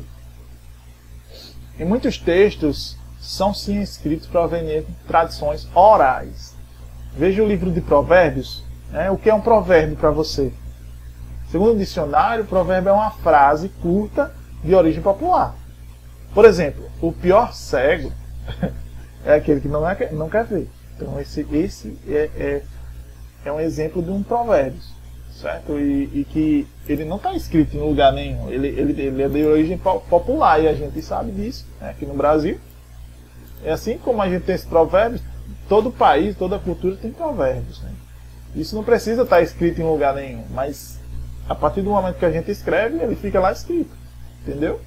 E 1.80 1.86
muitos 1.86 2.18
textos 2.18 2.98
são 3.20 3.54
sim 3.54 3.82
escritos 3.82 4.28
provenientes 4.28 4.88
de 4.88 5.08
tradições 5.08 5.68
orais. 5.76 6.56
Veja 7.14 7.44
o 7.44 7.48
livro 7.48 7.72
de 7.72 7.82
Provérbios. 7.82 8.64
Né? 8.92 9.12
O 9.12 9.18
que 9.18 9.30
é 9.30 9.34
um 9.34 9.42
provérbio 9.42 9.96
para 9.96 10.10
você? 10.10 10.52
Segundo 11.52 11.76
o 11.76 11.78
dicionário, 11.78 12.46
provérbio 12.46 12.90
é 12.90 12.94
uma 12.94 13.12
frase 13.12 13.70
curta 13.82 14.34
de 14.64 14.74
origem 14.74 15.02
popular. 15.02 15.56
Por 16.34 16.46
exemplo, 16.46 16.90
o 17.02 17.12
pior 17.12 17.54
cego 17.54 18.12
é 19.24 19.36
aquele 19.36 19.62
que 19.62 19.68
não, 19.68 19.88
é, 19.88 20.12
não 20.12 20.30
quer 20.30 20.46
ver. 20.46 20.70
Então, 20.96 21.20
esse, 21.20 21.48
esse 21.52 21.98
é, 22.08 22.30
é, 22.36 22.64
é 23.46 23.52
um 23.52 23.60
exemplo 23.60 24.02
de 24.02 24.10
um 24.10 24.24
provérbio 24.24 24.82
certo? 25.42 25.80
E, 25.80 26.04
e 26.14 26.26
que 26.26 26.68
ele 26.88 27.06
não 27.06 27.18
está 27.18 27.34
escrito 27.34 27.76
em 27.76 27.80
lugar 27.80 28.12
nenhum. 28.12 28.50
Ele, 28.50 28.68
ele, 28.68 29.02
ele 29.02 29.24
é 29.24 29.30
de 29.30 29.44
origem 29.46 29.78
popular 29.78 30.62
e 30.62 30.68
a 30.68 30.74
gente 30.74 31.02
sabe 31.02 31.32
disso 31.32 31.66
né? 31.80 31.92
aqui 31.92 32.06
no 32.06 32.14
Brasil. 32.14 32.60
É 33.64 33.72
assim 33.72 33.98
como 33.98 34.22
a 34.22 34.30
gente 34.30 34.44
tem 34.44 34.56
esses 34.56 34.68
provérbios, 34.68 35.22
todo 35.68 35.92
país, 35.92 36.36
toda 36.36 36.60
cultura 36.60 36.96
tem 36.96 37.12
provérbios. 37.12 37.82
Né? 37.82 37.92
Isso 38.56 38.76
não 38.76 38.84
precisa 38.84 39.24
estar 39.24 39.38
tá 39.38 39.42
escrito 39.42 39.82
em 39.82 39.84
lugar 39.84 40.16
nenhum, 40.16 40.44
mas 40.52 41.00
a 41.48 41.56
partir 41.56 41.82
do 41.82 41.90
momento 41.90 42.18
que 42.18 42.26
a 42.26 42.32
gente 42.32 42.52
escreve, 42.52 42.98
ele 42.98 43.16
fica 43.16 43.40
lá 43.40 43.52
escrito. 43.52 43.92
Entendeu? 44.42 44.80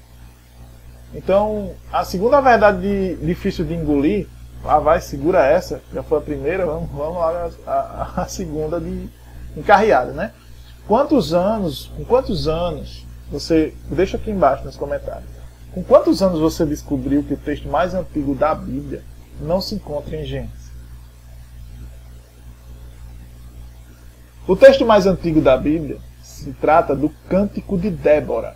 Então, 1.13 1.71
a 1.91 2.05
segunda 2.05 2.39
verdade 2.39 2.81
de, 2.81 3.15
difícil 3.25 3.65
de 3.65 3.73
engolir, 3.73 4.27
lá 4.63 4.79
vai, 4.79 5.01
segura 5.01 5.45
essa, 5.45 5.81
já 5.93 6.01
foi 6.01 6.19
a 6.19 6.21
primeira, 6.21 6.65
vamos, 6.65 6.89
vamos 6.89 7.17
lá 7.17 7.49
a, 7.67 7.71
a, 7.71 8.21
a 8.23 8.25
segunda 8.27 8.79
de 8.79 9.09
encarreada, 9.55 10.11
né? 10.13 10.31
Quantos 10.87 11.33
anos, 11.33 11.91
com 11.95 12.03
quantos 12.03 12.47
anos 12.47 13.05
você, 13.31 13.73
deixa 13.89 14.17
aqui 14.17 14.29
embaixo 14.29 14.65
nos 14.65 14.75
comentários, 14.75 15.29
com 15.73 15.83
quantos 15.83 16.21
anos 16.21 16.39
você 16.39 16.65
descobriu 16.65 17.23
que 17.23 17.33
o 17.33 17.37
texto 17.37 17.69
mais 17.69 17.93
antigo 17.93 18.35
da 18.35 18.53
Bíblia 18.53 19.03
não 19.39 19.61
se 19.61 19.75
encontra 19.75 20.17
em 20.17 20.25
Gênesis? 20.25 20.71
O 24.47 24.55
texto 24.55 24.85
mais 24.85 25.05
antigo 25.05 25.39
da 25.39 25.55
Bíblia 25.55 25.97
se 26.21 26.51
trata 26.53 26.95
do 26.95 27.09
Cântico 27.29 27.77
de 27.77 27.89
Débora. 27.89 28.55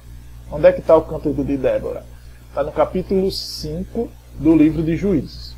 Onde 0.51 0.67
é 0.67 0.73
que 0.73 0.81
está 0.81 0.95
o 0.95 1.03
Cântico 1.03 1.43
de 1.43 1.55
Débora? 1.55 2.03
Está 2.49 2.63
no 2.63 2.71
capítulo 2.71 3.31
5 3.31 4.09
do 4.39 4.55
livro 4.55 4.83
de 4.83 4.97
Juízes. 4.97 5.54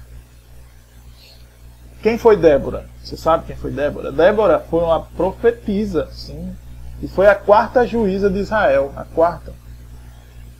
Quem 2.07 2.17
foi 2.17 2.37
Débora? 2.37 2.85
Você 3.03 3.17
sabe 3.17 3.47
quem 3.47 3.55
foi 3.57 3.69
Débora? 3.69 4.13
Débora 4.13 4.63
foi 4.69 4.81
uma 4.81 5.01
profetisa, 5.01 6.07
sim, 6.13 6.55
e 7.01 7.07
foi 7.09 7.27
a 7.27 7.35
quarta 7.35 7.85
juíza 7.85 8.29
de 8.29 8.39
Israel, 8.39 8.93
a 8.95 9.03
quarta. 9.03 9.51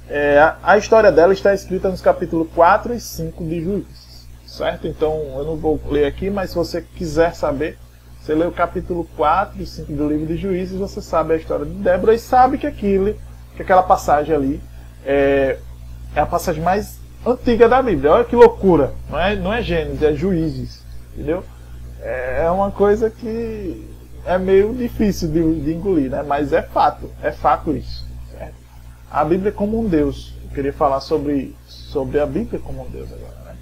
É, 0.09 0.39
a, 0.39 0.57
a, 0.61 0.77
história 0.77 1.09
dela 1.09 1.31
está 1.31 1.53
escrita 1.53 1.87
nos 1.87 2.01
capítulos 2.01 2.49
4 2.53 2.93
e 2.93 2.99
5 2.99 3.45
de 3.45 3.61
Juízes, 3.61 4.27
certo? 4.45 4.89
Então 4.89 5.13
eu 5.37 5.45
não 5.45 5.55
vou 5.55 5.79
ler 5.89 6.03
aqui, 6.07 6.29
mas 6.29 6.49
se 6.49 6.57
você 6.57 6.81
quiser 6.81 7.33
saber, 7.33 7.77
você 8.19 8.35
lê 8.35 8.45
o 8.45 8.51
capítulo 8.51 9.07
4 9.15 9.61
e 9.61 9.65
5 9.65 9.93
do 9.93 10.09
livro 10.09 10.25
de 10.25 10.35
Juízes, 10.35 10.77
você 10.77 11.01
sabe 11.01 11.33
a 11.33 11.37
história 11.37 11.65
de 11.65 11.75
Débora 11.75 12.13
e 12.13 12.19
sabe 12.19 12.57
que 12.57 12.67
aquilo, 12.67 13.15
que 13.55 13.61
aquela 13.61 13.83
passagem 13.83 14.35
ali 14.35 14.61
é, 15.05 15.57
é 16.13 16.19
a 16.19 16.25
passagem 16.25 16.61
mais 16.61 16.99
antiga 17.25 17.69
da 17.69 17.81
Bíblia. 17.81 18.11
Olha 18.11 18.25
que 18.25 18.35
loucura! 18.35 18.91
Não 19.09 19.17
é, 19.17 19.33
não 19.37 19.53
é 19.53 19.61
Gênesis, 19.61 20.03
é 20.03 20.13
Juízes, 20.13 20.86
entendeu? 21.17 21.43
É, 21.99 22.43
é 22.45 22.51
uma 22.51 22.69
coisa 22.69 23.09
que 23.09 23.83
é 24.23 24.37
meio 24.37 24.73
difícil 24.73 25.29
de, 25.29 25.61
de, 25.61 25.73
engolir, 25.73 26.11
né? 26.11 26.21
Mas 26.21 26.53
é 26.53 26.61
fato, 26.61 27.09
é 27.23 27.31
fato 27.31 27.75
isso. 27.75 28.05
A 29.09 29.23
Bíblia 29.25 29.49
é 29.49 29.53
como 29.53 29.79
um 29.79 29.87
Deus. 29.87 30.33
queria 30.53 30.73
falar 30.73 30.99
sobre, 30.99 31.55
sobre 31.65 32.19
a 32.19 32.25
Bíblia 32.25 32.59
como 32.59 32.85
um 32.85 32.89
Deus 32.89 33.11
agora, 33.11 33.35
né? 33.45 33.55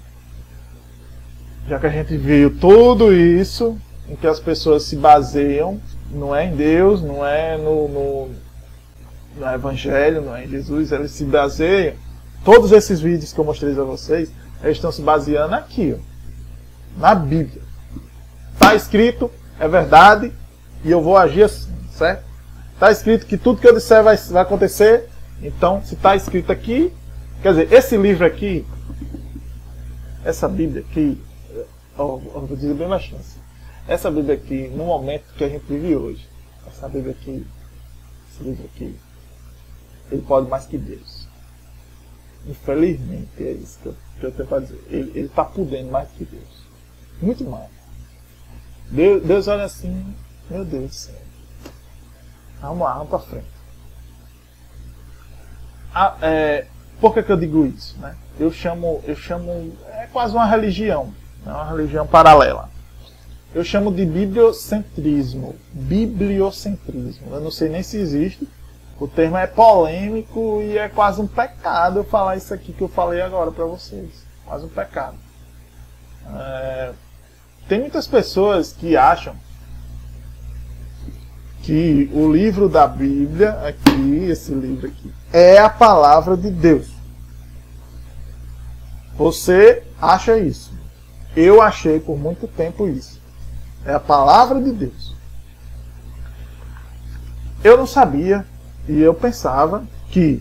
Já 1.68 1.78
que 1.78 1.86
a 1.86 1.90
gente 1.90 2.16
viu 2.16 2.58
tudo 2.58 3.12
isso, 3.12 3.78
em 4.08 4.16
que 4.16 4.26
as 4.26 4.40
pessoas 4.40 4.82
se 4.82 4.96
baseiam, 4.96 5.80
não 6.10 6.34
é 6.34 6.46
em 6.46 6.56
Deus, 6.56 7.00
não 7.00 7.24
é 7.24 7.56
no, 7.56 7.88
no, 7.88 8.30
no 9.38 9.54
Evangelho, 9.54 10.20
não 10.20 10.36
é 10.36 10.44
em 10.44 10.48
Jesus, 10.48 10.92
eles 10.92 11.12
se 11.12 11.24
baseiam. 11.24 11.94
Todos 12.44 12.72
esses 12.72 13.00
vídeos 13.00 13.32
que 13.32 13.38
eu 13.38 13.44
mostrei 13.44 13.72
a 13.72 13.84
vocês, 13.84 14.30
eles 14.62 14.76
estão 14.76 14.92
se 14.92 15.02
baseando 15.02 15.54
aqui, 15.54 15.96
ó, 15.96 16.15
na 16.96 17.14
Bíblia. 17.14 17.62
Está 18.54 18.74
escrito, 18.74 19.30
é 19.58 19.68
verdade, 19.68 20.32
e 20.84 20.90
eu 20.90 21.02
vou 21.02 21.16
agir 21.16 21.44
assim, 21.44 21.72
certo? 21.92 22.24
Está 22.74 22.90
escrito 22.90 23.26
que 23.26 23.36
tudo 23.36 23.60
que 23.60 23.66
eu 23.66 23.74
disser 23.74 24.02
vai, 24.02 24.16
vai 24.16 24.42
acontecer, 24.42 25.08
então 25.42 25.82
se 25.84 25.94
está 25.94 26.16
escrito 26.16 26.50
aqui, 26.50 26.92
quer 27.42 27.50
dizer, 27.50 27.72
esse 27.72 27.96
livro 27.96 28.26
aqui, 28.26 28.66
essa 30.24 30.48
Bíblia 30.48 30.82
aqui, 30.82 31.20
oh, 31.96 32.18
vou 32.18 32.56
dizer 32.56 32.74
bem 32.74 32.88
mais 32.88 33.02
chance. 33.02 33.36
Essa 33.86 34.10
Bíblia 34.10 34.34
aqui, 34.34 34.68
no 34.68 34.86
momento 34.86 35.24
que 35.36 35.44
a 35.44 35.48
gente 35.48 35.64
vive 35.68 35.94
hoje, 35.94 36.28
essa 36.66 36.88
Bíblia 36.88 37.12
aqui, 37.12 37.46
esse 38.30 38.42
livro 38.42 38.64
aqui, 38.74 38.96
ele 40.10 40.22
pode 40.22 40.48
mais 40.48 40.66
que 40.66 40.76
Deus. 40.76 41.26
Infelizmente, 42.48 43.28
é 43.40 43.52
isso 43.52 43.78
que 43.80 43.86
eu, 43.86 43.96
que 44.20 44.26
eu 44.26 44.32
tenho 44.32 44.48
para 44.48 44.60
dizer. 44.60 44.80
Ele 44.88 45.20
está 45.20 45.44
podendo 45.44 45.90
mais 45.90 46.08
que 46.10 46.24
Deus. 46.24 46.55
Muito 47.20 47.44
mais. 47.44 47.70
Deus, 48.90 49.22
Deus 49.22 49.48
olha 49.48 49.64
assim, 49.64 50.14
meu 50.48 50.64
Deus 50.64 50.90
do 50.90 50.94
céu. 50.94 51.14
Vamos 52.60 52.80
lá, 52.80 52.94
vamos 52.94 53.08
para 53.08 53.18
frente. 53.18 53.46
Ah, 55.94 56.16
é, 56.22 56.66
por 57.00 57.14
que, 57.14 57.22
que 57.22 57.32
eu 57.32 57.36
digo 57.36 57.66
isso? 57.66 57.98
Né? 57.98 58.14
Eu 58.38 58.52
chamo, 58.52 59.02
eu 59.06 59.16
chamo, 59.16 59.72
é 59.88 60.06
quase 60.12 60.34
uma 60.34 60.46
religião, 60.46 61.12
é 61.44 61.48
uma 61.48 61.70
religião 61.70 62.06
paralela. 62.06 62.68
Eu 63.54 63.64
chamo 63.64 63.90
de 63.90 64.04
bibliocentrismo, 64.04 65.56
bibliocentrismo. 65.72 67.34
Eu 67.34 67.40
não 67.40 67.50
sei 67.50 67.70
nem 67.70 67.82
se 67.82 67.96
existe. 67.96 68.46
O 69.00 69.08
termo 69.08 69.36
é 69.36 69.46
polêmico 69.46 70.60
e 70.62 70.76
é 70.76 70.88
quase 70.88 71.20
um 71.20 71.26
pecado 71.26 72.00
eu 72.00 72.04
falar 72.04 72.36
isso 72.36 72.52
aqui 72.52 72.72
que 72.72 72.82
eu 72.82 72.88
falei 72.88 73.22
agora 73.22 73.50
para 73.50 73.64
vocês. 73.64 74.26
Quase 74.44 74.66
um 74.66 74.68
pecado. 74.68 75.16
É, 76.34 76.92
tem 77.68 77.80
muitas 77.80 78.06
pessoas 78.06 78.72
que 78.72 78.96
acham 78.96 79.34
que 81.62 82.08
o 82.12 82.30
livro 82.32 82.68
da 82.68 82.86
Bíblia, 82.86 83.50
aqui, 83.66 84.26
esse 84.30 84.52
livro 84.52 84.86
aqui, 84.86 85.12
é 85.32 85.58
a 85.58 85.68
palavra 85.68 86.36
de 86.36 86.50
Deus. 86.50 86.88
Você 89.16 89.82
acha 90.00 90.38
isso? 90.38 90.72
Eu 91.34 91.60
achei 91.60 91.98
por 91.98 92.16
muito 92.16 92.46
tempo 92.46 92.86
isso. 92.86 93.20
É 93.84 93.94
a 93.94 94.00
palavra 94.00 94.60
de 94.62 94.70
Deus. 94.70 95.14
Eu 97.64 97.76
não 97.76 97.86
sabia 97.86 98.46
e 98.88 99.00
eu 99.00 99.12
pensava 99.12 99.84
que 100.10 100.40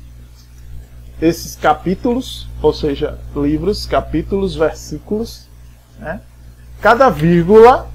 esses 1.19 1.55
capítulos, 1.55 2.47
ou 2.61 2.73
seja, 2.73 3.17
livros, 3.35 3.85
capítulos, 3.87 4.55
versículos, 4.55 5.47
né, 5.97 6.21
cada 6.85 7.09
vírgula 7.09 7.87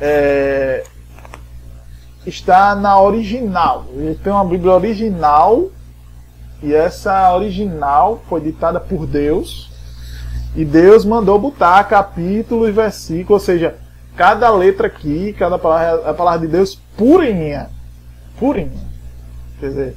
é, 0.00 0.84
está 2.24 2.74
na 2.74 2.98
original. 2.98 3.84
Ele 3.92 4.14
tem 4.14 4.32
uma 4.32 4.42
Bíblia 4.46 4.72
original 4.72 5.70
e 6.62 6.72
essa 6.72 7.34
original 7.36 8.22
foi 8.26 8.40
ditada 8.40 8.80
por 8.80 9.06
Deus 9.06 9.70
e 10.56 10.64
Deus 10.64 11.04
mandou 11.04 11.38
botar 11.38 11.84
capítulo 11.84 12.66
e 12.66 12.72
versículo, 12.72 13.34
ou 13.34 13.38
seja, 13.38 13.76
cada 14.16 14.48
letra 14.48 14.86
aqui, 14.86 15.34
cada 15.34 15.58
palavra 15.58 16.10
a 16.10 16.14
palavra 16.14 16.46
de 16.46 16.52
Deus 16.54 16.80
purinha, 16.96 17.68
purinha. 18.38 18.88
Quer 19.60 19.68
dizer, 19.68 19.96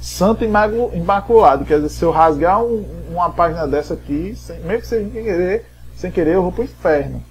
santo 0.00 0.44
imaculado. 0.44 1.64
Quer 1.64 1.76
dizer, 1.76 1.90
se 1.90 2.04
eu 2.04 2.10
rasgar 2.10 2.64
um, 2.64 2.84
uma 3.12 3.30
página 3.30 3.64
dessa 3.64 3.94
aqui, 3.94 4.34
sem, 4.34 4.58
mesmo 4.62 4.80
que 4.80 4.88
sem 4.88 5.08
querer, 5.08 5.70
sem 6.02 6.10
querer, 6.10 6.34
eu 6.34 6.42
vou 6.42 6.52
pro 6.52 6.64
inferno. 6.64 7.22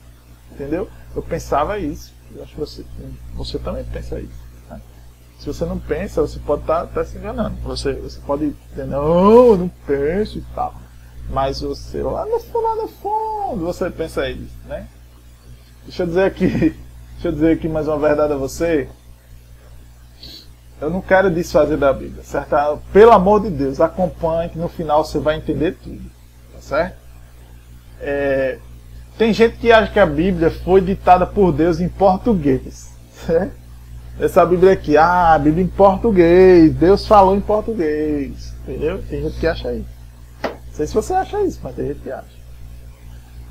Entendeu? 0.52 0.90
Eu 1.14 1.22
pensava 1.22 1.78
isso. 1.78 2.14
Eu 2.34 2.44
acho 2.44 2.54
que 2.54 2.60
você, 2.60 2.86
você 3.34 3.60
também 3.60 3.84
pensa 3.84 4.20
isso. 4.20 4.40
Né? 4.70 4.82
Se 5.38 5.46
você 5.46 5.66
não 5.66 5.78
pensa, 5.78 6.22
você 6.22 6.40
pode 6.40 6.62
estar 6.62 6.88
tá, 6.88 6.88
tá 6.88 7.06
se 7.06 7.18
enganando. 7.18 7.58
Você, 7.64 7.94
você 7.94 8.20
pode 8.26 8.56
dizer, 8.70 8.88
não, 8.88 9.50
eu 9.50 9.58
não 9.58 9.68
penso 9.86 10.38
e 10.38 10.42
tal. 10.56 10.74
Mas 11.30 11.60
você 11.60 12.02
lá 12.02 12.26
no 12.26 12.40
fundo, 12.40 12.62
lá 12.62 12.76
no 12.76 12.88
fundo, 12.88 13.66
você 13.66 13.90
pensa 13.90 14.30
isso, 14.30 14.58
né? 14.66 14.88
Deixa 15.84 16.04
eu 16.04 16.08
dizer 16.08 16.24
aqui, 16.24 16.48
deixa 17.14 17.28
eu 17.28 17.32
dizer 17.32 17.54
aqui 17.54 17.68
mais 17.68 17.88
uma 17.88 17.98
verdade 17.98 18.34
a 18.34 18.38
você. 18.38 18.90
Eu 20.80 20.90
não 20.90 21.02
quero 21.02 21.30
desfazer 21.30 21.78
da 21.78 21.94
Bíblia, 21.94 22.24
certo? 22.24 22.82
Pelo 22.92 23.12
amor 23.12 23.42
de 23.42 23.50
Deus, 23.50 23.80
acompanhe 23.82 24.50
que 24.50 24.58
no 24.58 24.68
final 24.68 25.04
você 25.04 25.20
vai 25.20 25.36
entender 25.36 25.78
tudo, 25.84 26.10
tá 26.54 26.62
certo? 26.62 27.01
É, 28.02 28.58
tem 29.18 29.34
gente 29.34 29.58
que 29.58 29.72
acha 29.72 29.92
que 29.92 30.00
a 30.00 30.06
Bíblia 30.06 30.50
foi 30.50 30.82
ditada 30.82 31.26
por 31.26 31.52
Deus 31.52 31.80
em 31.80 31.88
português. 31.88 32.92
Certo? 33.26 33.62
Essa 34.20 34.46
Bíblia 34.46 34.74
aqui, 34.74 34.98
ah, 34.98 35.34
a 35.34 35.40
Bíblia 35.40 35.64
em 35.64 35.68
português, 35.68 36.74
Deus 36.74 37.08
falou 37.08 37.36
em 37.36 37.42
português. 37.42 38.54
Entendeu? 38.64 39.02
Tem 39.10 39.24
gente 39.24 39.40
que 39.40 39.48
acha 39.48 39.74
isso. 39.74 39.90
Não 40.44 40.74
sei 40.74 40.88
se 40.88 40.94
você 40.94 41.14
acha 41.14 41.42
isso, 41.42 41.60
mas 41.64 41.76
tem 41.76 41.88
gente 41.88 42.00
que 42.02 42.12
acha. 42.12 42.42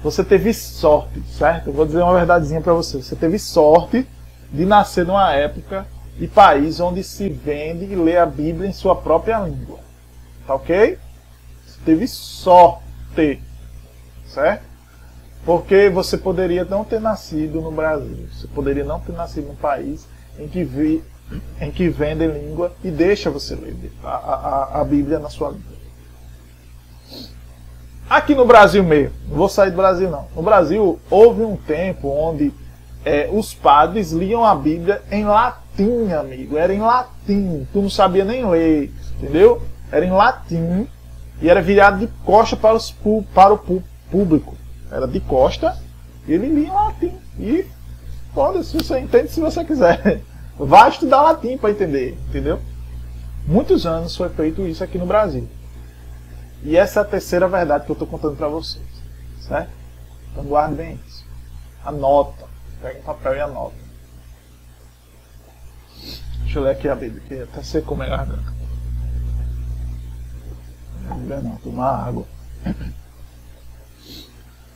Você 0.03 0.24
teve 0.24 0.55
sorte, 0.55 1.20
certo? 1.36 1.68
Eu 1.68 1.72
vou 1.72 1.84
dizer 1.84 2.03
uma 2.03 2.14
verdadezinha 2.14 2.61
para 2.61 2.72
você. 2.72 3.03
Você 3.03 3.14
teve 3.14 3.38
sorte 3.38 4.07
de 4.53 4.64
nascer 4.64 5.05
numa 5.05 5.32
época 5.32 5.86
e 6.18 6.26
país 6.26 6.80
onde 6.80 7.03
se 7.03 7.28
vende 7.28 7.84
e 7.84 7.94
lê 7.94 8.16
a 8.16 8.26
Bíblia 8.26 8.68
em 8.68 8.72
sua 8.72 8.96
própria 8.96 9.38
língua. 9.40 9.78
Tá 10.46 10.55
ok? 10.55 10.98
Você 11.66 11.78
teve 11.84 12.09
sorte, 12.09 13.42
certo? 14.33 14.62
Porque 15.45 15.89
você 15.89 16.16
poderia 16.18 16.64
não 16.64 16.85
ter 16.85 17.01
nascido 17.01 17.61
no 17.61 17.70
Brasil, 17.70 18.28
você 18.33 18.47
poderia 18.49 18.85
não 18.85 19.01
ter 19.01 19.12
nascido 19.12 19.49
num 19.49 19.55
país 19.55 20.07
em 20.39 20.47
que, 20.47 20.64
vi, 20.64 21.03
em 21.61 21.70
que 21.70 21.89
vende 21.89 22.26
língua 22.26 22.72
e 22.85 22.91
deixa 22.91 23.31
você 23.31 23.55
ler 23.55 23.74
a, 24.05 24.09
a, 24.09 24.81
a 24.81 24.85
Bíblia 24.85 25.18
na 25.18 25.31
sua 25.31 25.51
língua. 25.51 25.81
Aqui 28.09 28.35
no 28.35 28.45
Brasil 28.45 28.83
mesmo, 28.83 29.14
não 29.28 29.37
vou 29.37 29.49
sair 29.49 29.70
do 29.70 29.76
Brasil 29.76 30.11
não. 30.11 30.26
No 30.35 30.43
Brasil 30.43 30.99
houve 31.09 31.43
um 31.43 31.57
tempo 31.57 32.09
onde 32.09 32.53
é, 33.05 33.28
os 33.33 33.55
padres 33.55 34.11
liam 34.11 34.45
a 34.45 34.55
Bíblia 34.55 35.01
em 35.12 35.24
latim, 35.24 36.12
amigo. 36.12 36.57
Era 36.59 36.74
em 36.74 36.81
latim. 36.81 37.66
Tu 37.72 37.81
não 37.81 37.89
sabia 37.89 38.24
nem 38.24 38.45
ler, 38.45 38.93
entendeu? 39.16 39.62
Era 39.93 40.05
em 40.05 40.11
latim 40.11 40.89
e 41.41 41.49
era 41.49 41.62
virado 41.62 42.01
de 42.01 42.09
costa 42.24 42.57
para, 42.57 42.74
os, 42.74 42.91
para 43.33 43.55
o 43.55 43.59
público. 44.11 44.57
Era 44.91 45.07
de 45.07 45.21
costa, 45.21 45.77
e 46.27 46.33
ele 46.33 46.49
lia 46.49 46.73
latim. 46.73 47.17
E 47.39 47.67
foda-se, 48.35 48.77
você 48.77 48.99
entende 48.99 49.31
se 49.31 49.41
você 49.41 49.65
quiser. 49.65 50.23
Vai 50.59 50.91
estudar 50.91 51.23
latim 51.23 51.57
para 51.57 51.71
entender, 51.71 52.19
entendeu? 52.29 52.61
Muitos 53.47 53.87
anos 53.87 54.15
foi 54.15 54.29
feito 54.29 54.67
isso 54.67 54.85
aqui 54.85 54.99
no 54.99 55.07
Brasil. 55.07 55.49
E 56.63 56.77
essa 56.77 57.01
é 57.01 57.03
a 57.03 57.07
terceira 57.07 57.49
verdade 57.49 57.87
que 57.87 57.91
eu 57.91 57.95
estou 57.95 58.07
contando 58.07 58.37
para 58.37 58.49
vocês. 58.49 58.85
Certo? 59.41 59.71
Então 60.31 60.45
guarde 60.45 60.75
bem 60.75 61.01
isso. 61.07 61.25
Anota. 61.85 62.49
Pega 62.83 62.99
um 62.99 63.03
papel 63.03 63.37
e 63.37 63.41
anota. 63.41 63.75
Deixa 66.43 66.59
eu 66.59 66.63
ler 66.63 66.73
aqui 66.73 66.89
a 66.89 66.95
Bíblia, 66.95 67.23
que 67.27 67.43
até 67.43 67.63
secou 67.63 67.97
minha 67.97 68.09
garganta. 68.09 68.53
Não, 71.09 71.43
não, 71.43 71.57
tomar 71.57 72.07
água. 72.07 72.27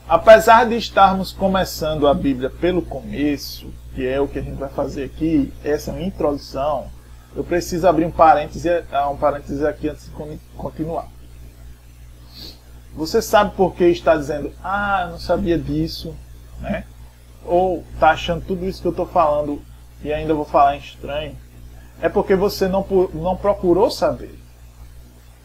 Apesar 0.07 0.69
de 0.69 0.77
estarmos 0.77 1.33
começando 1.33 2.07
a 2.07 2.13
Bíblia 2.13 2.51
pelo 2.51 2.83
começo, 2.83 3.73
que 3.95 4.07
é 4.07 4.21
o 4.21 4.29
que 4.29 4.39
a 4.39 4.43
gente 4.43 4.59
vai 4.59 4.69
fazer 4.69 5.05
aqui, 5.05 5.51
essa 5.65 5.91
é 5.91 5.95
uma 5.95 6.03
introdução, 6.03 6.89
eu 7.35 7.43
preciso 7.43 7.89
abrir 7.89 8.05
um 8.05 8.11
parêntese, 8.11 8.69
ah, 8.93 9.09
um 9.09 9.17
parêntese 9.17 9.67
aqui 9.67 9.89
antes 9.89 10.05
de 10.05 10.39
continuar. 10.59 11.09
Você 12.95 13.23
sabe 13.23 13.57
por 13.57 13.75
que 13.75 13.85
está 13.87 14.15
dizendo, 14.15 14.53
ah, 14.63 15.09
não 15.11 15.19
sabia 15.19 15.59
disso, 15.59 16.15
né? 16.61 16.85
Ou 17.43 17.83
está 17.95 18.11
achando 18.11 18.45
tudo 18.45 18.67
isso 18.67 18.83
que 18.83 18.87
eu 18.87 18.93
estou 18.93 19.07
falando 19.07 19.63
e 20.03 20.13
ainda 20.13 20.35
vou 20.35 20.45
falar 20.45 20.77
em 20.77 20.81
estranho? 20.81 21.35
É 22.01 22.11
porque 22.11 22.35
você 22.35 22.69
não, 22.69 22.87
não 23.15 23.37
procurou 23.37 23.91
saber. 23.91 24.39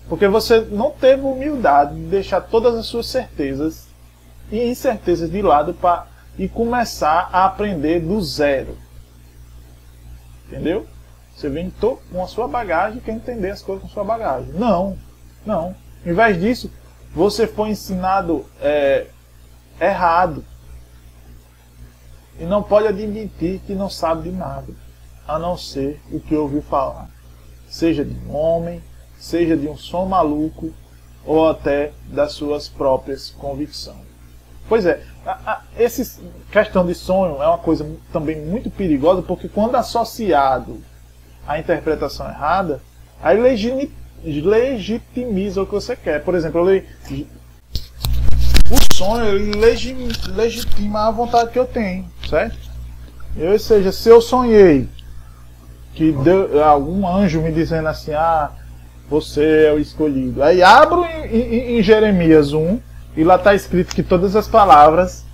Porque 0.10 0.28
você 0.28 0.60
não 0.60 0.92
teve 0.92 1.24
humildade 1.24 1.96
de 1.96 2.08
deixar 2.08 2.42
todas 2.42 2.76
as 2.76 2.88
suas 2.88 3.08
certezas 3.08 3.89
e 4.52 4.64
incertezas 4.70 5.30
de 5.30 5.42
lado 5.42 5.74
para 5.74 6.08
e 6.38 6.48
começar 6.48 7.30
a 7.34 7.46
aprender 7.46 8.00
do 8.00 8.22
zero. 8.22 8.78
Entendeu? 10.48 10.88
Você 11.36 11.50
vem 11.50 11.72
com 11.80 12.24
a 12.24 12.28
sua 12.28 12.48
bagagem 12.48 12.98
e 12.98 13.02
quer 13.02 13.14
entender 13.14 13.50
as 13.50 13.62
coisas 13.62 13.84
com 13.84 13.90
a 13.90 13.94
sua 13.94 14.04
bagagem. 14.04 14.52
Não, 14.54 14.98
não. 15.46 15.76
Em 16.06 16.14
vez 16.14 16.40
disso, 16.40 16.72
você 17.14 17.46
foi 17.48 17.70
ensinado 17.70 18.46
é, 18.62 19.08
errado. 19.80 20.44
E 22.40 22.46
não 22.46 22.64
pode 22.64 22.88
admitir 22.88 23.60
que 23.68 23.74
não 23.74 23.90
sabe 23.90 24.30
de 24.30 24.36
nada, 24.36 24.68
a 25.28 25.38
não 25.38 25.58
ser 25.58 26.02
o 26.12 26.20
que 26.20 26.36
ouviu 26.36 26.62
falar. 26.62 27.10
Seja 27.70 28.04
de 28.04 28.16
um 28.28 28.36
homem, 28.36 28.82
seja 29.18 29.58
de 29.58 29.68
um 29.68 29.78
som 29.78 30.06
maluco, 30.06 30.74
ou 31.26 31.50
até 31.50 31.92
das 32.08 32.32
suas 32.32 32.70
próprias 32.70 33.30
convicções. 33.30 34.09
Pois 34.70 34.86
é, 34.86 35.02
essa 35.76 36.22
questão 36.52 36.86
de 36.86 36.94
sonho 36.94 37.42
é 37.42 37.48
uma 37.48 37.58
coisa 37.58 37.86
também 38.14 38.40
muito 38.40 38.70
perigosa, 38.70 39.24
porque 39.24 39.50
quando 39.50 39.76
associado 39.76 40.80
à 41.48 41.58
interpretação 41.58 42.30
errada, 42.30 42.80
aí 43.22 43.40
legitimiza 44.24 45.64
o 45.64 45.66
que 45.66 45.74
você 45.74 45.96
quer. 45.96 46.24
Por 46.24 46.36
exemplo, 46.36 46.70
eu 46.70 46.86
o 48.70 48.94
sonho 48.94 49.26
ele 49.26 49.52
legitima 50.36 51.08
a 51.08 51.12
vontade 51.12 51.50
que 51.50 51.58
eu 51.58 51.66
tenho, 51.66 52.06
certo? 52.30 52.56
ou 53.36 53.58
seja, 53.58 53.92
se 53.92 54.10
eu 54.10 54.22
sonhei 54.22 54.88
que 55.96 56.12
deu, 56.12 56.64
algum 56.64 57.08
anjo 57.08 57.42
me 57.42 57.52
dizendo 57.52 57.88
assim, 57.88 58.14
ah, 58.14 58.52
você 59.10 59.66
é 59.68 59.74
o 59.74 59.80
escolhido. 59.80 60.44
Aí 60.44 60.62
abro 60.62 61.04
em, 61.04 61.26
em, 61.26 61.80
em 61.80 61.84
Jeremias 61.84 62.54
1 62.54 62.80
e 63.20 63.24
lá 63.26 63.36
está 63.36 63.54
escrito 63.54 63.94
que 63.94 64.02
todas 64.02 64.34
as 64.34 64.48
palavras 64.48 65.26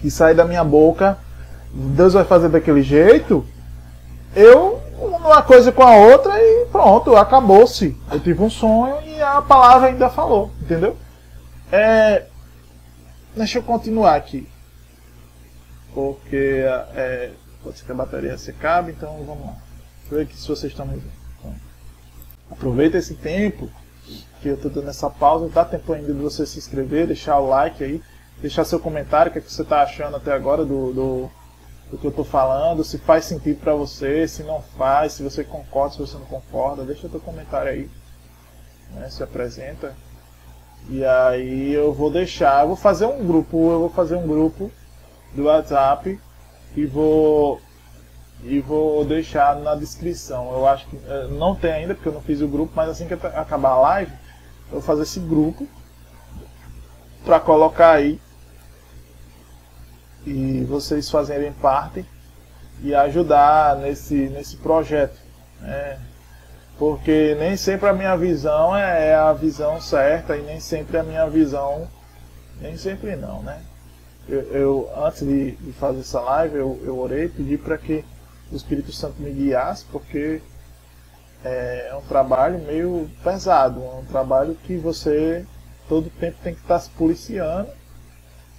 que 0.00 0.10
saem 0.10 0.34
da 0.34 0.44
minha 0.44 0.64
boca, 0.64 1.16
Deus 1.72 2.14
vai 2.14 2.24
fazer 2.24 2.48
daquele 2.48 2.82
jeito. 2.82 3.46
Eu 4.34 4.82
uma 4.98 5.40
coisa 5.40 5.70
com 5.70 5.84
a 5.84 5.94
outra 5.94 6.36
e 6.36 6.66
pronto, 6.72 7.14
acabou-se. 7.14 7.96
Eu 8.10 8.18
tive 8.18 8.42
um 8.42 8.50
sonho 8.50 9.00
e 9.06 9.22
a 9.22 9.40
palavra 9.40 9.86
ainda 9.86 10.10
falou, 10.10 10.50
entendeu? 10.60 10.96
É, 11.70 12.24
deixa 13.36 13.58
eu 13.58 13.62
continuar 13.62 14.16
aqui. 14.16 14.48
Porque 15.94 16.64
é, 16.96 17.30
pode 17.62 17.78
ser 17.78 17.84
que 17.84 17.92
a 17.92 17.94
bateria 17.94 18.36
se 18.36 18.50
acabe, 18.50 18.90
então 18.90 19.22
vamos 19.24 19.46
lá. 19.46 19.52
Deixa 20.00 20.10
eu 20.10 20.18
ver 20.18 20.24
aqui 20.24 20.36
se 20.36 20.48
vocês 20.48 20.72
estão 20.72 20.86
me 20.86 20.96
vendo. 20.96 21.12
Então, 21.38 21.54
aproveita 22.50 22.98
esse 22.98 23.14
tempo 23.14 23.70
que 24.44 24.48
eu 24.48 24.54
estou 24.56 24.70
dando 24.70 24.90
essa 24.90 25.08
pausa. 25.08 25.48
Dá 25.48 25.64
tempo 25.64 25.92
ainda 25.92 26.12
de 26.12 26.20
você 26.20 26.44
se 26.46 26.58
inscrever, 26.58 27.06
deixar 27.06 27.38
o 27.38 27.48
like 27.48 27.82
aí, 27.82 28.02
deixar 28.40 28.64
seu 28.64 28.78
comentário, 28.78 29.30
o 29.30 29.32
que, 29.32 29.38
é 29.38 29.42
que 29.42 29.50
você 29.50 29.62
está 29.62 29.82
achando 29.82 30.16
até 30.16 30.32
agora 30.32 30.64
do, 30.64 30.92
do, 30.92 31.30
do 31.90 31.98
que 31.98 32.06
eu 32.06 32.10
estou 32.10 32.24
falando, 32.24 32.84
se 32.84 32.98
faz 32.98 33.24
sentido 33.24 33.60
para 33.60 33.74
você, 33.74 34.28
se 34.28 34.42
não 34.42 34.60
faz, 34.76 35.12
se 35.14 35.22
você 35.22 35.42
concorda, 35.42 35.94
se 35.94 35.98
você 36.00 36.18
não 36.18 36.26
concorda. 36.26 36.84
Deixa 36.84 37.08
seu 37.08 37.20
comentário 37.20 37.70
aí. 37.70 37.90
Né, 38.92 39.08
se 39.10 39.22
apresenta 39.22 39.94
e 40.88 41.02
aí 41.02 41.72
eu 41.72 41.92
vou 41.92 42.10
deixar, 42.10 42.62
eu 42.62 42.68
vou 42.68 42.76
fazer 42.76 43.06
um 43.06 43.26
grupo, 43.26 43.56
eu 43.70 43.80
vou 43.80 43.88
fazer 43.88 44.16
um 44.16 44.26
grupo 44.26 44.70
do 45.34 45.44
WhatsApp 45.44 46.20
e 46.76 46.84
vou 46.84 47.60
e 48.42 48.60
vou 48.60 49.04
deixar 49.04 49.56
na 49.56 49.74
descrição. 49.74 50.52
Eu 50.52 50.66
acho 50.66 50.86
que 50.86 50.96
eh, 50.96 51.28
não 51.30 51.54
tem 51.54 51.72
ainda 51.72 51.94
porque 51.94 52.08
eu 52.08 52.12
não 52.12 52.20
fiz 52.20 52.42
o 52.42 52.48
grupo, 52.48 52.72
mas 52.76 52.90
assim 52.90 53.08
que 53.08 53.14
acabar 53.14 53.70
a 53.70 53.80
live, 53.80 54.12
eu 54.66 54.72
vou 54.72 54.82
fazer 54.82 55.02
esse 55.02 55.20
grupo 55.20 55.66
para 57.24 57.40
colocar 57.40 57.92
aí 57.92 58.20
e 60.26 60.64
vocês 60.64 61.10
fazerem 61.10 61.52
parte 61.52 62.04
e 62.82 62.94
ajudar 62.94 63.76
nesse 63.76 64.28
nesse 64.28 64.56
projeto. 64.56 65.18
Né? 65.60 65.98
porque 66.78 67.36
nem 67.38 67.56
sempre 67.56 67.88
a 67.88 67.92
minha 67.92 68.16
visão 68.16 68.76
é, 68.76 69.08
é 69.08 69.14
a 69.14 69.32
visão 69.32 69.80
certa 69.80 70.36
e 70.36 70.42
nem 70.42 70.58
sempre 70.58 70.98
a 70.98 71.02
minha 71.02 71.26
visão, 71.28 71.88
nem 72.60 72.76
sempre 72.76 73.14
não, 73.16 73.42
né? 73.42 73.60
Eu, 74.28 74.40
eu 74.52 74.90
antes 74.96 75.26
de, 75.26 75.52
de, 75.52 75.72
fazer 75.72 76.00
essa 76.00 76.20
live, 76.20 76.56
eu, 76.56 76.80
eu 76.84 76.98
orei, 76.98 77.28
pedi 77.28 77.58
para 77.58 77.76
que 77.76 78.04
o 78.50 78.56
Espírito 78.56 78.90
Santo 78.92 79.20
me 79.20 79.30
guiasse, 79.30 79.84
porque 79.92 80.40
é, 81.44 81.88
é 81.90 81.94
um 81.94 82.02
trabalho 82.02 82.58
meio 82.60 83.10
pesado, 83.22 83.82
é 83.82 83.96
um 83.96 84.04
trabalho 84.04 84.56
que 84.64 84.76
você 84.76 85.44
todo 85.88 86.10
tempo 86.18 86.38
tem 86.42 86.54
que 86.54 86.60
estar 86.60 86.74
tá 86.74 86.80
se 86.80 86.90
policiando, 86.90 87.68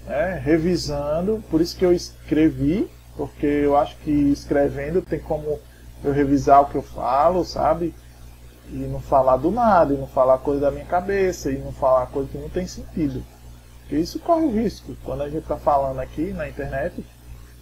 né, 0.05 0.39
revisando, 0.43 1.43
por 1.49 1.59
isso 1.59 1.75
que 1.75 1.85
eu 1.85 1.91
escrevi, 1.91 2.89
porque 3.17 3.45
eu 3.45 3.75
acho 3.75 3.97
que 3.97 4.11
escrevendo 4.11 5.01
tem 5.01 5.19
como 5.19 5.59
eu 6.03 6.13
revisar 6.13 6.61
o 6.61 6.65
que 6.67 6.75
eu 6.75 6.83
falo, 6.83 7.43
sabe? 7.43 7.93
e 8.69 8.77
não 8.77 8.99
falar 8.99 9.37
do 9.37 9.51
nada, 9.51 9.93
e 9.93 9.97
não 9.97 10.07
falar 10.07 10.39
coisa 10.39 10.61
da 10.61 10.71
minha 10.71 10.85
cabeça, 10.85 11.51
e 11.51 11.57
não 11.57 11.71
falar 11.71 12.07
coisa 12.07 12.29
que 12.29 12.37
não 12.37 12.49
tem 12.49 12.67
sentido. 12.67 13.23
Porque 13.81 13.97
isso 13.97 14.19
corre 14.19 14.47
risco. 14.47 14.95
Quando 15.03 15.21
a 15.21 15.29
gente 15.29 15.43
está 15.43 15.57
falando 15.57 15.99
aqui 15.99 16.33
na 16.33 16.49
internet, 16.49 17.05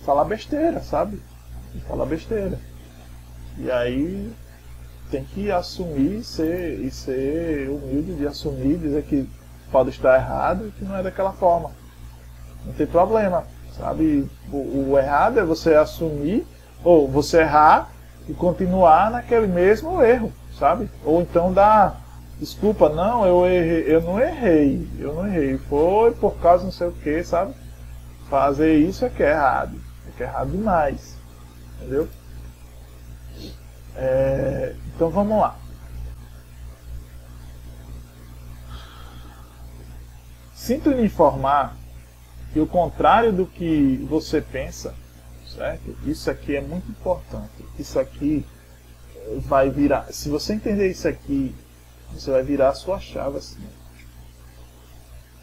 falar 0.06 0.24
besteira, 0.24 0.82
sabe? 0.82 1.22
Falar 1.88 2.06
besteira. 2.06 2.60
E 3.58 3.70
aí 3.70 4.32
tem 5.18 5.24
que 5.24 5.52
assumir 5.52 6.20
e 6.20 6.24
ser, 6.24 6.80
e 6.80 6.92
ser 6.92 7.70
humilde 7.70 8.16
de 8.16 8.28
assumir, 8.28 8.78
dizer 8.78 9.04
que 9.04 9.30
pode 9.72 9.90
estar 9.90 10.16
errado 10.16 10.68
e 10.68 10.72
que 10.72 10.86
não 10.86 10.96
é 10.96 11.04
daquela 11.04 11.32
forma. 11.34 11.72
Não 12.66 12.74
tem 12.74 12.88
problema, 12.88 13.44
sabe? 13.78 14.30
O, 14.52 14.92
o 14.92 14.98
errado 14.98 15.40
é 15.40 15.44
você 15.44 15.76
assumir, 15.76 16.46
ou 16.84 17.08
você 17.08 17.42
errar 17.42 17.92
e 18.28 18.34
continuar 18.34 19.12
naquele 19.12 19.48
mesmo 19.48 20.02
erro 20.02 20.32
sabe? 20.58 20.90
Ou 21.04 21.22
então 21.22 21.52
dá 21.52 21.96
desculpa, 22.40 22.90
não, 22.90 23.26
eu 23.26 23.46
errei, 23.46 23.96
eu 23.96 24.02
não 24.02 24.20
errei, 24.20 24.88
eu 25.00 25.14
não 25.14 25.28
errei, 25.28 25.58
foi 25.58 26.12
por 26.12 26.36
causa 26.40 26.64
não 26.64 26.72
sei 26.72 26.88
o 26.88 26.92
que, 26.92 27.24
sabe? 27.24 27.54
Fazer 28.30 28.76
isso 28.76 29.06
é 29.06 29.10
que 29.10 29.24
é 29.24 29.32
errado, 29.32 29.76
é 30.08 30.18
que 30.18 30.24
é 30.24 30.26
errado 30.26 30.52
demais, 30.52 31.18
entendeu? 31.78 32.08
É, 33.96 34.76
então 34.96 35.10
vamos 35.10 35.40
lá. 35.40 35.58
Sinto 40.54 40.92
lhe 40.92 41.04
informar 41.04 41.76
que 42.54 42.60
o 42.60 42.68
contrário 42.68 43.34
do 43.34 43.46
que 43.46 43.98
você 44.10 44.42
pensa, 44.42 44.96
certo? 45.56 45.96
Isso 46.06 46.30
aqui 46.30 46.56
é 46.56 46.62
muito 46.62 46.90
importante. 46.90 47.66
Isso 47.78 48.00
aqui 48.00 48.46
vai 49.40 49.70
virar. 49.70 50.12
Se 50.12 50.30
você 50.30 50.54
entender 50.54 50.90
isso 50.90 51.08
aqui, 51.08 51.54
você 52.12 52.32
vai 52.32 52.44
virar 52.44 52.70
a 52.70 52.76
sua 52.76 53.00
chave 53.00 53.38
assim. 53.38 53.62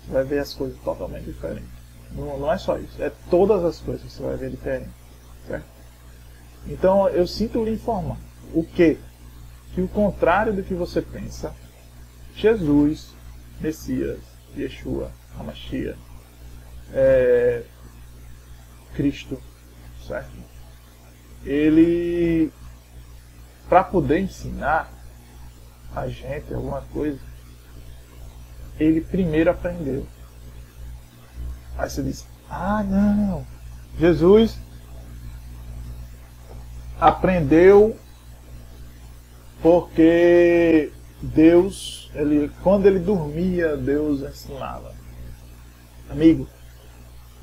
Você 0.00 0.12
vai 0.12 0.24
ver 0.24 0.38
as 0.38 0.54
coisas 0.54 0.78
totalmente 0.80 1.24
diferentes. 1.24 1.68
Não, 2.12 2.38
não 2.38 2.52
é 2.52 2.58
só 2.58 2.76
isso, 2.78 3.00
é 3.00 3.12
todas 3.28 3.64
as 3.64 3.78
coisas 3.78 4.02
que 4.02 4.12
você 4.12 4.22
vai 4.22 4.36
ver 4.36 4.50
diferente. 4.50 4.90
Certo? 5.46 5.66
Então 6.66 7.08
eu 7.08 7.26
sinto 7.26 7.64
lhe 7.64 7.72
informar 7.72 8.16
o 8.54 8.64
que? 8.64 8.98
Que 9.74 9.80
o 9.80 9.88
contrário 9.88 10.52
do 10.52 10.62
que 10.62 10.74
você 10.74 11.00
pensa, 11.00 11.54
Jesus, 12.34 13.14
Messias, 13.60 14.20
Yeshua, 14.56 15.12
Hamashia, 15.38 15.96
é, 16.92 17.62
Cristo, 18.94 19.40
certo? 20.06 20.30
Ele 21.44 22.52
para 23.70 23.84
poder 23.84 24.18
ensinar 24.18 24.92
a 25.94 26.08
gente 26.08 26.52
alguma 26.52 26.82
coisa, 26.92 27.20
ele 28.78 29.00
primeiro 29.00 29.50
aprendeu. 29.50 30.06
Aí 31.78 31.88
você 31.88 32.02
diz: 32.02 32.26
Ah, 32.48 32.82
não, 32.82 33.46
Jesus 33.98 34.58
aprendeu 37.00 37.96
porque 39.62 40.90
Deus, 41.22 42.10
ele, 42.14 42.50
quando 42.62 42.86
ele 42.86 42.98
dormia, 42.98 43.76
Deus 43.76 44.22
ensinava. 44.22 44.92
Amigo, 46.08 46.48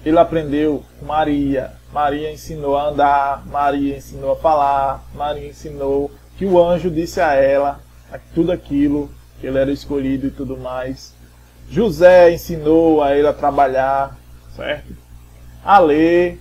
ele 0.05 0.17
aprendeu 0.19 0.83
com 0.99 1.05
Maria. 1.05 1.73
Maria 1.91 2.31
ensinou 2.31 2.77
a 2.77 2.89
andar, 2.89 3.45
Maria 3.47 3.97
ensinou 3.97 4.33
a 4.33 4.35
falar, 4.35 5.05
Maria 5.13 5.47
ensinou 5.47 6.11
que 6.37 6.45
o 6.45 6.61
anjo 6.61 6.89
disse 6.89 7.21
a 7.21 7.33
ela 7.33 7.79
tudo 8.33 8.51
aquilo, 8.51 9.09
que 9.39 9.47
ele 9.47 9.57
era 9.57 9.71
escolhido 9.71 10.27
e 10.27 10.31
tudo 10.31 10.57
mais. 10.57 11.13
José 11.69 12.31
ensinou 12.33 13.03
a 13.03 13.15
ele 13.15 13.27
a 13.27 13.33
trabalhar, 13.33 14.17
certo? 14.55 14.95
A 15.63 15.79
ler. 15.79 16.39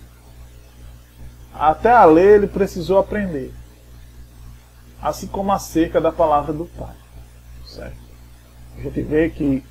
Até 1.53 1.91
a 1.91 2.05
ler 2.05 2.35
ele 2.35 2.47
precisou 2.47 2.97
aprender. 2.99 3.53
Assim 5.01 5.27
como 5.27 5.51
acerca 5.51 6.01
da 6.01 6.11
palavra 6.11 6.53
do 6.53 6.65
Pai, 6.65 6.95
certo? 7.65 7.97
A 8.77 8.81
gente 8.81 9.01
vê 9.01 9.29
que 9.29 9.63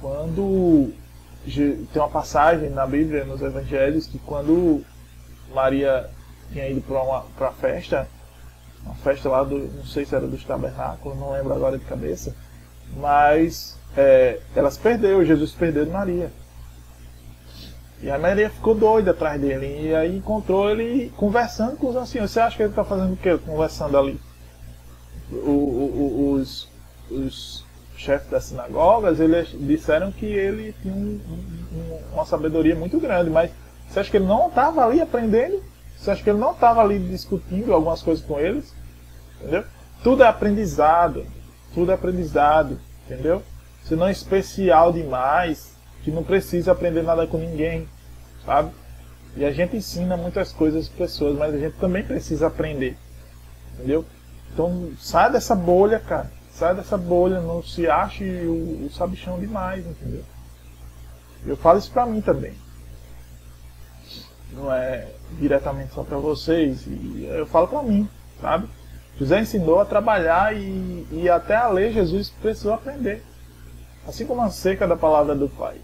quando 0.00 0.92
tem 1.44 2.02
uma 2.02 2.08
passagem 2.08 2.70
na 2.70 2.86
Bíblia, 2.86 3.24
nos 3.24 3.42
Evangelhos, 3.42 4.06
que 4.06 4.18
quando 4.18 4.84
Maria 5.52 6.08
tinha 6.52 6.68
ido 6.68 6.80
para 6.82 7.20
pra 7.36 7.52
festa, 7.52 8.08
uma 8.84 8.94
festa 8.96 9.28
lá 9.28 9.42
do, 9.42 9.58
não 9.58 9.84
sei 9.84 10.04
se 10.04 10.14
era 10.14 10.26
dos 10.26 10.44
tabernáculos, 10.44 11.18
não 11.18 11.32
lembro 11.32 11.52
agora 11.52 11.78
de 11.78 11.84
cabeça, 11.84 12.34
mas 12.96 13.78
é, 13.96 14.40
elas 14.54 14.76
perdeu, 14.76 15.24
Jesus 15.24 15.52
perdeu 15.52 15.84
de 15.84 15.90
Maria. 15.90 16.30
E 18.02 18.10
a 18.10 18.18
Maria 18.18 18.50
ficou 18.50 18.74
doida 18.74 19.12
atrás 19.12 19.40
dele. 19.40 19.88
E 19.88 19.94
aí 19.94 20.16
encontrou 20.16 20.68
ele 20.70 21.12
conversando 21.16 21.76
com 21.76 21.88
os 21.88 21.96
anciãos. 21.96 22.30
Você 22.30 22.40
acha 22.40 22.56
que 22.56 22.62
ele 22.62 22.70
está 22.70 22.84
fazendo 22.84 23.14
o 23.14 23.16
quê? 23.16 23.38
Conversando 23.38 23.96
ali. 23.98 24.20
O, 25.30 25.36
o, 25.36 26.32
os, 26.34 26.68
os 27.10 27.64
chefes 27.96 28.28
das 28.30 28.44
sinagogas 28.44 29.20
eles 29.20 29.48
disseram 29.58 30.12
que 30.12 30.26
ele 30.26 30.74
tinha 30.82 30.92
um, 30.92 31.18
um, 31.72 32.00
uma 32.12 32.26
sabedoria 32.26 32.74
muito 32.74 33.00
grande. 33.00 33.30
Mas 33.30 33.50
você 33.88 34.00
acha 34.00 34.10
que 34.10 34.16
ele 34.16 34.26
não 34.26 34.48
estava 34.48 34.84
ali 34.84 35.00
aprendendo? 35.00 35.62
Você 35.96 36.10
acha 36.10 36.22
que 36.22 36.28
ele 36.28 36.38
não 36.38 36.52
estava 36.52 36.82
ali 36.82 36.98
discutindo 36.98 37.72
algumas 37.72 38.02
coisas 38.02 38.24
com 38.24 38.38
eles? 38.38 38.74
Entendeu? 39.40 39.64
Tudo 40.02 40.22
é 40.22 40.26
aprendizado. 40.26 41.24
Tudo 41.72 41.90
é 41.90 41.94
aprendizado. 41.94 42.78
Entendeu? 43.06 43.42
Você 43.82 43.96
não 43.96 44.08
é 44.08 44.12
especial 44.12 44.92
demais 44.92 45.73
que 46.04 46.12
não 46.12 46.22
precisa 46.22 46.72
aprender 46.72 47.02
nada 47.02 47.26
com 47.26 47.38
ninguém 47.38 47.88
sabe? 48.44 48.70
E 49.36 49.44
a 49.44 49.50
gente 49.50 49.76
ensina 49.76 50.16
muitas 50.16 50.52
coisas 50.52 50.82
às 50.82 50.88
pessoas, 50.88 51.36
mas 51.36 51.54
a 51.54 51.58
gente 51.58 51.76
também 51.76 52.04
precisa 52.04 52.46
aprender, 52.46 52.96
entendeu? 53.74 54.04
Então 54.52 54.92
sai 54.98 55.32
dessa 55.32 55.54
bolha, 55.54 55.98
cara. 55.98 56.30
Sai 56.52 56.74
dessa 56.74 56.96
bolha, 56.96 57.40
não 57.40 57.62
se 57.62 57.88
ache 57.88 58.24
o, 58.24 58.86
o 58.86 58.90
sabichão 58.92 59.40
demais, 59.40 59.84
entendeu? 59.84 60.22
Eu 61.44 61.56
falo 61.56 61.80
isso 61.80 61.90
pra 61.90 62.06
mim 62.06 62.20
também. 62.20 62.54
Não 64.52 64.72
é 64.72 65.08
diretamente 65.32 65.92
só 65.92 66.04
pra 66.04 66.16
vocês. 66.16 66.86
E 66.86 67.28
eu 67.28 67.44
falo 67.44 67.66
pra 67.66 67.82
mim, 67.82 68.08
sabe? 68.40 68.68
José 69.18 69.40
ensinou 69.40 69.80
a 69.80 69.84
trabalhar 69.84 70.56
e, 70.56 71.06
e 71.10 71.28
até 71.28 71.56
a 71.56 71.68
lei 71.68 71.92
Jesus 71.92 72.30
precisou 72.30 72.72
aprender. 72.72 73.24
Assim 74.06 74.24
como 74.24 74.40
a 74.40 74.50
seca 74.50 74.86
da 74.86 74.96
palavra 74.96 75.34
do 75.34 75.48
Pai. 75.48 75.80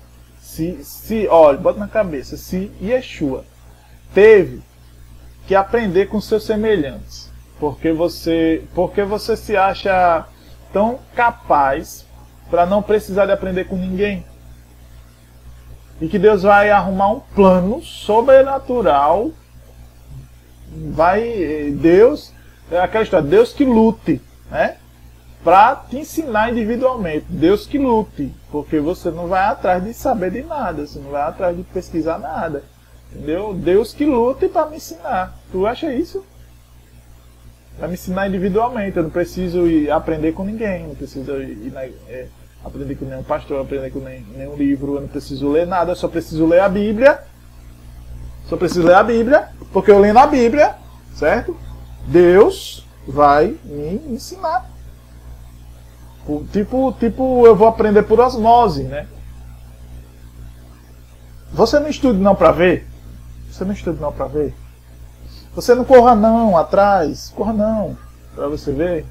Se, 0.50 0.82
se, 0.82 1.28
olha, 1.28 1.56
bota 1.58 1.78
na 1.78 1.86
cabeça, 1.86 2.36
se 2.36 2.72
Yeshua 2.82 3.44
teve 4.12 4.60
que 5.46 5.54
aprender 5.54 6.06
com 6.06 6.20
seus 6.20 6.44
semelhantes, 6.44 7.30
porque 7.60 7.92
você, 7.92 8.64
porque 8.74 9.04
você 9.04 9.36
se 9.36 9.56
acha 9.56 10.26
tão 10.72 10.98
capaz 11.14 12.04
para 12.50 12.66
não 12.66 12.82
precisar 12.82 13.26
de 13.26 13.32
aprender 13.32 13.66
com 13.66 13.76
ninguém? 13.76 14.26
E 16.00 16.08
que 16.08 16.18
Deus 16.18 16.42
vai 16.42 16.68
arrumar 16.68 17.12
um 17.12 17.20
plano 17.20 17.80
sobrenatural. 17.80 19.30
Vai 20.92 21.72
Deus, 21.80 22.32
é 22.72 22.80
aquela 22.80 23.04
história, 23.04 23.28
Deus 23.28 23.52
que 23.52 23.64
lute, 23.64 24.20
né? 24.50 24.78
Para 25.42 25.76
te 25.76 25.98
ensinar 25.98 26.50
individualmente. 26.50 27.26
Deus 27.28 27.66
que 27.66 27.78
lute, 27.78 28.32
porque 28.50 28.78
você 28.78 29.10
não 29.10 29.26
vai 29.26 29.44
atrás 29.44 29.82
de 29.82 29.94
saber 29.94 30.30
de 30.30 30.42
nada, 30.42 30.86
você 30.86 30.98
não 30.98 31.10
vai 31.10 31.22
atrás 31.22 31.56
de 31.56 31.62
pesquisar 31.62 32.18
nada. 32.18 32.62
Entendeu? 33.12 33.54
Deus 33.54 33.92
que 33.92 34.04
lute 34.04 34.48
para 34.48 34.66
me 34.66 34.76
ensinar. 34.76 35.36
Tu 35.50 35.66
acha 35.66 35.92
isso? 35.92 36.24
Para 37.76 37.88
me 37.88 37.94
ensinar 37.94 38.28
individualmente. 38.28 38.96
Eu 38.96 39.04
não 39.04 39.10
preciso 39.10 39.66
ir 39.66 39.90
aprender 39.90 40.32
com 40.32 40.44
ninguém, 40.44 40.86
não 40.86 40.94
preciso 40.94 41.32
ir 41.40 41.72
na, 41.72 41.84
é, 41.84 42.26
aprender 42.64 42.94
com 42.94 43.06
nenhum 43.06 43.22
pastor, 43.22 43.60
aprender 43.60 43.90
com 43.90 44.00
nenhum, 44.00 44.54
livro, 44.54 44.96
eu 44.96 45.00
não 45.00 45.08
preciso 45.08 45.48
ler 45.50 45.66
nada, 45.66 45.92
eu 45.92 45.96
só 45.96 46.06
preciso 46.06 46.46
ler 46.46 46.60
a 46.60 46.68
Bíblia. 46.68 47.18
Só 48.48 48.56
preciso 48.56 48.86
ler 48.86 48.94
a 48.94 49.02
Bíblia, 49.02 49.48
porque 49.72 49.90
eu 49.90 49.98
lendo 49.98 50.18
a 50.18 50.26
Bíblia, 50.26 50.74
certo? 51.14 51.56
Deus 52.06 52.84
vai 53.06 53.56
me 53.64 54.02
ensinar 54.08 54.68
Tipo, 56.52 56.92
tipo, 56.98 57.46
eu 57.46 57.56
vou 57.56 57.68
aprender 57.68 58.02
por 58.04 58.20
osmose, 58.20 58.84
né? 58.84 59.06
Você 61.52 61.78
não 61.80 61.88
estuda 61.88 62.18
não 62.18 62.34
para 62.34 62.52
ver? 62.52 62.86
Você 63.50 63.64
não 63.64 63.72
estuda 63.72 64.00
não 64.00 64.12
para 64.12 64.26
ver? 64.26 64.54
Você 65.54 65.74
não 65.74 65.84
corra 65.84 66.14
não 66.14 66.56
atrás, 66.56 67.32
corra 67.34 67.52
não 67.52 67.96
para 68.34 68.48
você 68.48 68.72
ver. 68.72 69.04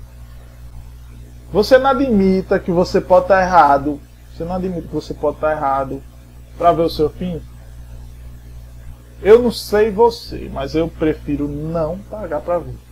Você 1.51 1.77
não 1.77 1.89
admita 1.89 2.59
que 2.59 2.71
você 2.71 3.01
pode 3.01 3.25
estar 3.25 3.41
errado. 3.41 3.99
Você 4.33 4.45
não 4.45 4.55
admite 4.55 4.87
que 4.87 4.93
você 4.93 5.13
pode 5.13 5.37
estar 5.37 5.51
errado 5.51 6.01
para 6.57 6.71
ver 6.71 6.83
o 6.83 6.89
seu 6.89 7.09
fim. 7.09 7.41
Eu 9.21 9.41
não 9.41 9.51
sei 9.51 9.91
você, 9.91 10.49
mas 10.53 10.75
eu 10.75 10.87
prefiro 10.87 11.47
não 11.47 11.97
pagar 12.09 12.39
para 12.39 12.59
ver 12.59 12.88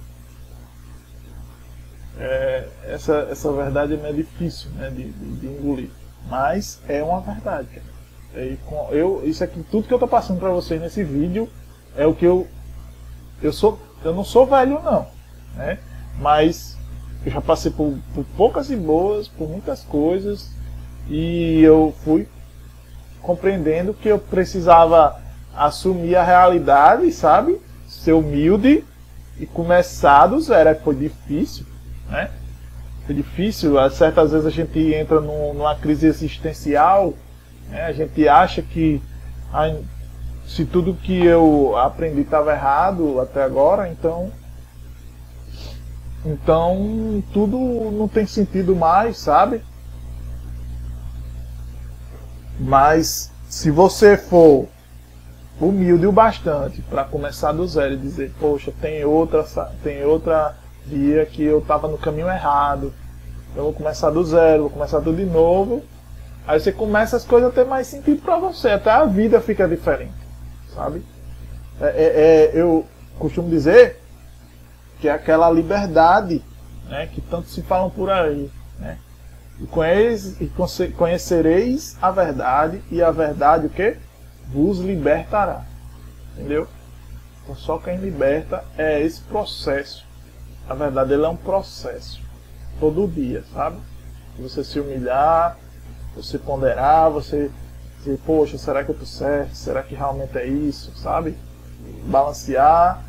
é, 2.20 2.68
essa, 2.86 3.28
essa 3.32 3.52
verdade 3.52 3.94
é 3.94 3.98
meio 3.98 4.16
difícil 4.16 4.70
né, 4.72 4.90
de, 4.90 5.12
de, 5.12 5.36
de, 5.36 5.48
engolir. 5.48 5.90
Mas 6.30 6.82
é 6.88 7.04
uma 7.04 7.22
verdade, 7.22 7.68
cara. 7.68 8.58
com, 8.66 8.90
eu, 8.92 9.22
isso 9.24 9.44
aqui, 9.44 9.64
tudo 9.72 9.88
que 9.88 9.94
eu 9.94 10.00
tô 10.00 10.08
passando 10.08 10.40
para 10.40 10.50
vocês 10.50 10.82
nesse 10.82 11.04
vídeo 11.04 11.50
é 11.96 12.06
o 12.06 12.14
que 12.14 12.26
eu. 12.26 12.48
Eu, 13.42 13.54
sou, 13.54 13.80
eu 14.04 14.14
não 14.14 14.24
sou 14.24 14.46
velho, 14.46 14.82
não. 14.84 15.08
Né? 15.56 15.80
Mas 16.20 16.78
eu 17.26 17.32
já 17.32 17.42
passei 17.42 17.72
por, 17.72 17.98
por 18.14 18.26
poucas 18.36 18.70
e 18.70 18.76
boas, 18.76 19.28
por 19.28 19.48
muitas 19.48 19.84
coisas. 19.84 20.50
E 21.10 21.62
eu 21.62 21.94
fui 22.04 22.28
compreendendo 23.22 23.94
que 23.94 24.08
eu 24.08 24.20
precisava 24.20 25.22
assumir 25.56 26.16
a 26.16 26.24
realidade, 26.24 27.12
sabe? 27.12 27.60
Ser 27.88 28.14
humilde 28.14 28.84
e 29.40 29.46
começar 29.46 30.28
do 30.28 30.40
zero. 30.40 30.78
Foi 30.84 30.96
difícil, 30.96 31.66
né? 32.10 32.30
É 33.10 33.14
difícil, 33.14 33.76
certas 33.90 34.32
vezes 34.32 34.46
a 34.46 34.50
gente 34.50 34.94
entra 34.94 35.22
numa 35.22 35.76
crise 35.76 36.08
existencial, 36.08 37.14
né? 37.70 37.86
a 37.86 37.94
gente 37.94 38.28
acha 38.28 38.62
que 38.62 39.02
se 40.46 40.66
tudo 40.66 40.94
que 40.94 41.26
eu 41.26 41.78
aprendi 41.78 42.22
estava 42.22 42.52
errado 42.52 43.20
até 43.20 43.44
agora, 43.44 43.90
então 43.90 44.32
então 46.26 47.24
tudo 47.32 47.58
não 47.92 48.08
tem 48.08 48.26
sentido 48.26 48.76
mais, 48.76 49.18
sabe? 49.18 49.62
Mas 52.60 53.32
se 53.48 53.72
você 53.72 54.18
for 54.18 54.68
humilde 55.60 56.06
o 56.06 56.12
bastante 56.12 56.82
para 56.82 57.04
começar 57.04 57.52
do 57.52 57.68
zero 57.68 57.94
e 57.94 57.98
dizer, 57.98 58.34
poxa, 58.40 58.74
tem 58.82 59.04
outra, 59.06 59.44
tem 59.84 60.04
outra 60.04 60.56
via 60.88 61.26
que 61.26 61.44
eu 61.44 61.60
estava 61.60 61.88
no 61.88 61.98
caminho 61.98 62.30
errado. 62.30 62.94
Eu 63.56 63.64
vou 63.64 63.74
começar 63.74 64.10
do 64.10 64.24
zero, 64.24 64.64
vou 64.64 64.70
começar 64.70 65.02
tudo 65.02 65.18
de 65.18 65.26
novo. 65.26 65.84
Aí 66.48 66.60
você 66.60 66.72
começa 66.72 67.18
as 67.18 67.26
coisas 67.26 67.50
a 67.50 67.54
ter 67.54 67.66
mais 67.66 67.88
sentido 67.88 68.22
para 68.22 68.38
você, 68.38 68.70
até 68.70 68.90
a 68.90 69.04
vida 69.04 69.42
fica 69.42 69.68
diferente, 69.68 70.14
sabe? 70.74 71.04
É, 71.82 71.86
é, 71.86 71.90
é, 71.90 72.52
eu 72.54 72.86
costumo 73.20 73.50
dizer 73.50 74.00
que 75.00 75.10
é 75.10 75.12
aquela 75.12 75.50
liberdade 75.52 76.42
né, 76.88 77.08
que 77.08 77.20
tanto 77.20 77.50
se 77.50 77.62
falam 77.62 77.90
por 77.90 78.10
aí. 78.10 78.50
Né? 78.80 78.98
E, 79.60 79.68
conhece, 79.68 80.38
e 80.42 80.92
conhecereis 80.92 81.98
a 82.02 82.12
verdade, 82.12 82.82
e 82.90 83.02
a 83.02 83.12
verdade 83.12 83.68
o 83.68 83.70
que? 83.70 83.98
Vos 84.48 84.80
libertará. 84.80 85.66
Entendeu? 86.34 86.66
Então 87.44 87.56
só 87.56 87.78
quem 87.78 87.98
liberta 87.98 88.64
é 88.78 89.02
esse 89.02 89.20
processo 89.22 90.07
na 90.68 90.76
verdade, 90.76 91.14
ele 91.14 91.26
é 91.26 91.30
um 91.30 91.38
processo. 91.38 92.22
Todo 92.80 93.08
dia, 93.08 93.44
sabe? 93.54 93.78
Você 94.40 94.64
se 94.64 94.80
humilhar, 94.80 95.58
você 96.16 96.38
ponderar, 96.38 97.10
você 97.10 97.50
dizer, 98.00 98.20
poxa, 98.26 98.58
será 98.58 98.84
que 98.84 98.92
eu 98.92 98.94
estou 98.94 99.08
certo? 99.08 99.56
Será 99.56 99.82
que 99.82 99.96
realmente 99.96 100.38
é 100.38 100.46
isso? 100.46 100.96
Sabe? 100.96 101.36
Balancear 102.06 103.04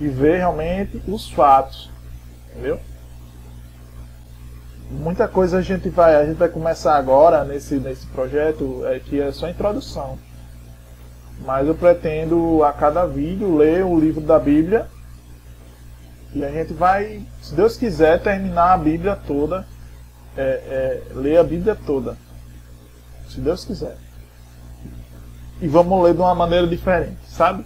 e 0.00 0.08
ver 0.08 0.38
realmente 0.38 1.02
os 1.06 1.30
fatos. 1.30 1.90
Entendeu? 2.50 2.80
Muita 4.90 5.26
coisa 5.26 5.58
a 5.58 5.62
gente 5.62 5.88
vai, 5.88 6.16
a 6.16 6.26
gente 6.26 6.36
vai 6.36 6.48
começar 6.48 6.96
agora 6.96 7.44
nesse, 7.44 7.76
nesse 7.76 8.06
projeto, 8.06 8.84
é 8.86 8.98
que 8.98 9.20
é 9.20 9.32
só 9.32 9.48
introdução. 9.48 10.18
Mas 11.40 11.66
eu 11.66 11.74
pretendo 11.74 12.62
a 12.62 12.72
cada 12.72 13.06
vídeo 13.06 13.56
ler 13.56 13.84
o 13.84 13.98
livro 13.98 14.20
da 14.20 14.38
Bíblia 14.38 14.86
e 16.34 16.44
a 16.44 16.50
gente 16.50 16.72
vai, 16.72 17.22
se 17.42 17.54
Deus 17.54 17.76
quiser, 17.76 18.22
terminar 18.22 18.72
a 18.72 18.78
Bíblia 18.78 19.14
toda, 19.14 19.66
é, 20.36 20.42
é, 20.42 21.02
ler 21.14 21.36
a 21.36 21.44
Bíblia 21.44 21.74
toda. 21.74 22.16
Se 23.28 23.40
Deus 23.40 23.64
quiser. 23.64 23.96
E 25.60 25.68
vamos 25.68 26.02
ler 26.02 26.14
de 26.14 26.20
uma 26.20 26.34
maneira 26.34 26.66
diferente, 26.66 27.18
sabe? 27.28 27.64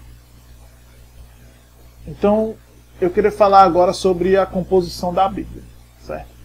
Então, 2.06 2.56
eu 3.00 3.10
queria 3.10 3.32
falar 3.32 3.62
agora 3.62 3.92
sobre 3.92 4.36
a 4.36 4.44
composição 4.44 5.14
da 5.14 5.28
Bíblia, 5.28 5.62
certo? 6.04 6.36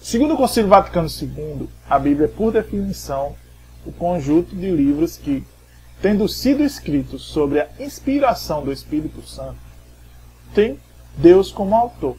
Segundo 0.00 0.34
o 0.34 0.36
Concílio 0.36 0.68
Vaticano 0.68 1.08
II, 1.08 1.68
a 1.88 1.98
Bíblia 1.98 2.26
é, 2.26 2.28
por 2.28 2.52
definição, 2.52 3.36
o 3.84 3.92
conjunto 3.92 4.54
de 4.56 4.70
livros 4.70 5.16
que 5.16 5.44
tendo 6.00 6.26
sido 6.28 6.62
escritos 6.62 7.22
sobre 7.22 7.60
a 7.60 7.68
inspiração 7.78 8.64
do 8.64 8.72
Espírito 8.72 9.22
Santo, 9.26 9.56
tem 10.54 10.78
Deus 11.16 11.52
como 11.52 11.74
autor. 11.74 12.16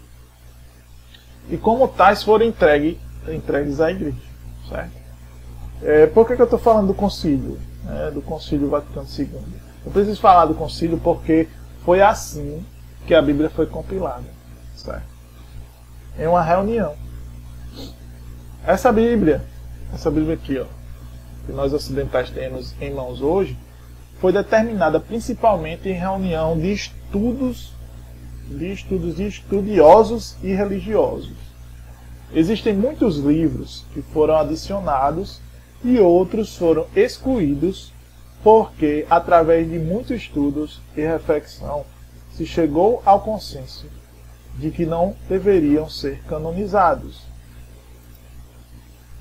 E 1.50 1.58
como 1.58 1.88
tais 1.88 2.24
foram 2.24 2.46
entregue, 2.46 3.00
entregues 3.28 3.80
à 3.80 3.92
igreja. 3.92 4.18
Certo? 4.70 4.92
É, 5.82 6.06
por 6.06 6.28
que, 6.28 6.36
que 6.36 6.42
eu 6.42 6.46
estou 6.46 6.60
falando 6.60 6.88
do 6.88 6.94
concílio? 6.94 7.60
É, 7.90 8.12
do 8.12 8.22
concílio 8.22 8.70
Vaticano 8.70 9.08
II. 9.18 9.30
Eu 9.86 9.92
preciso 9.92 10.22
falar 10.22 10.46
do 10.46 10.54
concílio 10.54 11.00
porque 11.00 11.48
foi 11.84 12.02
assim 12.02 12.64
que 13.08 13.16
a 13.16 13.22
Bíblia 13.22 13.50
foi 13.50 13.66
compilada. 13.66 14.26
Certo? 14.76 15.10
Em 16.18 16.28
uma 16.28 16.44
reunião. 16.44 16.96
Essa 18.66 18.92
Bíblia, 18.92 19.44
essa 19.92 20.12
Bíblia 20.12 20.36
aqui, 20.36 20.60
ó, 20.60 20.66
que 21.48 21.52
nós 21.52 21.74
ocidentais 21.74 22.30
temos 22.30 22.76
em 22.80 22.94
mãos 22.94 23.20
hoje, 23.22 23.58
foi 24.22 24.32
determinada 24.32 25.00
principalmente 25.00 25.90
em 25.90 25.94
reunião 25.94 26.56
de 26.56 26.72
estudos, 26.72 27.74
de 28.48 28.72
estudos 28.72 29.20
estudiosos 29.20 30.38
e 30.44 30.54
religiosos. 30.54 31.34
Existem 32.32 32.74
muitos 32.76 33.18
livros 33.18 33.84
que 33.92 34.02
foram 34.04 34.38
adicionados 34.38 35.42
e 35.84 36.00
outros 36.00 36.56
foram 36.56 36.86
excluídos 36.96 37.92
porque, 38.44 39.08
através 39.10 39.68
de 39.68 39.80
muitos 39.80 40.12
estudos 40.12 40.80
e 40.96 41.02
reflexão, 41.02 41.84
se 42.32 42.46
chegou 42.46 43.02
ao 43.04 43.22
consenso 43.22 43.88
de 44.56 44.70
que 44.70 44.86
não 44.86 45.16
deveriam 45.28 45.90
ser 45.90 46.22
canonizados, 46.26 47.24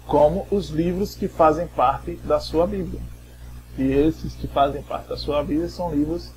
como 0.06 0.46
os 0.50 0.68
livros 0.68 1.14
que 1.14 1.26
fazem 1.26 1.66
parte 1.68 2.16
da 2.16 2.38
sua 2.38 2.66
Bíblia. 2.66 3.00
E 3.78 3.92
esses 3.92 4.34
que 4.34 4.46
fazem 4.46 4.82
parte 4.82 5.08
da 5.08 5.16
sua 5.16 5.42
Bíblia 5.42 5.68
são 5.68 5.94
livros 5.94 6.30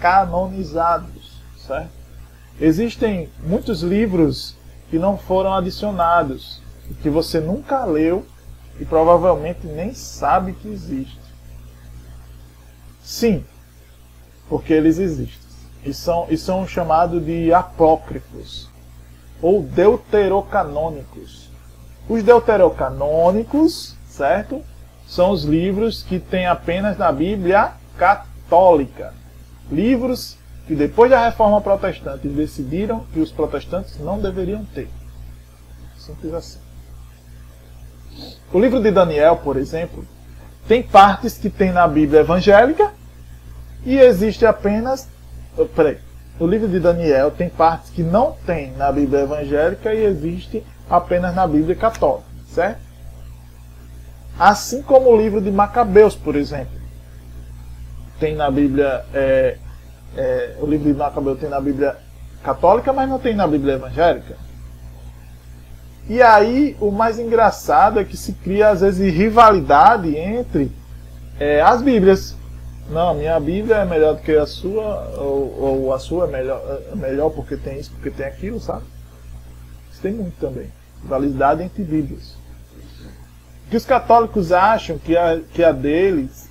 canonizados, 0.00 1.40
certo? 1.66 1.90
Existem 2.60 3.28
muitos 3.42 3.82
livros 3.82 4.56
que 4.90 4.98
não 4.98 5.16
foram 5.16 5.54
adicionados, 5.54 6.60
que 7.02 7.08
você 7.08 7.40
nunca 7.40 7.84
leu 7.84 8.26
e 8.78 8.84
provavelmente 8.84 9.66
nem 9.66 9.94
sabe 9.94 10.52
que 10.52 10.68
existe. 10.68 11.20
Sim, 13.02 13.44
porque 14.48 14.72
eles 14.72 14.98
existem. 14.98 15.38
E 15.84 15.94
são, 15.94 16.26
e 16.28 16.36
são 16.36 16.66
chamados 16.66 17.24
de 17.24 17.52
apócrifos 17.54 18.68
ou 19.40 19.62
deuterocanônicos. 19.62 21.48
Os 22.08 22.22
deuterocanônicos, 22.22 23.96
certo? 24.06 24.62
São 25.10 25.32
os 25.32 25.42
livros 25.42 26.04
que 26.04 26.20
tem 26.20 26.46
apenas 26.46 26.96
na 26.96 27.10
Bíblia 27.10 27.72
católica. 27.98 29.12
Livros 29.68 30.38
que 30.68 30.76
depois 30.76 31.10
da 31.10 31.24
reforma 31.24 31.60
protestante 31.60 32.28
decidiram 32.28 33.00
que 33.12 33.18
os 33.18 33.32
protestantes 33.32 33.98
não 33.98 34.20
deveriam 34.20 34.64
ter. 34.66 34.88
Simples 35.98 36.32
assim. 36.32 36.58
O 38.52 38.60
livro 38.60 38.80
de 38.80 38.92
Daniel, 38.92 39.38
por 39.38 39.56
exemplo, 39.56 40.06
tem 40.68 40.80
partes 40.80 41.36
que 41.36 41.50
tem 41.50 41.72
na 41.72 41.88
Bíblia 41.88 42.20
evangélica 42.20 42.92
e 43.84 43.98
existe 43.98 44.46
apenas. 44.46 45.08
Oh, 45.58 45.64
peraí. 45.64 45.98
O 46.38 46.46
livro 46.46 46.68
de 46.68 46.78
Daniel 46.78 47.32
tem 47.32 47.48
partes 47.48 47.90
que 47.90 48.04
não 48.04 48.36
tem 48.46 48.70
na 48.76 48.92
Bíblia 48.92 49.22
evangélica 49.22 49.92
e 49.92 50.04
existe 50.04 50.64
apenas 50.88 51.34
na 51.34 51.48
Bíblia 51.48 51.74
católica, 51.74 52.28
certo? 52.46 52.89
Assim 54.40 54.80
como 54.80 55.10
o 55.10 55.20
livro 55.20 55.38
de 55.38 55.50
Macabeus, 55.50 56.16
por 56.16 56.34
exemplo. 56.34 56.80
Tem 58.18 58.34
na 58.34 58.50
Bíblia. 58.50 59.04
É, 59.12 59.58
é, 60.16 60.56
o 60.58 60.64
livro 60.64 60.90
de 60.90 60.98
Macabeus 60.98 61.38
tem 61.38 61.50
na 61.50 61.60
Bíblia 61.60 61.94
católica, 62.42 62.90
mas 62.90 63.06
não 63.06 63.18
tem 63.18 63.36
na 63.36 63.46
Bíblia 63.46 63.74
evangélica. 63.74 64.38
E 66.08 66.22
aí, 66.22 66.74
o 66.80 66.90
mais 66.90 67.18
engraçado 67.18 68.00
é 68.00 68.04
que 68.04 68.16
se 68.16 68.32
cria, 68.32 68.70
às 68.70 68.80
vezes, 68.80 69.14
rivalidade 69.14 70.16
entre 70.16 70.72
é, 71.38 71.60
as 71.60 71.82
Bíblias. 71.82 72.34
Não, 72.88 73.12
minha 73.12 73.38
Bíblia 73.38 73.76
é 73.76 73.84
melhor 73.84 74.14
do 74.14 74.22
que 74.22 74.34
a 74.34 74.46
sua, 74.46 75.06
ou, 75.18 75.60
ou 75.60 75.92
a 75.92 75.98
sua 75.98 76.24
é 76.24 76.30
melhor, 76.30 76.62
é 76.90 76.96
melhor 76.96 77.28
porque 77.28 77.58
tem 77.58 77.78
isso, 77.78 77.90
porque 77.90 78.10
tem 78.10 78.24
aquilo, 78.24 78.58
sabe? 78.58 78.84
Isso 79.92 80.00
tem 80.00 80.14
muito 80.14 80.40
também. 80.40 80.72
Rivalidade 81.02 81.62
entre 81.62 81.84
Bíblias. 81.84 82.39
Que 83.70 83.76
os 83.76 83.86
católicos 83.86 84.52
acham 84.52 84.98
que 84.98 85.16
a, 85.16 85.40
que 85.54 85.62
a 85.62 85.72
deles 85.72 86.50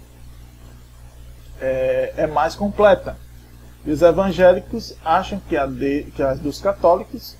é, 1.61 2.13
é 2.17 2.27
mais 2.27 2.55
completa. 2.55 3.17
E 3.85 3.91
os 3.91 4.01
evangélicos 4.01 4.95
acham 5.03 5.39
que 5.47 5.55
a, 5.55 5.65
de, 5.65 6.03
que 6.15 6.23
a 6.23 6.33
dos 6.33 6.59
católicos 6.59 7.37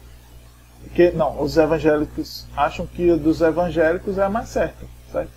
que 0.93 1.11
não, 1.11 1.41
os 1.41 1.57
evangélicos 1.57 2.47
acham 2.55 2.85
que 2.85 3.11
a 3.11 3.15
dos 3.15 3.41
evangélicos 3.41 4.17
é 4.17 4.23
a 4.23 4.29
mais 4.29 4.49
certa, 4.49 4.85
certo? 5.11 5.31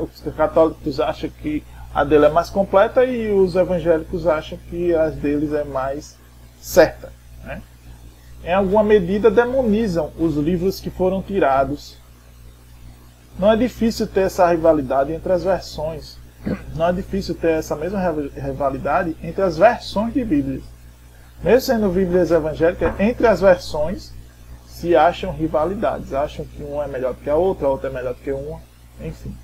os 0.00 0.34
católicos 0.34 1.00
acham 1.00 1.30
que 1.30 1.64
a 1.94 2.04
dele 2.04 2.26
é 2.26 2.28
mais 2.28 2.50
completa 2.50 3.04
e 3.04 3.32
os 3.32 3.54
evangélicos 3.54 4.26
acham 4.26 4.58
que 4.68 4.94
as 4.94 5.14
deles 5.14 5.52
é 5.52 5.64
mais 5.64 6.16
certa. 6.60 7.12
Né? 7.44 7.62
Em 8.44 8.52
alguma 8.52 8.82
medida 8.82 9.30
demonizam 9.30 10.10
os 10.18 10.36
livros 10.36 10.80
que 10.80 10.90
foram 10.90 11.22
tirados. 11.22 11.96
Não 13.38 13.50
é 13.50 13.56
difícil 13.56 14.06
ter 14.06 14.22
essa 14.22 14.48
rivalidade 14.48 15.12
entre 15.12 15.32
as 15.32 15.42
versões. 15.42 16.16
Não 16.74 16.88
é 16.88 16.92
difícil 16.92 17.34
ter 17.34 17.52
essa 17.52 17.74
mesma 17.76 18.00
rivalidade 18.34 19.16
entre 19.22 19.42
as 19.42 19.58
versões 19.58 20.12
de 20.14 20.24
Bíblias. 20.24 20.62
Mesmo 21.42 21.60
sendo 21.60 21.88
Bíblias 21.88 22.30
evangélicas, 22.30 22.98
entre 23.00 23.26
as 23.26 23.40
versões 23.40 24.12
se 24.66 24.96
acham 24.96 25.32
rivalidades, 25.32 26.12
acham 26.12 26.44
que 26.44 26.62
uma 26.62 26.84
é 26.84 26.88
melhor 26.88 27.14
que 27.14 27.30
a 27.30 27.36
outra, 27.36 27.66
a 27.66 27.70
outra 27.70 27.88
é 27.88 27.92
melhor 27.92 28.14
que 28.14 28.32
uma, 28.32 28.60
enfim. 29.00 29.36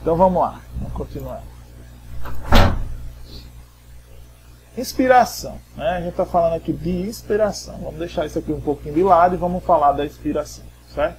Então 0.00 0.16
vamos 0.16 0.40
lá, 0.40 0.60
continuar. 0.96 1.42
Inspiração, 4.76 5.58
né? 5.76 5.88
A 5.88 6.00
gente 6.00 6.10
está 6.10 6.26
falando 6.26 6.54
aqui 6.54 6.72
de 6.72 6.90
inspiração. 6.90 7.78
Vamos 7.78 7.98
deixar 7.98 8.26
isso 8.26 8.38
aqui 8.38 8.52
um 8.52 8.60
pouquinho 8.60 8.94
de 8.94 9.02
lado 9.02 9.34
e 9.34 9.38
vamos 9.38 9.64
falar 9.64 9.92
da 9.92 10.04
inspiração, 10.04 10.64
certo? 10.94 11.18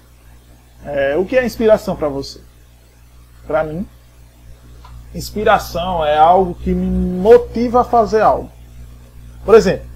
É, 0.86 1.16
o 1.18 1.26
que 1.26 1.38
é 1.38 1.46
inspiração 1.46 1.96
para 1.96 2.08
você? 2.08 2.40
Para 3.48 3.64
mim, 3.64 3.88
inspiração 5.16 6.06
é 6.06 6.18
algo 6.18 6.54
que 6.54 6.72
me 6.72 7.20
motiva 7.20 7.82
a 7.82 7.84
fazer 7.84 8.22
algo. 8.22 8.52
Por 9.44 9.56
exemplo, 9.56 9.88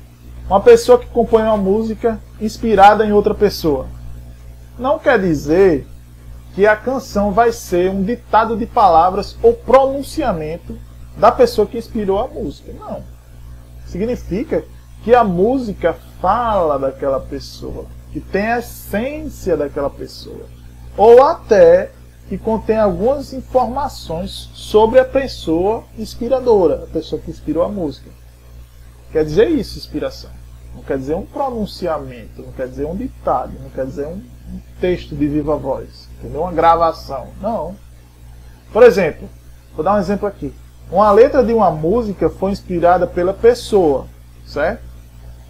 uma 0.47 0.59
pessoa 0.59 0.97
que 0.97 1.05
compõe 1.07 1.43
uma 1.43 1.57
música 1.57 2.19
inspirada 2.39 3.05
em 3.05 3.11
outra 3.11 3.36
pessoa. 3.36 3.88
Não 4.79 4.97
quer 4.97 5.19
dizer 5.19 5.88
que 6.54 6.68
a 6.68 6.76
canção 6.76 7.32
vai 7.32 7.52
ser 7.52 7.89
um 7.89 8.04
ditado 8.04 8.58
de 8.58 8.66
palavras 8.66 9.38
ou 9.41 9.54
pronunciamento 9.54 10.78
da 11.18 11.32
pessoa 11.32 11.68
que 11.68 11.78
inspirou 11.78 12.20
a 12.20 12.28
música. 12.28 12.74
Não. 12.74 13.04
Significa 13.86 14.64
que 15.04 15.16
a 15.16 15.24
música 15.24 15.95
fala 16.22 16.78
daquela 16.78 17.20
pessoa, 17.20 17.86
que 18.12 18.20
tem 18.20 18.47
a 18.47 18.60
essência 18.60 19.58
daquela 19.58 19.89
pessoa 19.89 20.45
ou 20.97 21.24
até 21.24 21.91
que 22.28 22.38
contém 22.38 22.78
algumas 22.78 23.34
informações 23.34 24.49
sobre 24.54 24.99
a 24.99 25.06
pessoa 25.06 25.84
inspiradora, 25.97 26.84
a 26.84 26.88
pessoa 26.88 27.22
que 27.22 27.30
inspirou 27.30 27.64
a 27.64 27.70
música. 27.70 28.10
Quer 29.12 29.26
dizer 29.26 29.49
isso, 29.49 29.78
inspiração. 29.78 30.30
Não 30.74 30.82
quer 30.82 30.97
dizer 30.97 31.16
um 31.16 31.26
pronunciamento, 31.26 32.41
não 32.41 32.54
quer 32.54 32.70
dizer 32.70 32.86
um 32.86 32.95
ditado, 32.95 33.52
não 33.62 33.70
quer 33.70 33.86
dizer 33.86 34.08
um, 34.08 34.22
texto 34.80 35.16
de 35.16 35.28
viva 35.28 35.56
voz, 35.56 36.10
entendeu? 36.22 36.41
Uma 36.41 36.51
gravação. 36.51 37.28
Não. 37.41 37.76
Por 38.72 38.84
exemplo, 38.84 39.28
vou 39.76 39.84
dar 39.84 39.95
um 39.95 39.99
exemplo 39.99 40.28
aqui. 40.28 40.53
Uma 40.91 41.11
letra 41.11 41.43
de 41.43 41.53
uma 41.53 41.72
música 41.72 42.30
foi 42.30 42.51
inspirada 42.51 43.07
pela 43.07 43.34
pessoa, 43.34 44.07
certo? 44.45 44.84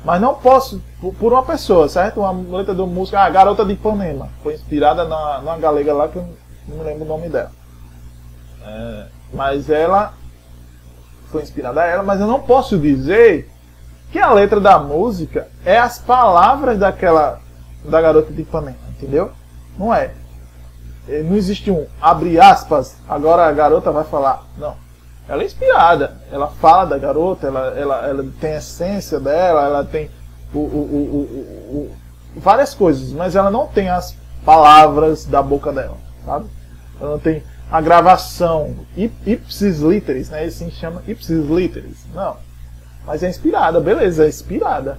Mas 0.03 0.19
não 0.19 0.33
posso, 0.35 0.81
por 1.19 1.33
uma 1.33 1.43
pessoa, 1.43 1.87
certo? 1.87 2.21
Uma 2.21 2.57
letra 2.57 2.73
de 2.73 2.81
uma 2.81 2.87
música, 2.87 3.19
a 3.19 3.25
ah, 3.25 3.29
Garota 3.29 3.65
de 3.65 3.73
Ipanema. 3.73 4.29
Foi 4.41 4.53
inspirada 4.53 5.03
na, 5.05 5.39
numa 5.39 5.57
galega 5.57 5.93
lá 5.93 6.07
que 6.07 6.17
eu 6.17 6.25
não 6.67 6.77
me 6.77 6.83
lembro 6.83 7.05
o 7.05 7.07
nome 7.07 7.29
dela. 7.29 7.51
É, 8.63 9.05
mas 9.33 9.69
ela 9.69 10.13
foi 11.31 11.41
inspirada 11.41 11.81
a 11.81 11.85
ela, 11.85 12.03
mas 12.03 12.19
eu 12.19 12.27
não 12.27 12.39
posso 12.39 12.77
dizer 12.77 13.49
que 14.11 14.19
a 14.19 14.31
letra 14.31 14.59
da 14.59 14.77
música 14.77 15.47
é 15.65 15.77
as 15.77 15.97
palavras 15.97 16.77
daquela 16.77 17.39
da 17.83 18.01
Garota 18.01 18.31
de 18.31 18.41
Ipanema, 18.41 18.77
entendeu? 18.89 19.31
Não 19.77 19.93
é. 19.93 20.13
É. 21.11 21.23
Não 21.23 21.35
existe 21.35 21.69
um 21.69 21.85
abre 22.01 22.39
aspas, 22.39 22.95
agora 23.07 23.47
a 23.47 23.51
garota 23.51 23.91
vai 23.91 24.03
falar. 24.03 24.43
Não 24.57 24.75
ela 25.31 25.43
é 25.43 25.45
inspirada. 25.45 26.17
Ela 26.29 26.47
fala 26.47 26.85
da 26.85 26.97
garota, 26.97 27.47
ela, 27.47 27.67
ela, 27.77 28.07
ela 28.07 28.25
tem 28.41 28.53
a 28.53 28.57
essência 28.57 29.17
dela, 29.17 29.63
ela 29.63 29.85
tem 29.85 30.11
o, 30.53 30.59
o, 30.59 31.21
o, 31.71 31.91
várias 32.35 32.73
coisas, 32.73 33.13
mas 33.13 33.35
ela 33.35 33.49
não 33.49 33.65
tem 33.65 33.89
as 33.89 34.13
palavras 34.43 35.25
da 35.25 35.41
boca 35.41 35.71
dela, 35.71 35.97
sabe? 36.25 36.47
Ela 36.99 37.11
não 37.11 37.19
tem 37.19 37.41
a 37.71 37.79
gravação 37.79 38.75
ipsis 39.25 39.79
literis, 39.79 40.29
né? 40.29 40.41
Ele 40.41 40.51
se 40.51 40.69
chama 40.71 41.01
ipsis 41.07 41.45
literis. 41.47 42.05
Não. 42.13 42.35
Mas 43.05 43.23
é 43.23 43.29
inspirada, 43.29 43.79
beleza, 43.79 44.25
é 44.25 44.27
inspirada. 44.27 44.97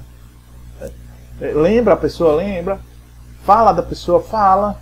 É, 0.80 0.90
é, 1.42 1.52
lembra 1.52 1.92
a 1.92 1.98
pessoa, 1.98 2.36
lembra. 2.36 2.80
Fala 3.44 3.72
da 3.72 3.82
pessoa, 3.82 4.22
fala. 4.22 4.80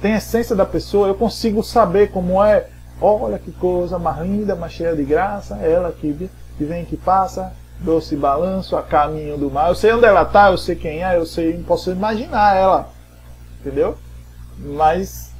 Tem 0.00 0.14
a 0.14 0.18
essência 0.18 0.56
da 0.56 0.64
pessoa, 0.64 1.08
eu 1.08 1.14
consigo 1.14 1.62
saber 1.62 2.10
como 2.10 2.42
é. 2.42 2.68
Olha 3.00 3.38
que 3.38 3.52
coisa 3.52 3.98
mais 3.98 4.18
linda, 4.20 4.54
mais 4.54 4.72
cheia 4.72 4.94
de 4.94 5.04
graça. 5.04 5.56
Ela 5.56 5.92
que, 5.92 6.30
que 6.56 6.64
vem, 6.64 6.84
que 6.84 6.96
passa, 6.96 7.52
doce 7.80 8.16
balanço, 8.16 8.76
a 8.76 8.82
caminho 8.82 9.36
do 9.36 9.50
mar. 9.50 9.68
Eu 9.68 9.74
sei 9.74 9.92
onde 9.92 10.04
ela 10.04 10.24
tá, 10.24 10.50
eu 10.50 10.58
sei 10.58 10.74
quem 10.74 11.04
é, 11.04 11.16
eu 11.16 11.26
sei, 11.26 11.62
posso 11.66 11.90
imaginar 11.90 12.56
ela. 12.56 12.88
Entendeu? 13.60 13.96
Mas 14.58 15.30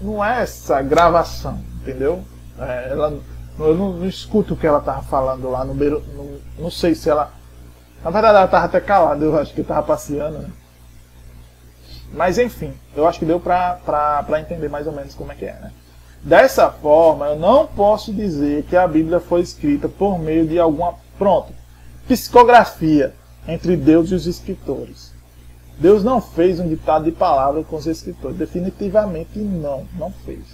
não 0.00 0.24
é 0.24 0.42
essa 0.42 0.80
gravação, 0.82 1.58
entendeu? 1.80 2.22
É, 2.58 2.88
ela, 2.90 3.18
eu 3.58 3.74
não, 3.74 3.92
não, 3.92 4.06
escuto 4.06 4.54
o 4.54 4.56
que 4.56 4.66
ela 4.66 4.78
estava 4.78 5.02
falando 5.02 5.50
lá 5.50 5.64
no 5.64 5.74
beiro. 5.74 6.02
Não, 6.14 6.64
não 6.64 6.70
sei 6.70 6.94
se 6.94 7.08
ela. 7.08 7.32
Na 8.04 8.10
verdade, 8.10 8.36
ela 8.36 8.44
estava 8.46 8.64
até 8.66 8.80
calada, 8.80 9.24
eu 9.24 9.38
acho 9.38 9.52
que 9.54 9.60
estava 9.60 9.82
passeando, 9.82 10.38
né? 10.38 10.48
Mas 12.12 12.38
enfim, 12.38 12.72
eu 12.96 13.06
acho 13.06 13.18
que 13.18 13.24
deu 13.24 13.38
para 13.40 14.40
entender 14.40 14.68
mais 14.68 14.86
ou 14.86 14.92
menos 14.92 15.14
como 15.14 15.32
é 15.32 15.34
que 15.34 15.44
é, 15.44 15.52
né? 15.54 15.72
Dessa 16.22 16.70
forma, 16.70 17.28
eu 17.28 17.36
não 17.36 17.66
posso 17.66 18.12
dizer 18.12 18.64
que 18.64 18.76
a 18.76 18.86
Bíblia 18.86 19.20
foi 19.20 19.40
escrita 19.40 19.88
por 19.88 20.18
meio 20.18 20.46
de 20.46 20.58
alguma. 20.58 20.94
Pronto. 21.18 21.52
Psicografia 22.06 23.14
entre 23.48 23.76
Deus 23.76 24.10
e 24.10 24.14
os 24.14 24.26
escritores. 24.26 25.14
Deus 25.78 26.04
não 26.04 26.20
fez 26.20 26.60
um 26.60 26.68
ditado 26.68 27.04
de 27.04 27.12
palavra 27.12 27.64
com 27.64 27.76
os 27.76 27.86
escritores. 27.86 28.36
Definitivamente 28.36 29.38
não, 29.38 29.86
não 29.96 30.12
fez. 30.12 30.44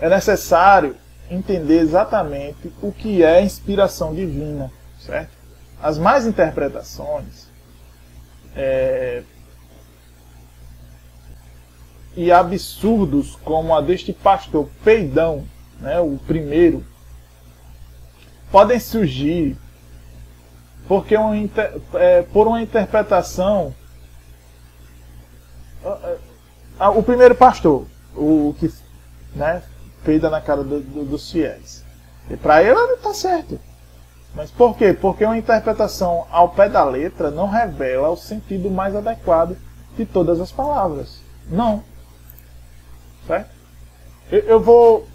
É 0.00 0.08
necessário 0.08 0.96
entender 1.30 1.80
exatamente 1.80 2.72
o 2.80 2.90
que 2.90 3.22
é 3.22 3.42
inspiração 3.42 4.14
divina, 4.14 4.70
certo? 5.00 5.30
As 5.82 5.98
mais 5.98 6.26
interpretações 6.26 7.48
é, 8.56 9.22
e 12.16 12.30
absurdos 12.30 13.36
como 13.44 13.74
a 13.74 13.80
deste 13.80 14.12
pastor 14.12 14.68
Peidão, 14.84 15.44
né, 15.80 16.00
o 16.00 16.18
primeiro, 16.26 16.84
podem 18.50 18.78
surgir 18.78 19.56
porque 20.86 21.16
uma, 21.16 21.34
é, 21.94 22.22
por 22.22 22.46
uma 22.46 22.60
interpretação. 22.60 23.74
O 26.94 27.02
primeiro 27.02 27.34
pastor, 27.34 27.86
o 28.14 28.54
que 28.58 28.72
né, 29.34 29.62
peida 30.04 30.28
na 30.28 30.40
cara 30.40 30.62
do, 30.62 30.80
do, 30.80 31.04
dos 31.04 31.30
fiéis. 31.30 31.84
E 32.30 32.36
para 32.36 32.62
ele 32.62 32.74
não 32.74 32.94
está 32.94 33.14
certo. 33.14 33.58
Mas 34.34 34.50
por 34.50 34.76
quê? 34.76 34.92
Porque 34.92 35.24
uma 35.24 35.36
interpretação 35.36 36.26
ao 36.30 36.50
pé 36.50 36.68
da 36.68 36.84
letra 36.84 37.30
não 37.30 37.48
revela 37.48 38.08
o 38.08 38.16
sentido 38.16 38.70
mais 38.70 38.94
adequado 38.96 39.56
de 39.96 40.06
todas 40.06 40.40
as 40.40 40.50
palavras. 40.50 41.20
Não. 41.48 41.82
Certo? 43.26 43.50
Eu, 44.30 44.40
eu 44.40 44.60
vou 44.60 45.08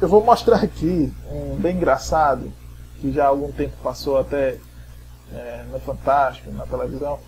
eu 0.00 0.08
vou 0.08 0.24
mostrar 0.24 0.56
aqui 0.56 1.12
um 1.30 1.56
bem 1.56 1.76
engraçado 1.76 2.52
que 3.00 3.12
já 3.12 3.24
há 3.24 3.28
algum 3.28 3.52
tempo 3.52 3.74
passou 3.82 4.18
até 4.18 4.58
é, 5.32 5.64
no 5.70 5.78
Fantástico, 5.80 6.50
na 6.52 6.66
televisão, 6.66 7.18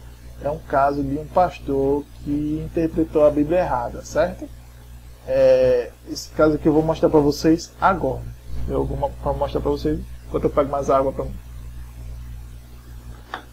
é 0.43 0.51
um 0.51 0.59
caso 0.59 1.03
de 1.03 1.19
um 1.19 1.27
pastor 1.27 2.05
que 2.25 2.63
interpretou 2.65 3.27
a 3.27 3.31
Bíblia 3.31 3.61
errada, 3.61 4.03
certo? 4.05 4.49
É, 5.27 5.91
esse 6.09 6.29
caso 6.31 6.55
aqui 6.55 6.67
eu 6.67 6.73
vou 6.73 6.83
mostrar 6.83 7.09
para 7.09 7.21
vocês 7.21 7.73
agora. 7.81 8.23
Eu 8.69 8.85
vou 8.85 8.97
mostrar 9.35 9.61
para 9.61 9.71
vocês 9.71 10.01
enquanto 10.27 10.45
eu 10.45 10.51
pego 10.51 10.71
mais 10.71 10.91
água 10.91 11.13
para. 11.13 11.27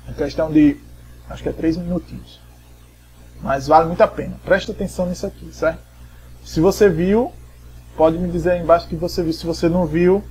É 0.09 0.13
questão 0.13 0.51
de, 0.51 0.79
acho 1.29 1.41
que 1.41 1.49
é 1.49 1.53
três 1.53 1.77
minutinhos. 1.77 2.39
Mas 3.41 3.67
vale 3.67 3.87
muito 3.87 4.01
a 4.01 4.07
pena. 4.07 4.37
Presta 4.43 4.71
atenção 4.71 5.05
nisso 5.05 5.25
aqui, 5.25 5.51
certo? 5.53 5.79
Se 6.43 6.59
você 6.59 6.89
viu, 6.89 7.31
pode 7.95 8.17
me 8.17 8.29
dizer 8.29 8.51
aí 8.51 8.61
embaixo 8.61 8.87
que 8.87 8.95
você 8.95 9.23
viu. 9.23 9.33
Se 9.33 9.45
você 9.45 9.69
não 9.69 9.85
viu, 9.85 10.23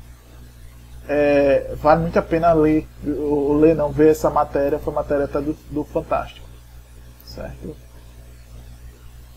é, 1.09 1.75
vale 1.77 2.03
muito 2.03 2.19
a 2.19 2.23
pena 2.23 2.53
ler, 2.53 2.89
ou 3.07 3.55
ler 3.55 3.75
não, 3.75 3.91
ver 3.91 4.11
essa 4.11 4.31
matéria, 4.31 4.79
foi 4.79 4.93
matéria 4.93 5.25
até 5.25 5.41
do, 5.41 5.55
do 5.71 5.85
Fantástico. 5.85 6.47
Certo? 7.25 7.77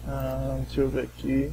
Ah, 0.07 0.57
deixa 0.59 0.81
eu 0.81 0.89
ver 0.89 1.03
aqui. 1.03 1.51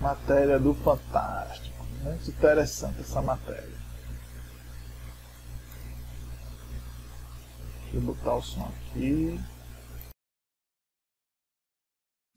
Matéria 0.00 0.58
do 0.58 0.74
Fantástico. 0.74 1.84
Muito 2.02 2.30
interessante 2.30 3.00
essa 3.00 3.20
matéria. 3.20 3.84
Deixa 7.82 7.96
eu 7.96 8.00
botar 8.00 8.34
o 8.34 8.42
som 8.42 8.68
aqui. 8.90 9.40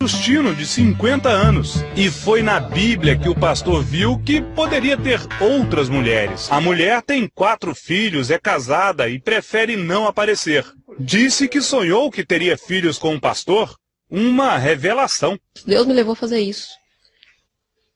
Justino, 0.08 0.56
de 0.56 0.66
50 0.66 1.28
anos. 1.28 1.78
E 1.96 2.10
foi 2.10 2.44
na 2.44 2.60
Bíblia 2.60 3.18
que 3.18 3.28
o 3.28 3.36
pastor 3.36 3.84
viu 3.84 4.18
que 4.20 4.42
poderia 4.42 4.96
ter 4.96 5.20
outras 5.42 5.90
mulheres. 5.90 6.52
A 6.52 6.62
mulher 6.62 7.02
tem 7.02 7.28
quatro 7.28 7.74
filhos, 7.74 8.30
é 8.30 8.38
casada 8.38 9.10
e 9.10 9.20
prefere 9.20 9.76
não 9.76 10.06
aparecer. 10.06 10.64
Disse 11.00 11.48
que 11.48 11.62
sonhou 11.62 12.12
que 12.12 12.24
teria 12.24 12.58
filhos 12.58 13.00
com 13.00 13.16
o 13.16 13.20
pastor. 13.20 13.76
Uma 14.10 14.56
revelação. 14.58 15.38
Deus 15.66 15.86
me 15.88 15.94
levou 15.94 16.14
a 16.14 16.16
fazer 16.16 16.40
isso. 16.40 16.70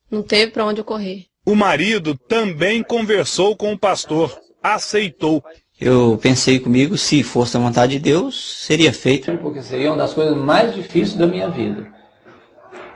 Não 0.10 0.24
teve 0.24 0.52
para 0.52 0.66
onde 0.66 0.82
eu 0.82 0.86
correr. 0.86 1.28
O 1.46 1.56
marido 1.56 2.18
também 2.18 2.84
conversou 2.84 3.56
com 3.56 3.72
o 3.72 3.80
pastor. 3.80 4.38
Aceitou. 4.62 5.44
Eu 5.82 6.16
pensei 6.22 6.60
comigo, 6.60 6.96
se 6.96 7.24
fosse 7.24 7.58
a 7.58 7.60
vontade 7.60 7.94
de 7.94 8.00
Deus, 8.00 8.64
seria 8.64 8.94
feito. 8.94 9.36
Porque 9.40 9.64
seria 9.64 9.90
uma 9.90 9.98
das 9.98 10.14
coisas 10.14 10.38
mais 10.38 10.76
difíceis 10.76 11.16
da 11.16 11.26
minha 11.26 11.50
vida. 11.50 11.88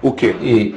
O 0.04 0.12
quê? 0.12 0.36
E 0.40 0.76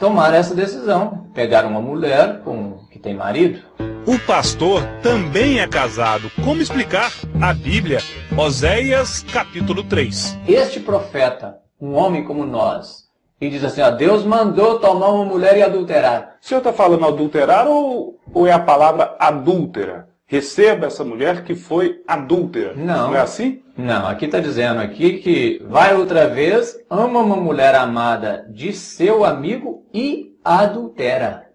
tomar 0.00 0.32
essa 0.32 0.54
decisão. 0.54 1.28
Pegar 1.34 1.66
uma 1.66 1.78
mulher 1.78 2.40
com, 2.42 2.78
que 2.90 2.98
tem 2.98 3.14
marido. 3.14 3.60
O 4.06 4.18
pastor 4.20 4.82
também 5.02 5.60
é 5.60 5.68
casado. 5.68 6.30
Como 6.42 6.62
explicar? 6.62 7.12
A 7.38 7.52
Bíblia, 7.52 7.98
Oséias 8.34 9.22
capítulo 9.30 9.84
3. 9.84 10.38
Este 10.48 10.80
profeta, 10.80 11.58
um 11.78 11.92
homem 11.92 12.24
como 12.24 12.46
nós, 12.46 13.08
e 13.38 13.50
diz 13.50 13.62
assim, 13.62 13.82
ó, 13.82 13.90
Deus 13.90 14.24
mandou 14.24 14.78
tomar 14.78 15.08
uma 15.08 15.26
mulher 15.26 15.58
e 15.58 15.62
adulterar. 15.62 16.36
O 16.40 16.46
senhor 16.46 16.60
está 16.60 16.72
falando 16.72 17.04
adulterar 17.04 17.66
ou, 17.66 18.18
ou 18.32 18.46
é 18.46 18.52
a 18.52 18.58
palavra 18.58 19.14
adúltera? 19.18 20.11
Receba 20.32 20.86
essa 20.86 21.04
mulher 21.04 21.44
que 21.44 21.54
foi 21.54 22.02
adúltera. 22.08 22.72
Não. 22.74 23.08
Não 23.08 23.14
é 23.14 23.20
assim? 23.20 23.62
Não, 23.76 24.06
aqui 24.06 24.24
está 24.24 24.40
dizendo 24.40 24.80
aqui 24.80 25.18
que 25.18 25.62
vai 25.68 25.94
outra 25.94 26.26
vez, 26.26 26.74
ama 26.88 27.20
uma 27.20 27.36
mulher 27.36 27.74
amada 27.74 28.46
de 28.48 28.72
seu 28.72 29.26
amigo 29.26 29.84
e 29.92 30.34
adultera. 30.42 31.50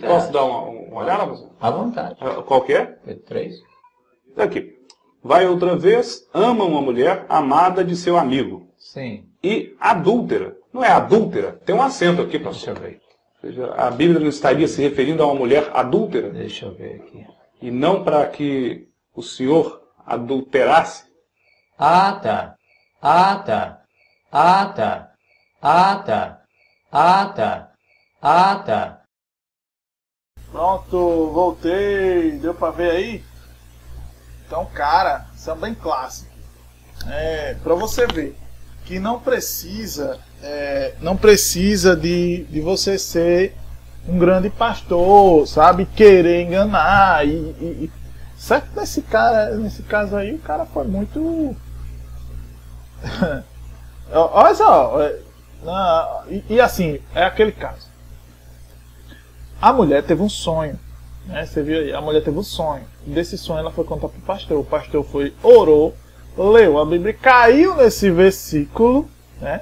Posso 0.00 0.32
dar 0.32 0.44
uma, 0.44 0.62
uma 0.62 1.02
olhada, 1.02 1.26
professor? 1.26 1.50
À 1.60 1.70
vontade. 1.70 2.16
Ah, 2.22 2.42
qual 2.42 2.62
que 2.62 2.72
é? 2.72 2.86
Pedro 3.04 3.22
3. 3.24 3.54
Aqui. 4.38 4.78
Vai 5.22 5.46
outra 5.46 5.76
vez, 5.76 6.26
ama 6.32 6.64
uma 6.64 6.80
mulher 6.80 7.26
amada 7.28 7.84
de 7.84 7.94
seu 7.94 8.16
amigo. 8.16 8.66
Sim. 8.78 9.26
E 9.44 9.76
adúltera. 9.78 10.56
Não 10.72 10.82
é 10.82 10.88
adúltera? 10.88 11.60
Tem 11.66 11.74
um 11.74 11.82
acento 11.82 12.22
aqui, 12.22 12.38
professor. 12.38 12.78
Deixa 12.78 12.80
eu 12.80 12.90
ver. 12.90 13.00
Ou 13.44 13.50
seja, 13.50 13.74
a 13.76 13.90
Bíblia 13.90 14.18
não 14.18 14.28
estaria 14.28 14.66
se 14.66 14.80
referindo 14.80 15.22
a 15.22 15.26
uma 15.26 15.34
mulher 15.34 15.70
adúltera? 15.74 16.30
Deixa 16.30 16.64
eu 16.64 16.74
ver 16.74 16.94
aqui 16.94 17.26
e 17.62 17.70
não 17.70 18.02
para 18.02 18.26
que 18.28 18.88
o 19.14 19.22
senhor 19.22 19.80
adulterasse? 20.04 21.04
Ah, 21.78 22.12
tá. 22.22 22.56
Ah, 23.00 23.36
tá. 23.36 23.82
Ah, 24.30 24.66
tá. 24.66 25.12
Ah, 25.62 25.96
tá. 26.04 26.42
Ah, 26.90 27.26
tá. 27.34 27.72
Ah, 28.20 28.56
tá. 28.66 29.02
Pronto, 30.50 31.30
voltei. 31.32 32.32
Deu 32.32 32.54
para 32.54 32.72
ver 32.72 32.90
aí? 32.90 33.24
Então, 34.46 34.66
cara, 34.66 35.26
isso 35.34 35.50
é 35.50 35.54
bem 35.54 35.74
clássico. 35.74 36.30
É, 37.08 37.54
para 37.54 37.74
você 37.74 38.06
ver 38.06 38.36
que 38.84 38.98
não 38.98 39.20
precisa, 39.20 40.20
é, 40.42 40.94
não 41.00 41.16
precisa 41.16 41.96
de, 41.96 42.44
de 42.44 42.60
você 42.60 42.98
ser 42.98 43.56
um 44.08 44.18
grande 44.18 44.50
pastor, 44.50 45.46
sabe? 45.46 45.86
Querer 45.86 46.42
enganar. 46.42 47.26
E, 47.26 47.30
e, 47.30 47.90
certo 48.36 48.68
nesse 48.78 49.02
cara, 49.02 49.54
nesse 49.56 49.82
caso 49.82 50.16
aí, 50.16 50.34
o 50.34 50.38
cara 50.38 50.64
foi 50.66 50.84
muito. 50.84 51.56
Olha 54.12 54.54
só. 54.54 55.00
É, 55.00 55.18
e, 56.28 56.44
e 56.54 56.60
assim, 56.60 57.00
é 57.14 57.24
aquele 57.24 57.52
caso. 57.52 57.88
A 59.60 59.72
mulher 59.72 60.02
teve 60.02 60.22
um 60.22 60.28
sonho. 60.28 60.78
Né? 61.26 61.46
Você 61.46 61.62
viu 61.62 61.78
aí, 61.78 61.92
a 61.92 62.00
mulher 62.00 62.22
teve 62.22 62.36
um 62.36 62.42
sonho. 62.42 62.84
Desse 63.06 63.38
sonho 63.38 63.60
ela 63.60 63.70
foi 63.70 63.84
contar 63.84 64.08
para 64.08 64.18
o 64.18 64.22
pastor. 64.22 64.58
O 64.58 64.64
pastor 64.64 65.04
foi, 65.04 65.32
orou, 65.42 65.94
leu 66.36 66.78
a 66.78 66.84
Bíblia, 66.84 67.14
caiu 67.14 67.76
nesse 67.76 68.10
versículo, 68.10 69.08
né? 69.40 69.60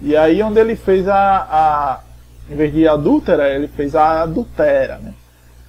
E 0.00 0.16
aí 0.16 0.42
onde 0.42 0.58
ele 0.58 0.76
fez 0.76 1.06
a, 1.08 1.36
a 1.50 2.00
em 2.48 2.56
vez 2.56 2.72
de 2.72 2.86
adúltera, 2.86 3.48
ele 3.48 3.68
fez 3.68 3.94
a 3.94 4.22
adultera, 4.22 4.98
né? 4.98 5.14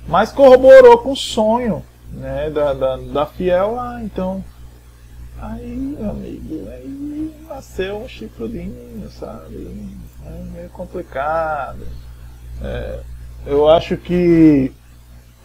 Mas 0.08 0.32
corroborou 0.32 1.00
com 1.00 1.14
o 1.14 1.16
sonho, 1.16 1.84
né, 2.12 2.50
da, 2.50 2.74
da, 2.74 2.98
da 2.98 3.26
fiel, 3.26 3.80
ah, 3.80 4.00
então, 4.04 4.44
aí, 5.42 5.98
amigo, 6.00 6.70
aí 6.70 7.34
nasceu 7.48 7.98
um 7.98 8.08
chifrudinho, 8.08 9.10
sabe? 9.10 9.98
É 10.26 10.44
meio 10.54 10.70
complicado. 10.70 11.86
É, 12.62 13.00
eu 13.46 13.68
acho 13.68 13.98
que, 13.98 14.72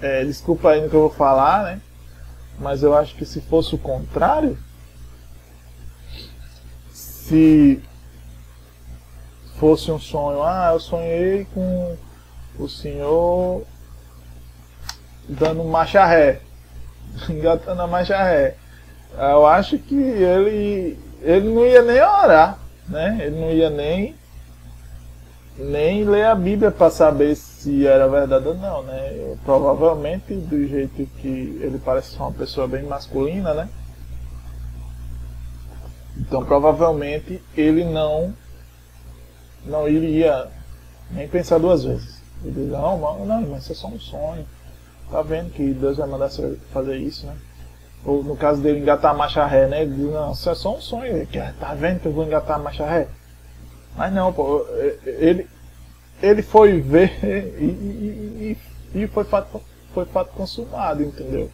é, 0.01 0.25
desculpa 0.25 0.71
aí 0.71 0.83
no 0.83 0.91
que 0.91 0.95
eu 0.95 1.01
vou 1.01 1.11
falar, 1.11 1.65
né? 1.65 1.81
Mas 2.59 2.83
eu 2.83 2.95
acho 2.95 3.15
que 3.15 3.25
se 3.25 3.41
fosse 3.41 3.75
o 3.75 3.79
contrário, 3.79 4.59
se 6.93 7.83
fosse 9.61 9.93
um 9.93 9.99
sonho, 10.01 10.43
ah, 10.43 10.71
eu 10.73 10.81
sonhei 10.81 11.47
com 11.53 11.95
o 12.59 12.67
senhor 12.67 13.63
dando 15.29 15.63
marcha 15.65 16.03
ré, 16.07 16.41
engatando 17.29 17.83
a 17.83 17.87
marcha 17.87 18.17
ré. 18.17 18.57
Eu 19.19 19.45
acho 19.45 19.79
que 19.79 19.95
ele, 19.95 20.99
ele 21.21 21.51
não 21.51 21.67
ia 21.67 21.83
nem 21.83 22.01
orar, 22.01 22.59
né? 22.89 23.19
Ele 23.21 23.39
não 23.39 23.51
ia 23.51 23.69
nem 23.69 24.19
nem 25.59 26.05
ler 26.05 26.25
a 26.25 26.35
Bíblia 26.35 26.71
para 26.71 26.91
saber 26.91 27.37
se 27.37 27.87
era 27.87 28.09
verdade 28.09 28.49
ou 28.49 28.55
não, 28.55 28.83
né? 28.83 29.13
Eu, 29.15 29.39
provavelmente 29.45 30.33
do 30.33 30.67
jeito 30.67 31.05
que 31.19 31.59
ele 31.61 31.79
parece 31.85 32.13
ser 32.13 32.23
uma 32.23 32.33
pessoa 32.33 32.67
bem 32.67 32.85
masculina, 32.85 33.53
né? 33.53 33.69
Então 36.17 36.43
provavelmente 36.47 37.43
ele 37.55 37.85
não 37.85 38.33
não 39.65 39.89
iria 39.89 40.49
nem 41.11 41.29
pensar 41.29 41.59
duas 41.59 41.85
vezes. 41.85 42.21
Ele 42.45 42.53
diz, 42.53 42.71
não, 42.71 42.99
não, 42.99 43.27
não, 43.27 43.43
mas 43.43 43.65
isso 43.65 43.73
é 43.73 43.75
só 43.75 43.89
um 43.89 43.99
sonho. 43.99 44.47
Tá 45.11 45.23
vendo 45.23 45.51
que 45.51 45.73
Deus 45.75 45.97
vai 45.97 46.09
mandar 46.09 46.31
você 46.31 46.57
fazer 46.73 46.97
isso, 46.97 47.27
né? 47.27 47.37
Ou 48.05 48.25
no 48.25 48.37
caso 48.37 48.63
dele 48.63 48.81
engatar 48.81 49.11
a 49.11 49.17
marcha 49.17 49.45
ré, 49.45 49.67
né? 49.67 49.83
Ele 49.83 49.95
diz, 49.95 50.11
não, 50.11 50.33
isso 50.33 50.49
é 50.49 50.55
só 50.55 50.77
um 50.77 50.81
sonho. 50.81 51.17
Ele, 51.17 51.27
tá 51.59 51.75
vendo 51.75 52.01
que 52.01 52.07
eu 52.07 52.13
vou 52.13 52.25
engatar 52.25 52.57
a 52.57 52.63
marcha 52.63 52.87
ré? 52.87 53.09
Mas 53.97 54.13
não, 54.13 54.33
pô, 54.33 54.65
ele, 55.05 55.49
ele 56.23 56.43
foi 56.43 56.81
ver 56.81 57.19
e, 57.59 57.65
e, 57.65 58.59
e, 58.95 59.03
e 59.03 59.07
foi, 59.09 59.25
fato, 59.25 59.61
foi 59.93 60.05
fato 60.07 60.33
consumado, 60.33 61.03
entendeu? 61.03 61.51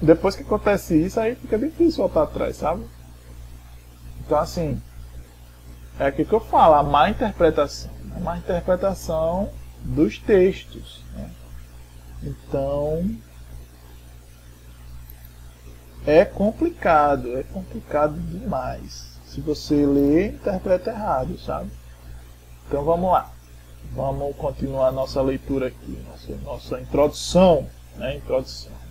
Depois 0.00 0.34
que 0.34 0.42
acontece 0.42 0.94
isso, 0.96 1.20
aí 1.20 1.34
fica 1.34 1.58
difícil 1.58 1.98
voltar 1.98 2.22
atrás, 2.22 2.56
sabe? 2.56 2.84
Então 4.24 4.38
assim, 4.38 4.80
é 6.02 6.08
aquilo 6.08 6.28
que 6.28 6.34
eu 6.34 6.40
falo, 6.40 6.74
a 6.74 6.82
má 6.82 7.08
interpretação. 7.08 7.90
A 8.16 8.20
má 8.20 8.36
interpretação 8.36 9.50
dos 9.80 10.18
textos. 10.18 11.04
Né? 11.14 11.30
Então, 12.24 13.08
é 16.06 16.24
complicado, 16.24 17.38
é 17.38 17.42
complicado 17.44 18.18
demais. 18.18 19.12
Se 19.24 19.40
você 19.40 19.86
lê, 19.86 20.28
interpreta 20.28 20.90
errado, 20.90 21.38
sabe? 21.38 21.70
Então 22.66 22.84
vamos 22.84 23.10
lá. 23.10 23.30
Vamos 23.92 24.34
continuar 24.36 24.90
nossa 24.90 25.22
leitura 25.22 25.68
aqui, 25.68 26.04
nossa, 26.08 26.34
nossa 26.44 26.80
introdução. 26.80 27.66
Né? 27.96 28.16
Introdução. 28.16 28.81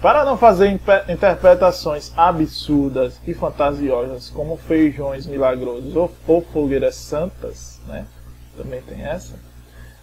Para 0.00 0.24
não 0.24 0.38
fazer 0.38 0.68
interpretações 1.08 2.12
absurdas 2.16 3.20
e 3.26 3.34
fantasiosas 3.34 4.30
como 4.30 4.56
feijões 4.56 5.26
milagrosos 5.26 5.96
ou, 5.96 6.12
ou 6.26 6.40
fogueiras 6.40 6.94
santas, 6.94 7.80
né? 7.86 8.06
também 8.56 8.80
tem 8.82 9.02
essa, 9.02 9.34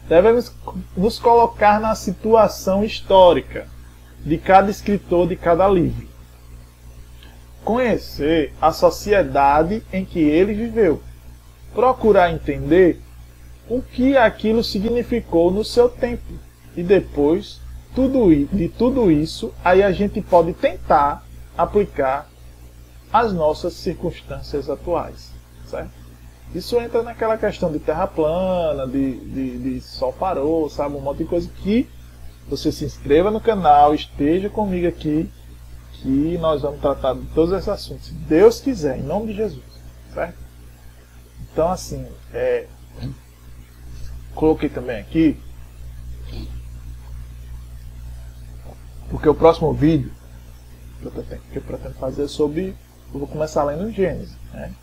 devemos 0.07 0.51
nos 0.97 1.17
colocar 1.17 1.79
na 1.79 1.95
situação 1.95 2.83
histórica 2.83 3.67
de 4.19 4.37
cada 4.37 4.69
escritor 4.69 5.27
de 5.27 5.37
cada 5.37 5.67
livro. 5.67 6.07
Conhecer 7.63 8.53
a 8.61 8.71
sociedade 8.71 9.81
em 9.93 10.03
que 10.03 10.19
ele 10.19 10.53
viveu. 10.53 11.01
Procurar 11.73 12.31
entender 12.31 13.01
o 13.69 13.81
que 13.81 14.15
aquilo 14.17 14.63
significou 14.63 15.51
no 15.51 15.63
seu 15.63 15.89
tempo 15.89 16.33
e 16.75 16.83
depois 16.83 17.59
tudo, 17.95 18.35
de 18.45 18.67
tudo 18.67 19.09
isso, 19.09 19.53
aí 19.63 19.81
a 19.81 19.91
gente 19.91 20.21
pode 20.21 20.53
tentar 20.53 21.25
aplicar 21.57 22.29
as 23.11 23.31
nossas 23.31 23.73
circunstâncias 23.73 24.69
atuais, 24.69 25.31
certo? 25.65 25.91
Isso 26.53 26.79
entra 26.79 27.01
naquela 27.01 27.37
questão 27.37 27.71
de 27.71 27.79
terra 27.79 28.05
plana, 28.05 28.85
de, 28.85 29.15
de, 29.19 29.57
de 29.57 29.81
sol 29.81 30.13
parou, 30.13 30.69
sabe? 30.69 30.95
Um 30.95 31.01
monte 31.01 31.19
de 31.19 31.25
coisa 31.25 31.49
que 31.63 31.89
você 32.47 32.71
se 32.71 32.85
inscreva 32.85 33.31
no 33.31 33.41
canal, 33.41 33.95
esteja 33.95 34.49
comigo 34.49 34.87
aqui, 34.87 35.31
que 35.93 36.37
nós 36.37 36.61
vamos 36.61 36.81
tratar 36.81 37.15
de 37.15 37.25
todos 37.27 37.53
esses 37.53 37.69
assuntos, 37.69 38.07
se 38.07 38.13
Deus 38.13 38.59
quiser, 38.59 38.99
em 38.99 39.03
nome 39.03 39.27
de 39.27 39.33
Jesus, 39.33 39.63
certo? 40.13 40.37
Então, 41.51 41.71
assim, 41.71 42.05
é, 42.33 42.67
coloquei 44.35 44.69
também 44.69 44.99
aqui 44.99 45.39
Porque 49.09 49.29
o 49.29 49.35
próximo 49.35 49.73
vídeo 49.73 50.11
que 50.99 51.05
eu, 51.05 51.11
pretendo, 51.11 51.41
que 51.51 51.57
eu 51.57 51.61
pretendo 51.61 51.95
fazer 51.95 52.23
é 52.23 52.27
sobre. 52.27 52.75
Eu 53.13 53.19
vou 53.19 53.27
começar 53.27 53.63
lendo 53.63 53.91
Gênesis. 53.91 54.35
Né? 54.51 54.73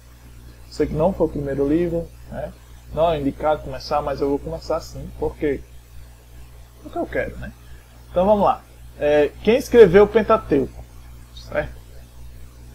Sei 0.71 0.87
que 0.87 0.95
não 0.95 1.13
foi 1.13 1.27
o 1.27 1.31
primeiro 1.31 1.69
livro, 1.69 2.09
né? 2.31 2.53
não 2.95 3.11
é 3.11 3.21
indicado 3.21 3.63
começar, 3.63 4.01
mas 4.01 4.21
eu 4.21 4.29
vou 4.29 4.39
começar 4.39 4.77
assim. 4.77 5.11
Por 5.19 5.37
quê? 5.37 5.61
Porque 6.83 6.99
eu 6.99 7.07
quero, 7.07 7.37
né? 7.39 7.53
Então 8.11 8.25
vamos 8.25 8.45
lá. 8.45 8.63
É, 8.99 9.31
quem 9.43 9.57
escreveu 9.57 10.05
o 10.05 10.09
Pentateuco? 10.09 10.83
Certo? 11.35 11.73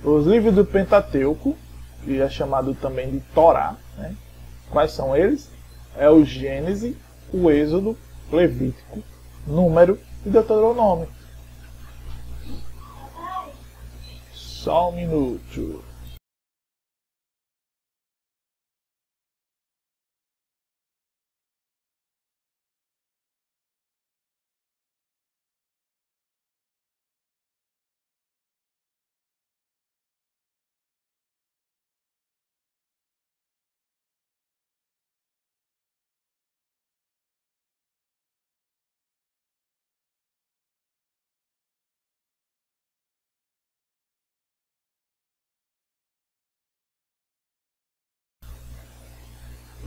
Os 0.04 0.26
livros 0.26 0.54
do 0.54 0.66
Pentateuco, 0.66 1.58
que 2.04 2.22
é 2.22 2.30
chamado 2.30 2.74
também 2.76 3.10
de 3.10 3.20
Torá, 3.34 3.76
né? 3.98 4.16
quais 4.70 4.92
são 4.92 5.16
eles? 5.16 5.50
É 5.96 6.10
o 6.10 6.24
Gênesis, 6.24 6.96
o 7.34 7.50
Êxodo, 7.50 7.98
Levítico, 8.32 9.02
Número 9.46 10.00
e 10.26 10.30
Deuteronômio. 10.30 11.08
Só 14.68 14.90
um 14.90 14.92
minuto. 14.92 15.87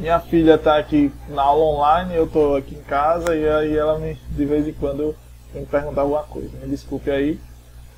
Minha 0.00 0.18
filha 0.18 0.54
está 0.54 0.78
aqui 0.78 1.12
na 1.28 1.42
aula 1.42 1.62
online, 1.62 2.14
eu 2.14 2.24
estou 2.24 2.56
aqui 2.56 2.74
em 2.74 2.82
casa 2.82 3.36
e 3.36 3.46
aí 3.46 3.76
ela 3.76 3.98
me, 3.98 4.14
de 4.30 4.46
vez 4.46 4.66
em 4.66 4.72
quando 4.72 5.14
me 5.52 5.66
pergunta 5.66 6.00
alguma 6.00 6.22
coisa. 6.22 6.48
Me 6.56 6.70
desculpe 6.70 7.10
aí, 7.10 7.38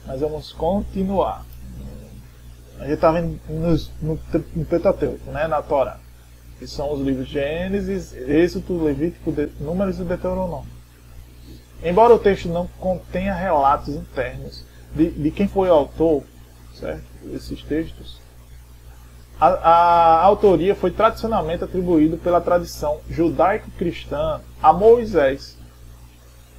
mas 0.04 0.20
vamos 0.20 0.52
continuar. 0.52 1.46
A 2.80 2.82
gente 2.82 2.94
está 2.94 3.12
vendo 3.12 3.38
no, 3.48 3.70
no, 4.02 4.20
no 4.56 4.64
Pentateuco, 4.64 5.30
né, 5.30 5.46
na 5.46 5.62
Torá, 5.62 6.00
que 6.58 6.66
são 6.66 6.92
os 6.92 7.00
livros 7.00 7.28
Gênesis, 7.28 8.12
Êxodo, 8.12 8.82
Levítico, 8.82 9.30
de, 9.30 9.46
Números 9.60 10.00
e 10.00 10.02
Deuteronômio. 10.02 10.72
Embora 11.84 12.12
o 12.12 12.18
texto 12.18 12.48
não 12.48 12.66
contenha 12.80 13.32
relatos 13.32 13.94
internos 13.94 14.64
de, 14.92 15.08
de 15.08 15.30
quem 15.30 15.46
foi 15.46 15.68
o 15.68 15.72
autor, 15.72 16.24
certo? 16.74 17.04
Esses 17.32 17.62
textos, 17.62 18.20
a, 19.42 19.48
a 19.48 20.22
autoria 20.22 20.72
foi 20.72 20.92
tradicionalmente 20.92 21.64
atribuída 21.64 22.16
pela 22.16 22.40
tradição 22.40 23.00
judaico-cristã 23.10 24.40
a 24.62 24.72
Moisés, 24.72 25.58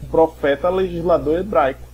um 0.04 0.08
profeta 0.08 0.70
legislador 0.70 1.40
hebraico. 1.40 1.88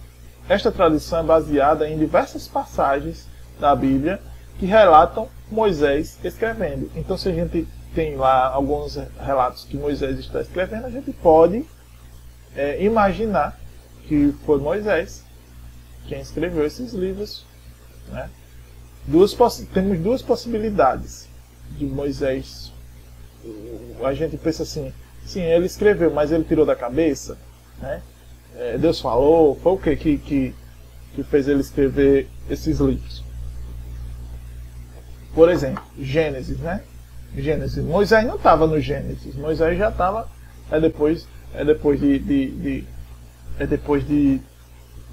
Esta 0.48 0.72
tradição 0.72 1.20
é 1.20 1.24
baseada 1.24 1.88
em 1.88 1.96
diversas 1.96 2.48
passagens 2.48 3.28
da 3.60 3.76
Bíblia 3.76 4.20
que 4.58 4.66
relatam 4.66 5.30
Moisés 5.52 6.18
escrevendo. 6.24 6.90
Então, 6.96 7.16
se 7.16 7.30
a 7.30 7.34
gente 7.34 7.68
tem 7.94 8.16
lá 8.16 8.48
alguns 8.48 8.96
relatos 9.20 9.66
que 9.66 9.78
Moisés 9.78 10.18
está 10.18 10.42
escrevendo, 10.42 10.88
a 10.88 10.92
gente 10.92 11.12
pode 11.14 11.68
é, 12.56 12.84
imaginar 12.84 13.60
que 14.08 14.34
foi 14.44 14.58
Moisés 14.58 15.24
quem 16.08 16.20
escreveu 16.20 16.66
esses 16.66 16.94
livros. 16.94 17.46
Né? 18.08 18.28
Duas 19.10 19.34
temos 19.74 20.00
duas 20.00 20.22
possibilidades 20.22 21.28
de 21.72 21.86
Moisés. 21.86 22.72
A 24.04 24.14
gente 24.14 24.38
pensa 24.38 24.64
assim, 24.64 24.94
sim, 25.26 25.42
ele 25.42 25.66
escreveu, 25.66 26.12
mas 26.12 26.32
ele 26.32 26.44
tirou 26.44 26.66
da 26.66 26.76
cabeça. 26.76 27.38
Né? 27.82 28.02
É, 28.56 28.78
Deus 28.78 29.02
falou, 29.02 29.56
foi 29.62 29.72
o 29.74 29.78
que, 29.78 29.96
que 29.96 30.18
que 30.18 30.56
que 31.16 31.24
fez 31.24 31.48
ele 31.48 31.62
escrever 31.62 32.28
esses 32.50 32.80
livros? 32.80 33.24
Por 35.34 35.50
exemplo, 35.50 35.84
Gênesis, 36.00 36.60
né? 36.60 36.84
Gênesis. 37.36 37.84
Moisés 37.84 38.26
não 38.26 38.36
estava 38.36 38.68
no 38.68 38.80
Gênesis. 38.80 39.36
Moisés 39.36 39.78
já 39.78 39.90
estava 39.90 40.30
é 40.72 40.80
depois 40.80 41.28
é 41.54 41.66
depois 41.66 42.00
de, 42.00 42.20
de, 42.20 42.52
de 42.52 42.84
é 43.58 43.66
depois 43.66 44.08
de 44.08 44.40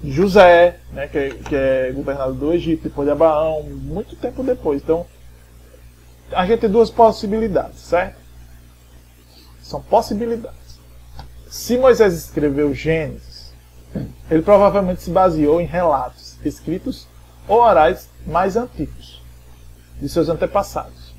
José, 0.03 0.79
né, 0.91 1.07
que, 1.07 1.17
é, 1.17 1.29
que 1.29 1.55
é 1.55 1.91
governador 1.91 2.35
do 2.35 2.53
Egito, 2.53 2.83
depois 2.83 3.07
de 3.07 3.11
Abraão, 3.11 3.63
muito 3.63 4.15
tempo 4.15 4.43
depois. 4.43 4.81
Então, 4.81 5.05
a 6.31 6.45
gente 6.45 6.61
tem 6.61 6.69
duas 6.69 6.89
possibilidades, 6.89 7.79
certo? 7.79 8.19
São 9.61 9.81
possibilidades. 9.81 10.79
Se 11.49 11.77
Moisés 11.77 12.13
escreveu 12.13 12.73
Gênesis, 12.73 13.53
ele 14.29 14.41
provavelmente 14.41 15.01
se 15.01 15.09
baseou 15.09 15.59
em 15.59 15.65
relatos 15.65 16.37
escritos 16.45 17.07
ou 17.47 17.61
orais 17.61 18.09
mais 18.25 18.55
antigos 18.55 19.21
de 19.99 20.07
seus 20.07 20.29
antepassados. 20.29 21.15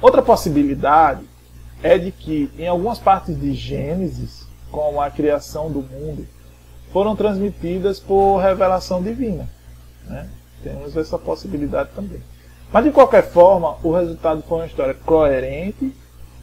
Outra 0.00 0.22
possibilidade 0.22 1.26
é 1.82 1.98
de 1.98 2.12
que 2.12 2.50
em 2.58 2.68
algumas 2.68 2.98
partes 2.98 3.38
de 3.38 3.54
Gênesis, 3.54 4.46
como 4.70 5.00
a 5.00 5.10
criação 5.10 5.70
do 5.70 5.80
mundo, 5.80 6.26
foram 6.92 7.16
transmitidas 7.16 8.00
por 8.00 8.38
revelação 8.38 9.02
divina. 9.02 9.48
Né? 10.04 10.28
Temos 10.62 10.96
essa 10.96 11.18
possibilidade 11.18 11.90
também. 11.94 12.22
Mas 12.72 12.84
de 12.84 12.90
qualquer 12.90 13.30
forma, 13.30 13.76
o 13.82 13.92
resultado 13.92 14.42
foi 14.42 14.58
uma 14.58 14.66
história 14.66 14.94
coerente 14.94 15.94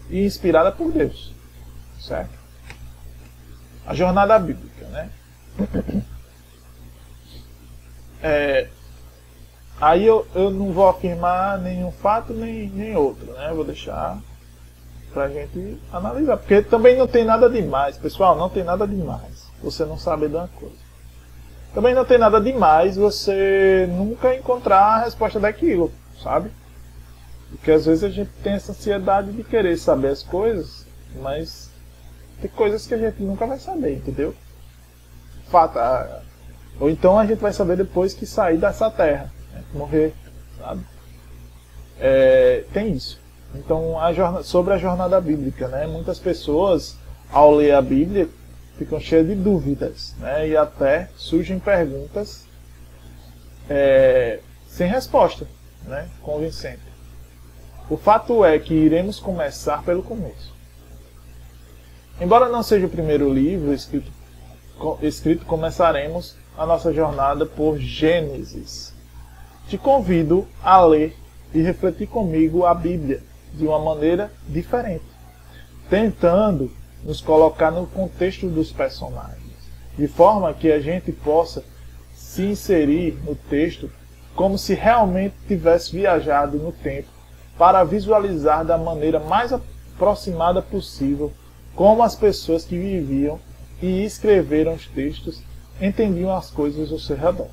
e 0.09 0.25
inspirada 0.25 0.71
por 0.71 0.91
Deus. 0.91 1.33
Certo? 1.99 2.37
A 3.85 3.93
jornada 3.93 4.37
bíblica, 4.39 4.85
né? 4.87 5.09
É, 8.25 8.69
aí 9.81 10.05
eu, 10.05 10.25
eu 10.33 10.49
não 10.49 10.71
vou 10.71 10.87
afirmar 10.87 11.59
nenhum 11.59 11.91
fato 11.91 12.31
nem, 12.31 12.69
nem 12.69 12.95
outro, 12.95 13.33
né? 13.33 13.51
Vou 13.53 13.65
deixar 13.65 14.17
pra 15.11 15.27
gente 15.27 15.77
analisar. 15.91 16.37
Porque 16.37 16.61
também 16.61 16.97
não 16.97 17.05
tem 17.05 17.25
nada 17.25 17.49
demais, 17.49 17.97
pessoal, 17.97 18.37
não 18.37 18.49
tem 18.49 18.63
nada 18.63 18.87
demais 18.87 19.32
você 19.63 19.85
não 19.85 19.97
saber 19.97 20.29
de 20.29 20.35
uma 20.35 20.47
coisa. 20.47 20.75
Também 21.73 21.95
não 21.95 22.05
tem 22.05 22.17
nada 22.19 22.39
demais 22.39 22.95
você 22.95 23.87
nunca 23.89 24.35
encontrar 24.35 24.79
a 24.79 25.03
resposta 25.05 25.39
daquilo, 25.39 25.91
sabe? 26.21 26.51
Porque 27.49 27.71
às 27.71 27.85
vezes 27.85 28.03
a 28.03 28.09
gente 28.09 28.29
tem 28.43 28.53
essa 28.53 28.71
ansiedade 28.71 29.31
de 29.31 29.43
querer 29.43 29.77
saber 29.77 30.09
as 30.09 30.21
coisas, 30.21 30.85
mas 31.21 31.71
tem 32.41 32.49
coisas 32.49 32.85
que 32.85 32.93
a 32.93 32.97
gente 32.97 33.23
nunca 33.23 33.47
vai 33.47 33.57
saber, 33.57 33.95
entendeu? 33.95 34.35
Fato. 35.49 35.79
Ou 36.79 36.89
então 36.89 37.17
a 37.17 37.25
gente 37.25 37.39
vai 37.39 37.53
saber 37.53 37.77
depois 37.77 38.13
que 38.13 38.25
sair 38.25 38.57
dessa 38.57 38.89
terra, 38.91 39.31
né? 39.51 39.63
morrer, 39.73 40.13
sabe? 40.59 40.83
É, 41.99 42.65
tem 42.73 42.91
isso. 42.91 43.19
Então, 43.55 43.99
a 43.99 44.43
sobre 44.43 44.73
a 44.73 44.77
jornada 44.77 45.21
bíblica, 45.21 45.67
né? 45.67 45.85
Muitas 45.85 46.19
pessoas, 46.19 46.97
ao 47.31 47.51
ler 47.53 47.73
a 47.73 47.81
Bíblia, 47.81 48.27
ficam 48.77 48.99
cheias 48.99 49.27
de 49.27 49.35
dúvidas, 49.35 50.15
né? 50.19 50.47
E 50.49 50.57
até 50.57 51.09
surgem 51.15 51.59
perguntas 51.59 52.45
é, 53.69 54.39
sem 54.67 54.87
resposta, 54.87 55.47
né? 55.85 56.07
Convincente. 56.21 56.81
O 57.89 57.97
fato 57.97 58.43
é 58.43 58.57
que 58.57 58.73
iremos 58.73 59.19
começar 59.19 59.83
pelo 59.83 60.01
começo. 60.01 60.53
Embora 62.19 62.49
não 62.49 62.63
seja 62.63 62.85
o 62.85 62.89
primeiro 62.89 63.31
livro 63.31 63.73
escrito, 63.73 64.11
escrito 65.01 65.45
começaremos 65.45 66.35
a 66.57 66.65
nossa 66.65 66.93
jornada 66.93 67.45
por 67.45 67.77
Gênesis. 67.77 68.93
Te 69.67 69.77
convido 69.77 70.47
a 70.63 70.83
ler 70.83 71.15
e 71.53 71.61
refletir 71.61 72.07
comigo 72.07 72.65
a 72.65 72.73
Bíblia 72.73 73.21
de 73.53 73.65
uma 73.65 73.79
maneira 73.79 74.31
diferente, 74.47 75.05
tentando 75.89 76.71
nos 77.03 77.21
colocar 77.21 77.71
no 77.71 77.85
contexto 77.85 78.47
dos 78.47 78.71
personagens, 78.71 79.53
de 79.97 80.07
forma 80.07 80.53
que 80.53 80.71
a 80.71 80.79
gente 80.79 81.11
possa 81.11 81.63
se 82.13 82.43
inserir 82.43 83.17
no 83.25 83.35
texto 83.35 83.89
como 84.35 84.57
se 84.57 84.73
realmente 84.73 85.35
tivesse 85.47 85.91
viajado 85.91 86.57
no 86.57 86.71
tempo 86.71 87.09
para 87.57 87.83
visualizar 87.83 88.65
da 88.65 88.77
maneira 88.77 89.19
mais 89.19 89.53
aproximada 89.53 90.61
possível 90.61 91.31
como 91.75 92.01
as 92.03 92.15
pessoas 92.15 92.65
que 92.65 92.77
viviam 92.77 93.39
e 93.81 94.03
escreveram 94.03 94.73
os 94.73 94.87
textos 94.87 95.41
entendiam 95.81 96.35
as 96.35 96.49
coisas 96.49 96.91
ao 96.91 96.99
seu 96.99 97.17
redor. 97.17 97.49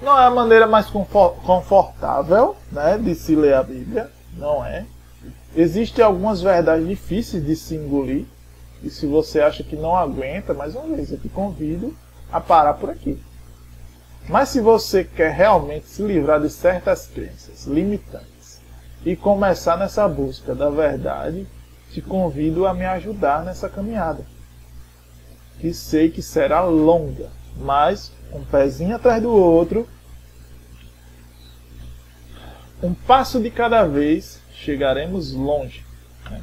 Não 0.00 0.18
é 0.18 0.24
a 0.24 0.30
maneira 0.30 0.66
mais 0.66 0.86
confortável 0.90 2.56
né, 2.72 2.98
de 2.98 3.14
se 3.14 3.36
ler 3.36 3.54
a 3.54 3.62
Bíblia, 3.62 4.10
não 4.36 4.64
é. 4.64 4.84
Existem 5.54 6.04
algumas 6.04 6.40
verdades 6.40 6.86
difíceis 6.88 7.44
de 7.44 7.54
se 7.54 7.74
engolir, 7.74 8.24
e 8.82 8.88
se 8.88 9.06
você 9.06 9.40
acha 9.40 9.62
que 9.62 9.76
não 9.76 9.94
aguenta, 9.94 10.54
mais 10.54 10.74
uma 10.74 10.96
vez, 10.96 11.12
eu 11.12 11.18
te 11.18 11.28
convido 11.28 11.94
a 12.32 12.40
parar 12.40 12.74
por 12.74 12.90
aqui. 12.90 13.22
Mas 14.28 14.48
se 14.48 14.60
você 14.60 15.04
quer 15.04 15.32
realmente 15.32 15.86
se 15.86 16.02
livrar 16.02 16.40
de 16.40 16.48
certas 16.48 17.06
crenças 17.06 17.66
limitantes 17.66 18.60
e 19.04 19.14
começar 19.14 19.76
nessa 19.76 20.08
busca 20.08 20.54
da 20.54 20.70
verdade, 20.70 21.46
te 21.90 22.00
convido 22.00 22.66
a 22.66 22.72
me 22.72 22.86
ajudar 22.86 23.44
nessa 23.44 23.68
caminhada. 23.68 24.24
Que 25.60 25.74
sei 25.74 26.10
que 26.10 26.22
será 26.22 26.62
longa, 26.62 27.28
mas 27.56 28.10
um 28.32 28.42
pezinho 28.44 28.96
atrás 28.96 29.22
do 29.22 29.30
outro, 29.30 29.86
um 32.82 32.94
passo 32.94 33.40
de 33.40 33.50
cada 33.50 33.84
vez, 33.86 34.40
chegaremos 34.62 35.32
longe. 35.32 35.84
Né? 36.30 36.40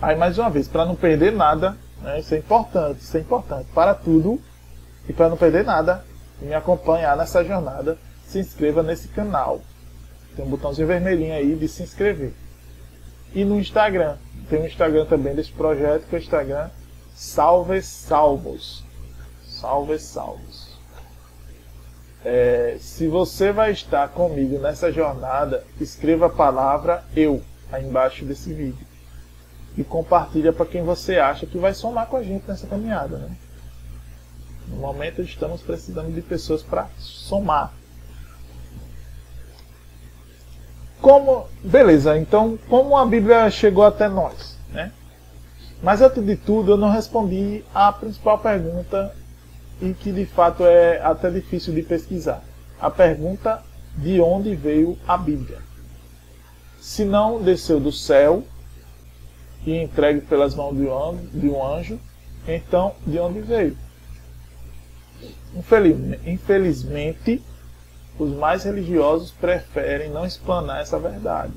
Aí 0.00 0.16
mais 0.16 0.38
uma 0.38 0.48
vez, 0.48 0.66
para 0.66 0.86
não 0.86 0.96
perder 0.96 1.32
nada, 1.32 1.76
né, 2.00 2.20
isso 2.20 2.34
é 2.34 2.38
importante, 2.38 3.00
isso 3.00 3.16
é 3.16 3.20
importante 3.20 3.68
para 3.74 3.94
tudo 3.94 4.40
e 5.08 5.12
para 5.12 5.28
não 5.28 5.36
perder 5.36 5.64
nada, 5.64 6.04
me 6.40 6.54
acompanhar 6.54 7.16
nessa 7.16 7.44
jornada, 7.44 7.98
se 8.26 8.38
inscreva 8.38 8.82
nesse 8.82 9.08
canal. 9.08 9.60
Tem 10.34 10.44
um 10.44 10.48
botãozinho 10.48 10.88
vermelhinho 10.88 11.34
aí 11.34 11.54
de 11.54 11.68
se 11.68 11.82
inscrever. 11.82 12.32
E 13.34 13.44
no 13.44 13.60
Instagram, 13.60 14.16
tem 14.48 14.62
um 14.62 14.66
Instagram 14.66 15.04
também 15.04 15.34
desse 15.34 15.52
projeto, 15.52 16.06
que 16.08 16.16
é 16.16 16.18
o 16.18 16.22
Instagram 16.22 16.70
Salve 17.14 17.82
Salvos. 17.82 18.82
Salve 19.44 19.98
Salvos. 19.98 20.59
É, 22.24 22.76
se 22.80 23.08
você 23.08 23.50
vai 23.50 23.72
estar 23.72 24.08
comigo 24.08 24.58
nessa 24.58 24.92
jornada, 24.92 25.64
escreva 25.80 26.26
a 26.26 26.30
palavra 26.30 27.02
eu 27.16 27.42
aí 27.72 27.86
embaixo 27.86 28.24
desse 28.24 28.52
vídeo. 28.52 28.86
E 29.76 29.84
compartilha 29.84 30.52
para 30.52 30.66
quem 30.66 30.82
você 30.82 31.18
acha 31.18 31.46
que 31.46 31.56
vai 31.56 31.72
somar 31.72 32.06
com 32.06 32.16
a 32.16 32.22
gente 32.22 32.44
nessa 32.46 32.66
caminhada. 32.66 33.16
Né? 33.16 33.30
No 34.68 34.76
momento 34.76 35.22
estamos 35.22 35.62
precisando 35.62 36.12
de 36.12 36.20
pessoas 36.20 36.62
para 36.62 36.88
somar. 36.98 37.72
Como, 41.00 41.48
beleza, 41.64 42.18
então 42.18 42.58
como 42.68 42.96
a 42.96 43.06
Bíblia 43.06 43.50
chegou 43.50 43.84
até 43.84 44.06
nós, 44.06 44.58
né? 44.68 44.92
Mas 45.82 46.02
antes 46.02 46.22
de 46.22 46.36
tudo, 46.36 46.72
eu 46.72 46.76
não 46.76 46.90
respondi 46.90 47.64
a 47.74 47.90
principal 47.90 48.38
pergunta 48.38 49.14
e 49.80 49.94
que 49.94 50.12
de 50.12 50.26
fato 50.26 50.64
é 50.64 51.00
até 51.02 51.30
difícil 51.30 51.74
de 51.74 51.82
pesquisar. 51.82 52.42
A 52.80 52.90
pergunta 52.90 53.62
de 53.96 54.20
onde 54.20 54.54
veio 54.54 54.98
a 55.06 55.16
Bíblia. 55.16 55.58
Se 56.80 57.04
não 57.04 57.42
desceu 57.42 57.78
do 57.80 57.92
céu 57.92 58.44
e 59.66 59.76
entregue 59.76 60.22
pelas 60.22 60.54
mãos 60.54 60.76
de 60.76 61.48
um 61.48 61.64
anjo, 61.64 61.98
então 62.46 62.94
de 63.06 63.18
onde 63.18 63.40
veio? 63.40 63.76
Infelizmente, 66.24 67.42
os 68.18 68.30
mais 68.30 68.64
religiosos 68.64 69.30
preferem 69.32 70.10
não 70.10 70.24
explanar 70.24 70.80
essa 70.80 70.98
verdade, 70.98 71.52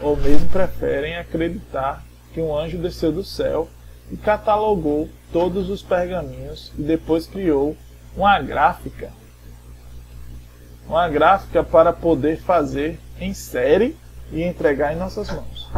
ou 0.00 0.16
mesmo 0.16 0.48
preferem 0.48 1.16
acreditar 1.16 2.04
que 2.32 2.40
um 2.40 2.56
anjo 2.56 2.78
desceu 2.78 3.12
do 3.12 3.24
céu 3.24 3.68
e 4.10 4.16
catalogou 4.16 5.08
todos 5.32 5.68
os 5.70 5.82
pergaminhos 5.82 6.72
e 6.78 6.82
depois 6.82 7.26
criou 7.26 7.76
uma 8.16 8.40
gráfica. 8.40 9.10
Uma 10.86 11.08
gráfica 11.08 11.62
para 11.62 11.92
poder 11.92 12.40
fazer 12.40 12.98
em 13.20 13.32
série 13.32 13.96
e 14.32 14.42
entregar 14.42 14.92
em 14.92 14.96
nossas 14.96 15.30
mãos. 15.30 15.70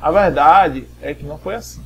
A 0.00 0.10
verdade 0.10 0.86
é 1.00 1.14
que 1.14 1.24
não 1.24 1.38
foi 1.38 1.54
assim. 1.54 1.82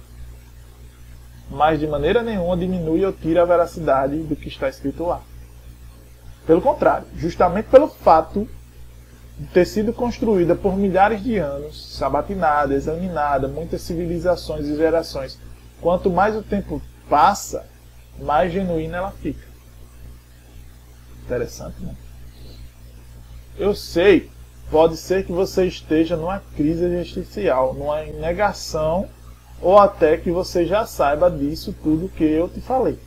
Mas 1.50 1.78
de 1.78 1.86
maneira 1.86 2.22
nenhuma 2.22 2.56
diminui 2.56 3.04
ou 3.04 3.12
tira 3.12 3.42
a 3.42 3.46
veracidade 3.46 4.18
do 4.18 4.36
que 4.36 4.48
está 4.48 4.68
escrito 4.68 5.04
lá. 5.04 5.20
Pelo 6.46 6.60
contrário, 6.60 7.06
justamente 7.16 7.66
pelo 7.66 7.88
fato 7.88 8.48
de 9.38 9.46
ter 9.48 9.64
sido 9.64 9.92
construída 9.92 10.54
por 10.54 10.76
milhares 10.76 11.22
de 11.22 11.38
anos, 11.38 11.96
sabatinada, 11.96 12.74
examinada, 12.74 13.46
muitas 13.46 13.82
civilizações 13.82 14.66
e 14.66 14.76
gerações, 14.76 15.38
quanto 15.80 16.10
mais 16.10 16.36
o 16.36 16.42
tempo 16.42 16.80
passa, 17.08 17.66
mais 18.18 18.52
genuína 18.52 18.98
ela 18.98 19.10
fica. 19.10 19.46
Interessante, 21.24 21.80
né? 21.82 21.94
Eu 23.56 23.74
sei, 23.74 24.30
pode 24.70 24.96
ser 24.96 25.24
que 25.26 25.32
você 25.32 25.66
esteja 25.66 26.16
numa 26.16 26.40
crise 26.56 26.84
existencial, 26.84 27.74
numa 27.74 28.02
negação, 28.04 29.08
ou 29.60 29.78
até 29.78 30.16
que 30.16 30.30
você 30.30 30.64
já 30.64 30.86
saiba 30.86 31.30
disso 31.30 31.74
tudo 31.82 32.08
que 32.08 32.24
eu 32.24 32.48
te 32.48 32.60
falei. 32.60 32.98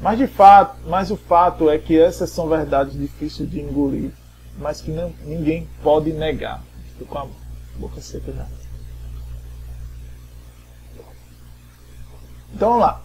Mas 0.00 0.18
de 0.18 0.26
fato, 0.26 0.76
mas 0.86 1.10
o 1.10 1.16
fato 1.16 1.68
é 1.68 1.78
que 1.78 1.98
essas 1.98 2.30
são 2.30 2.48
verdades 2.48 2.98
difíceis 2.98 3.50
de 3.50 3.60
engolir, 3.60 4.10
mas 4.56 4.80
que 4.80 4.90
não, 4.90 5.12
ninguém 5.24 5.68
pode 5.82 6.12
negar. 6.12 6.62
Estou 6.92 7.06
com 7.06 7.18
a 7.18 7.26
boca 7.76 8.00
seca 8.00 8.32
já. 8.32 8.59
Então 12.54 12.70
vamos 12.70 12.84
lá. 12.84 13.02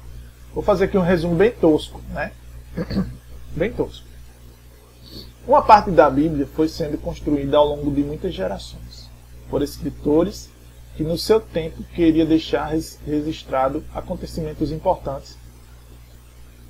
Vou 0.54 0.64
fazer 0.64 0.86
aqui 0.86 0.98
um 0.98 1.02
resumo 1.02 1.36
bem 1.36 1.52
tosco, 1.52 2.02
né? 2.10 2.32
Bem 3.56 3.72
tosco. 3.72 4.06
Uma 5.48 5.62
parte 5.62 5.92
da 5.92 6.10
Bíblia 6.10 6.46
foi 6.46 6.68
sendo 6.68 6.98
construída 6.98 7.56
ao 7.56 7.66
longo 7.66 7.90
de 7.90 8.02
muitas 8.02 8.34
gerações 8.34 9.10
por 9.50 9.62
escritores 9.62 10.50
que 10.96 11.04
no 11.04 11.18
seu 11.18 11.40
tempo 11.40 11.84
queria 11.84 12.26
deixar 12.26 12.72
registrado 13.06 13.84
acontecimentos 13.94 14.72
importantes 14.72 15.38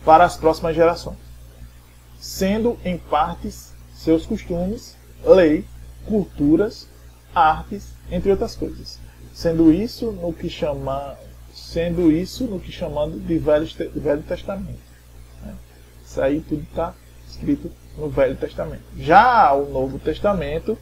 para 0.04 0.26
as 0.26 0.36
próximas 0.36 0.76
gerações, 0.76 1.18
sendo 2.20 2.78
em 2.84 2.98
partes 2.98 3.74
seus 3.94 4.26
costumes, 4.26 4.96
lei, 5.24 5.66
culturas, 6.06 6.88
artes, 7.34 7.88
entre 8.12 8.32
outras 8.32 8.56
coisas. 8.56 9.00
Sendo 9.34 9.72
isso 9.72 10.12
no 10.12 10.32
que 10.34 10.50
chama, 10.50 11.18
sendo 11.56 12.12
isso 12.12 12.44
no 12.44 12.60
que 12.60 12.72
chamando 12.72 13.18
de 13.18 13.38
Velho, 13.38 13.66
Velho 13.96 14.24
Testamento. 14.24 14.80
Né? 15.42 15.56
Isso 16.06 16.22
aí 16.22 16.42
tudo 16.42 16.64
está 16.64 16.94
escrito 17.28 17.72
no 17.98 18.10
Velho 18.10 18.36
Testamento. 18.36 18.84
Já 18.98 19.54
o 19.54 19.72
Novo 19.72 19.98
Testamento, 19.98 20.78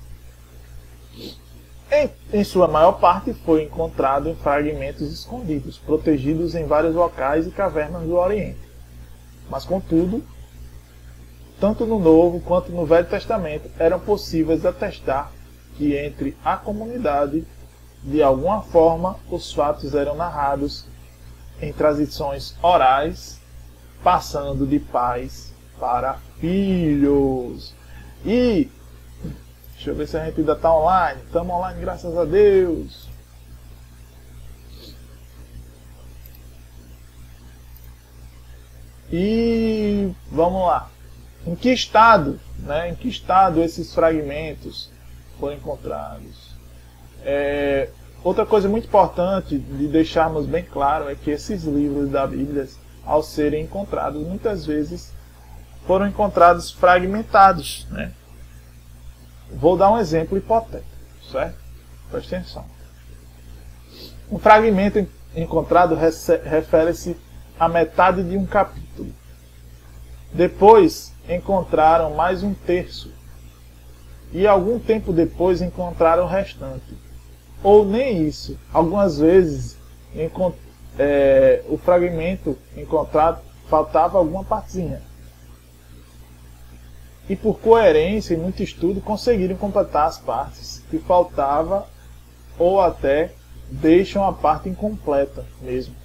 em, 1.92 2.10
em, 2.34 2.44
sua 2.44 2.68
maior 2.68 2.94
parte, 2.94 3.34
foi 3.46 3.64
encontrado 3.64 4.28
em 4.28 4.36
fragmentos 4.36 5.14
escondidos, 5.14 5.78
protegidos 5.78 6.56
em 6.56 6.66
vários 6.66 6.96
locais 6.96 7.46
e 7.46 7.52
cavernas 7.52 8.02
do 8.02 8.16
Oriente. 8.16 8.60
Mas, 9.52 9.66
contudo, 9.66 10.24
tanto 11.60 11.86
no 11.86 12.00
Novo 12.00 12.40
quanto 12.40 12.72
no 12.72 12.84
Velho 12.84 13.08
Testamento 13.08 13.70
eram 13.78 14.00
possíveis 14.00 14.66
atestar 14.66 15.32
que 15.78 15.96
entre 15.96 16.36
a 16.44 16.58
comunidade, 16.58 17.46
de 18.04 18.22
alguma 18.22 18.62
forma, 18.62 19.18
os 19.30 19.54
fatos 19.54 19.96
eram 19.96 20.16
narrados 20.16 20.86
em 21.62 21.72
tradições 21.72 22.56
orais, 22.62 23.40
passando 24.04 24.68
de 24.68 24.80
pais 24.80 25.54
para 25.80 26.16
filhos. 26.40 27.74
E 28.26 28.70
deixa 29.76 29.92
eu 29.92 29.96
ver 29.96 30.08
se 30.08 30.18
a 30.18 30.26
gente 30.26 30.42
ainda 30.42 30.54
está 30.54 30.74
online. 30.76 31.22
Estamos 31.26 31.56
online, 31.56 31.80
graças 31.80 32.18
a 32.18 32.26
Deus. 32.26 33.08
E 39.10 40.12
vamos 40.30 40.66
lá. 40.66 40.90
Em 41.46 41.56
que 41.56 41.72
estado, 41.72 42.40
né, 42.60 42.90
em 42.90 42.96
que 42.96 43.08
estado 43.08 43.62
esses 43.62 43.94
fragmentos 43.94 44.90
foram 45.40 45.56
encontrados? 45.56 46.43
É, 47.24 47.90
outra 48.24 48.46
coisa 48.46 48.68
muito 48.68 48.86
importante 48.86 49.58
de 49.58 49.88
deixarmos 49.88 50.46
bem 50.46 50.64
claro 50.64 51.10
é 51.10 51.16
que 51.16 51.32
esses 51.32 51.64
livros 51.64 52.10
da 52.10 52.28
Bíblia, 52.28 52.68
ao 53.06 53.24
serem 53.24 53.64
encontrados, 53.64 54.22
muitas 54.22 54.66
vezes 54.66 55.14
foram 55.86 56.08
encontrados 56.08 56.72
fragmentados. 56.72 57.88
Né? 57.90 58.12
Vou 59.52 59.78
dar 59.78 59.92
um 59.92 59.98
exemplo 59.98 60.38
hipotético, 60.38 60.88
certo? 61.32 61.58
Presta 62.10 62.36
atenção. 62.36 62.66
Um 64.32 64.40
fragmento 64.40 65.08
encontrado 65.36 65.96
refere-se 65.96 67.18
a 67.60 67.68
metade 67.68 68.24
de 68.24 68.38
um 68.38 68.46
capítulo. 68.46 69.12
Depois 70.34 71.14
encontraram 71.30 72.14
mais 72.16 72.44
um 72.44 72.54
terço. 72.54 73.12
E 74.32 74.48
algum 74.48 74.80
tempo 74.80 75.14
depois 75.14 75.62
encontraram 75.62 76.24
o 76.24 76.28
restante. 76.28 76.98
Ou 77.64 77.86
nem 77.86 78.28
isso. 78.28 78.60
Algumas 78.74 79.18
vezes 79.18 79.78
é, 81.00 81.64
o 81.68 81.78
fragmento 81.78 82.58
encontrado 82.76 83.42
faltava 83.70 84.18
alguma 84.18 84.44
partezinha 84.44 85.02
e 87.30 87.36
por 87.36 87.60
coerência 87.60 88.34
e 88.34 88.38
muito 88.38 88.62
estudo 88.62 89.02
conseguiram 89.02 89.56
completar 89.56 90.08
as 90.08 90.18
partes 90.18 90.84
que 90.90 91.00
faltava 91.00 91.88
ou 92.60 92.82
até 92.82 93.32
deixam 93.70 94.24
a 94.24 94.34
parte 94.34 94.70
incompleta 94.70 95.46
mesmo. 95.62 95.96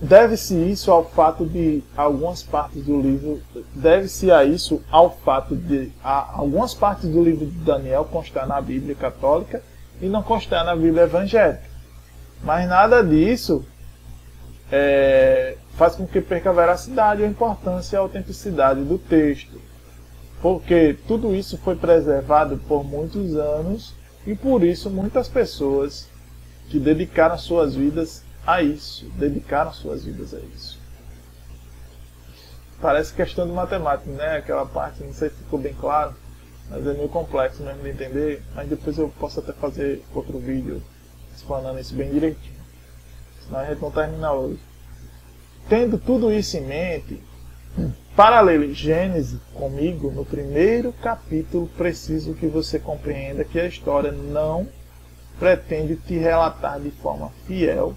Deve-se 0.00 0.54
isso 0.54 0.90
ao 0.90 1.04
fato 1.04 1.44
de 1.44 1.82
algumas 1.96 2.42
partes 2.42 2.82
do 2.84 3.00
livro, 3.00 3.40
deve-se 3.74 4.30
a 4.30 4.44
isso 4.44 4.82
ao 4.90 5.10
fato 5.18 5.54
de 5.54 5.92
a, 6.02 6.38
algumas 6.38 6.74
partes 6.74 7.08
do 7.08 7.22
livro 7.22 7.46
de 7.46 7.58
Daniel 7.58 8.04
constar 8.04 8.46
na 8.46 8.60
Bíblia 8.60 8.94
católica 8.94 9.62
e 10.00 10.06
não 10.06 10.22
constar 10.22 10.64
na 10.64 10.74
Bíblia 10.74 11.04
evangélica. 11.04 11.62
Mas 12.42 12.68
nada 12.68 13.02
disso 13.02 13.64
é, 14.70 15.56
faz 15.76 15.96
com 15.96 16.06
que 16.06 16.20
perca 16.20 16.50
a 16.50 16.52
veracidade, 16.52 17.22
a 17.22 17.26
importância 17.26 17.96
e 17.96 17.98
a 17.98 18.00
autenticidade 18.00 18.82
do 18.82 18.98
texto. 18.98 19.60
Porque 20.40 20.96
tudo 21.06 21.34
isso 21.34 21.58
foi 21.58 21.74
preservado 21.74 22.58
por 22.68 22.84
muitos 22.84 23.34
anos 23.34 23.94
e 24.26 24.34
por 24.34 24.62
isso 24.62 24.88
muitas 24.88 25.28
pessoas 25.28 26.08
que 26.68 26.78
dedicaram 26.78 27.36
suas 27.38 27.74
vidas 27.74 28.22
a 28.46 28.62
isso, 28.62 29.06
dedicaram 29.16 29.72
suas 29.72 30.04
vidas 30.04 30.32
a 30.32 30.38
isso. 30.38 30.78
Parece 32.80 33.12
questão 33.12 33.46
de 33.46 33.52
matemática, 33.52 34.10
né? 34.10 34.36
Aquela 34.36 34.64
parte, 34.64 35.02
não 35.02 35.12
sei 35.12 35.30
se 35.30 35.36
ficou 35.36 35.58
bem 35.58 35.74
claro, 35.74 36.14
mas 36.70 36.86
é 36.86 36.92
meio 36.92 37.08
complexo 37.08 37.62
mesmo 37.62 37.82
de 37.82 37.90
entender. 37.90 38.42
Mas 38.54 38.68
depois 38.68 38.98
eu 38.98 39.08
posso 39.18 39.40
até 39.40 39.52
fazer 39.52 40.02
outro 40.14 40.38
vídeo 40.38 40.82
explanando 41.34 41.78
isso 41.78 41.94
bem 41.94 42.10
direitinho. 42.10 42.58
Senão 43.44 43.60
a 43.60 43.64
gente 43.64 43.80
não 43.80 43.90
termina 43.90 44.32
hoje. 44.32 44.60
Tendo 45.68 45.98
tudo 45.98 46.32
isso 46.32 46.56
em 46.56 46.62
mente, 46.62 47.22
para 48.16 48.40
ler 48.40 48.72
Gênesis 48.74 49.38
comigo, 49.54 50.10
no 50.10 50.24
primeiro 50.24 50.92
capítulo, 50.92 51.68
preciso 51.76 52.34
que 52.34 52.46
você 52.46 52.78
compreenda 52.78 53.44
que 53.44 53.60
a 53.60 53.66
história 53.66 54.10
não 54.10 54.66
pretende 55.38 55.96
te 55.96 56.16
relatar 56.16 56.80
de 56.80 56.90
forma 56.90 57.30
fiel 57.46 57.94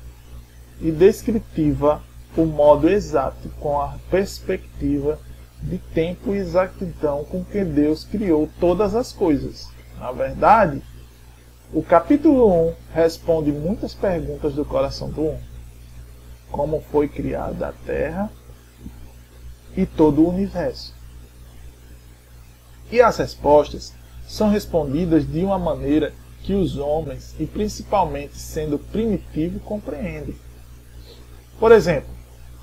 e 0.80 0.92
descritiva 0.92 2.04
o 2.38 2.46
modo 2.46 2.88
exato 2.88 3.50
com 3.60 3.82
a 3.82 3.98
perspectiva 4.10 5.20
de 5.62 5.78
tempo 5.78 6.34
e 6.34 6.38
exatidão 6.38 7.24
com 7.26 7.44
que 7.44 7.64
Deus 7.64 8.04
criou 8.04 8.50
todas 8.60 8.96
as 8.96 9.12
coisas. 9.12 9.70
Na 9.98 10.12
verdade, 10.12 10.82
o 11.74 11.84
capítulo 11.84 12.70
1 12.70 12.74
responde 12.94 13.52
muitas 13.52 13.94
perguntas 13.94 14.54
do 14.54 14.66
coração 14.66 15.10
do 15.10 15.26
homem 15.28 15.52
como 16.52 16.82
foi 16.92 17.08
criada 17.08 17.70
a 17.70 17.72
Terra 17.72 18.30
e 19.76 19.86
todo 19.86 20.22
o 20.22 20.30
universo. 20.30 20.94
E 22.92 23.02
as 23.02 23.18
respostas 23.18 23.94
são 24.28 24.50
respondidas 24.50 25.26
de 25.26 25.44
uma 25.44 25.58
maneira 25.58 26.14
que 26.44 26.54
os 26.54 26.78
homens, 26.78 27.36
e 27.40 27.46
principalmente 27.46 28.38
sendo 28.38 28.78
primitivo, 28.78 29.60
compreendem. 29.60 30.36
Por 31.60 31.72
exemplo, 31.72 32.10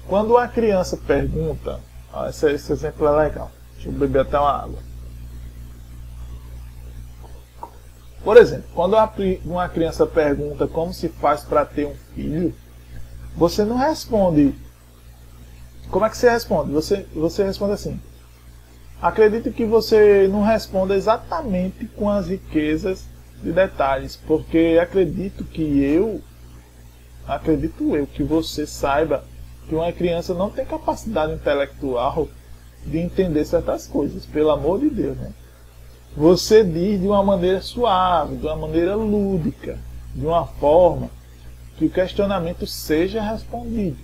quando 0.07 0.33
uma 0.33 0.49
criança 0.49 0.97
pergunta, 0.97 1.81
esse, 2.27 2.51
esse 2.51 2.73
exemplo 2.73 3.07
é 3.07 3.24
legal, 3.24 3.51
deixa 3.74 3.89
eu 3.89 3.93
beber 3.93 4.23
até 4.23 4.39
uma 4.39 4.62
água. 4.62 4.78
Por 8.23 8.36
exemplo, 8.36 8.66
quando 8.74 8.97
uma 9.45 9.69
criança 9.69 10.07
pergunta 10.07 10.66
como 10.66 10.93
se 10.93 11.09
faz 11.09 11.43
para 11.43 11.65
ter 11.65 11.86
um 11.86 11.95
filho, 12.15 12.55
você 13.36 13.65
não 13.65 13.77
responde. 13.77 14.55
Como 15.90 16.05
é 16.05 16.11
que 16.11 16.16
você 16.16 16.28
responde? 16.28 16.73
Você, 16.73 17.07
você 17.15 17.45
responde 17.45 17.73
assim. 17.73 18.01
Acredito 19.01 19.53
que 19.53 19.65
você 19.65 20.27
não 20.28 20.43
responda 20.43 20.97
exatamente 20.97 21.86
com 21.86 22.11
as 22.11 22.27
riquezas 22.27 23.05
de 23.43 23.53
detalhes, 23.53 24.16
porque 24.16 24.78
acredito 24.82 25.45
que 25.45 25.62
eu, 25.62 26.20
acredito 27.27 27.95
eu 27.95 28.07
que 28.09 28.24
você 28.24 28.66
saiba 28.66 29.24
que 29.69 29.74
uma 29.74 29.93
criança 29.93 30.32
não 30.35 30.51
tem 30.51 30.65
capacidade 30.65 31.35
intelectual 31.35 32.28
de 32.86 32.99
entender 32.99 33.45
certas 33.45 33.86
coisas, 33.86 34.24
pelo 34.24 34.51
amor 34.51 34.81
de 34.81 34.89
Deus, 34.89 35.16
né? 35.16 35.32
Você 36.16 36.65
diz 36.65 37.01
de 37.01 37.07
uma 37.07 37.23
maneira 37.23 37.61
suave, 37.61 38.36
de 38.36 38.47
uma 38.47 38.57
maneira 38.57 38.97
lúdica, 38.97 39.78
de 40.15 40.27
uma 40.27 40.47
forma 40.47 41.11
que 41.77 41.85
o 41.85 41.90
questionamento 41.90 42.66
seja 42.66 43.23
respondido 43.23 43.99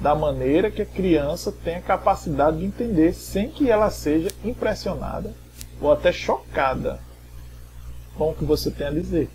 da 0.00 0.14
maneira 0.14 0.70
que 0.70 0.82
a 0.82 0.86
criança 0.86 1.50
tenha 1.50 1.80
capacidade 1.80 2.58
de 2.58 2.64
entender, 2.64 3.12
sem 3.12 3.48
que 3.48 3.68
ela 3.70 3.90
seja 3.90 4.30
impressionada 4.44 5.34
ou 5.80 5.90
até 5.90 6.12
chocada 6.12 7.00
com 8.16 8.30
o 8.30 8.34
que 8.34 8.44
você 8.44 8.70
tem 8.70 8.86
a 8.86 8.90
dizer. 8.90 9.28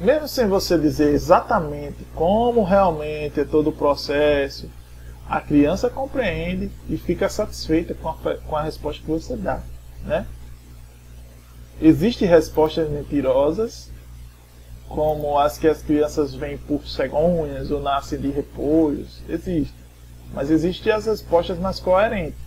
Mesmo 0.00 0.28
sem 0.28 0.46
você 0.46 0.78
dizer 0.78 1.12
exatamente 1.12 2.06
como 2.14 2.62
realmente 2.62 3.40
é 3.40 3.44
todo 3.44 3.70
o 3.70 3.72
processo, 3.72 4.70
a 5.28 5.40
criança 5.40 5.90
compreende 5.90 6.70
e 6.88 6.96
fica 6.96 7.28
satisfeita 7.28 7.94
com 7.94 8.08
a, 8.08 8.14
com 8.14 8.56
a 8.56 8.62
resposta 8.62 9.02
que 9.02 9.10
você 9.10 9.36
dá. 9.36 9.60
Né? 10.04 10.24
Existem 11.82 12.28
respostas 12.28 12.88
mentirosas 12.88 13.90
como 14.88 15.38
as 15.38 15.58
que 15.58 15.68
as 15.68 15.82
crianças 15.82 16.34
vêm 16.34 16.56
por 16.56 16.86
cegonhas 16.86 17.70
ou 17.70 17.80
nascem 17.80 18.18
de 18.18 18.30
repolhos, 18.30 19.20
existe. 19.28 19.74
Mas 20.32 20.50
existem 20.50 20.92
as 20.92 21.06
respostas 21.06 21.58
mais 21.58 21.78
coerentes, 21.78 22.38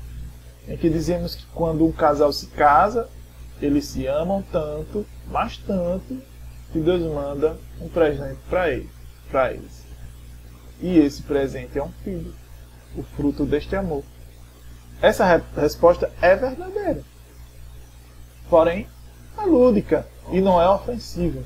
em 0.67 0.75
que 0.77 0.89
dizemos 0.89 1.35
que 1.35 1.45
quando 1.53 1.85
um 1.85 1.91
casal 1.91 2.31
se 2.33 2.47
casa, 2.47 3.07
eles 3.61 3.85
se 3.85 4.07
amam 4.07 4.43
tanto, 4.51 5.05
mas 5.27 5.57
tanto, 5.57 6.17
que 6.71 6.79
Deus 6.79 7.01
manda 7.13 7.57
um 7.79 7.89
presente 7.89 8.39
para 8.49 8.69
eles, 8.69 8.89
para 9.29 9.53
eles. 9.53 9.85
E 10.79 10.97
esse 10.97 11.21
presente 11.21 11.77
é 11.77 11.83
um 11.83 11.91
filho, 12.03 12.33
o 12.95 13.03
fruto 13.03 13.45
deste 13.45 13.75
amor. 13.75 14.03
Essa 15.01 15.25
re 15.25 15.43
resposta 15.55 16.11
é 16.21 16.35
verdadeira, 16.35 17.03
porém 18.49 18.87
é 19.37 19.41
lúdica 19.43 20.07
e 20.31 20.39
não 20.39 20.61
é 20.61 20.69
ofensiva. 20.69 21.43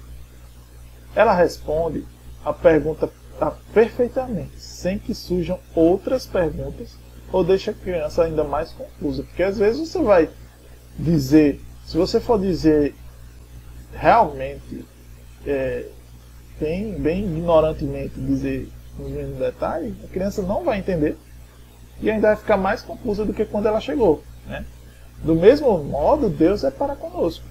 Ela 1.15 1.33
responde 1.33 2.05
a 2.43 2.53
pergunta 2.53 3.09
perfeitamente, 3.73 4.59
sem 4.59 4.99
que 4.99 5.13
surjam 5.13 5.59
outras 5.73 6.25
perguntas 6.25 6.95
ou 7.31 7.43
deixa 7.43 7.71
a 7.71 7.73
criança 7.73 8.23
ainda 8.23 8.43
mais 8.43 8.71
confusa. 8.71 9.23
Porque 9.23 9.43
às 9.43 9.57
vezes 9.57 9.89
você 9.89 10.01
vai 10.01 10.29
dizer, 10.97 11.61
se 11.85 11.97
você 11.97 12.19
for 12.19 12.39
dizer 12.39 12.95
realmente, 13.93 14.85
é, 15.45 15.85
bem, 16.59 16.93
bem 16.93 17.23
ignorantemente 17.23 18.19
dizer 18.19 18.69
nos 18.97 19.09
mínimos 19.09 19.37
detalhes, 19.37 19.93
a 20.03 20.07
criança 20.07 20.41
não 20.41 20.63
vai 20.63 20.79
entender 20.79 21.17
e 22.01 22.09
ainda 22.09 22.29
vai 22.29 22.35
ficar 22.35 22.57
mais 22.57 22.81
confusa 22.81 23.25
do 23.25 23.33
que 23.33 23.45
quando 23.45 23.67
ela 23.67 23.79
chegou. 23.79 24.23
Né? 24.47 24.65
Do 25.23 25.35
mesmo 25.35 25.77
modo, 25.83 26.29
Deus 26.29 26.63
é 26.63 26.71
para 26.71 26.95
conosco. 26.95 27.45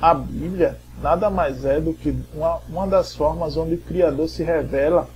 A 0.00 0.12
Bíblia 0.12 0.76
nada 1.00 1.30
mais 1.30 1.64
é 1.64 1.80
do 1.80 1.94
que 1.94 2.14
uma, 2.34 2.60
uma 2.68 2.86
das 2.86 3.14
formas 3.14 3.56
onde 3.56 3.74
o 3.74 3.80
Criador 3.80 4.28
se 4.28 4.42
revela 4.42 5.08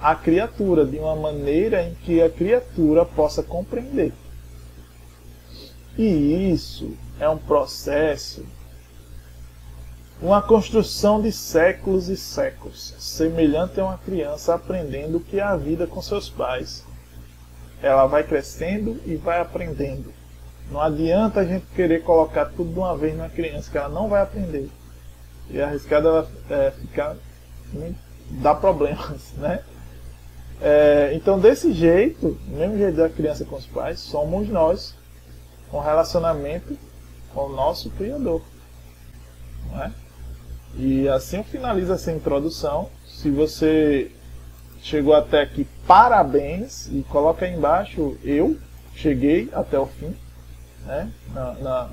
à 0.00 0.14
criatura, 0.14 0.84
de 0.84 0.96
uma 0.98 1.16
maneira 1.16 1.82
em 1.82 1.94
que 1.94 2.22
a 2.22 2.30
criatura 2.30 3.04
possa 3.04 3.42
compreender. 3.42 4.12
E 5.96 6.52
isso 6.52 6.96
é 7.18 7.28
um 7.28 7.38
processo, 7.38 8.44
uma 10.20 10.42
construção 10.42 11.22
de 11.22 11.30
séculos 11.30 12.08
e 12.08 12.16
séculos, 12.16 12.94
semelhante 12.98 13.80
a 13.80 13.84
uma 13.84 13.98
criança 13.98 14.54
aprendendo 14.54 15.18
o 15.18 15.20
que 15.20 15.38
é 15.38 15.42
a 15.42 15.56
vida 15.56 15.86
com 15.86 16.02
seus 16.02 16.28
pais. 16.28 16.84
Ela 17.80 18.06
vai 18.06 18.24
crescendo 18.24 19.00
e 19.06 19.14
vai 19.14 19.40
aprendendo. 19.40 20.12
Não 20.70 20.80
adianta 20.80 21.40
a 21.40 21.44
gente 21.44 21.66
querer 21.74 22.02
colocar 22.02 22.46
tudo 22.46 22.72
de 22.72 22.78
uma 22.78 22.96
vez 22.96 23.16
numa 23.16 23.28
criança 23.28 23.70
que 23.70 23.78
ela 23.78 23.88
não 23.88 24.08
vai 24.08 24.20
aprender. 24.20 24.68
E 25.48 25.60
arriscado 25.60 26.08
ela 26.08 26.28
é, 26.50 26.72
ficar. 26.72 27.16
dar 28.30 28.56
problemas, 28.56 29.32
né? 29.38 29.62
É, 30.60 31.12
então, 31.14 31.38
desse 31.38 31.72
jeito, 31.72 32.36
mesmo 32.48 32.76
jeito 32.76 32.96
da 32.96 33.08
criança 33.08 33.44
com 33.44 33.54
os 33.54 33.66
pais, 33.66 34.00
somos 34.00 34.48
nós 34.48 34.94
com 35.70 35.78
relacionamento 35.78 36.76
com 37.32 37.46
o 37.46 37.54
nosso 37.54 37.90
Criador. 37.90 38.42
Não 39.70 39.84
é? 39.84 39.92
E 40.76 41.08
assim 41.08 41.38
eu 41.38 41.44
finalizo 41.44 41.92
essa 41.92 42.12
introdução. 42.12 42.88
Se 43.06 43.30
você 43.30 44.10
chegou 44.80 45.14
até 45.14 45.42
aqui, 45.42 45.66
parabéns 45.86 46.86
e 46.86 47.04
coloca 47.08 47.44
aí 47.44 47.54
embaixo 47.54 48.16
eu 48.22 48.56
cheguei 48.94 49.48
até 49.52 49.78
o 49.78 49.86
fim 49.86 50.14
né, 50.86 51.10
na, 51.32 51.52
na, 51.54 51.90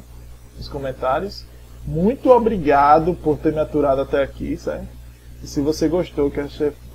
nos 0.58 0.68
comentários. 0.68 1.46
Muito 1.86 2.30
obrigado 2.30 3.14
por 3.14 3.38
ter 3.38 3.54
me 3.54 3.60
aturado 3.60 4.02
até 4.02 4.24
aqui, 4.24 4.58
certo? 4.58 4.88
E 5.44 5.48
se 5.48 5.62
você 5.62 5.88
gostou, 5.88 6.32
quer 6.32 6.48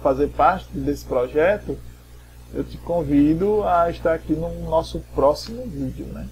fazer 0.02 0.28
parte 0.28 0.66
desse 0.72 1.04
projeto, 1.04 1.78
eu 2.52 2.64
te 2.64 2.76
convido 2.78 3.62
a 3.62 3.88
estar 3.90 4.14
aqui 4.14 4.32
no 4.32 4.52
nosso 4.68 4.98
próximo 5.14 5.64
vídeo, 5.66 6.06
né? 6.06 6.28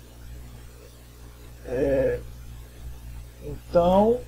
É, 1.66 2.19
então, 3.45 4.19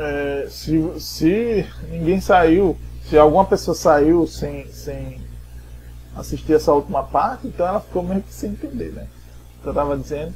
é, 0.00 0.46
se, 0.48 0.98
se 0.98 1.66
ninguém 1.90 2.20
saiu, 2.20 2.76
se 3.04 3.18
alguma 3.18 3.44
pessoa 3.44 3.74
saiu 3.74 4.26
sem, 4.26 4.66
sem 4.72 5.20
assistir 6.16 6.54
essa 6.54 6.72
última 6.72 7.02
parte, 7.02 7.46
então 7.46 7.66
ela 7.66 7.80
ficou 7.80 8.02
meio 8.02 8.22
que 8.22 8.32
sem 8.32 8.52
entender, 8.52 8.92
né? 8.92 9.06
que 9.60 9.66
eu 9.66 9.72
estava 9.72 9.96
dizendo, 9.96 10.34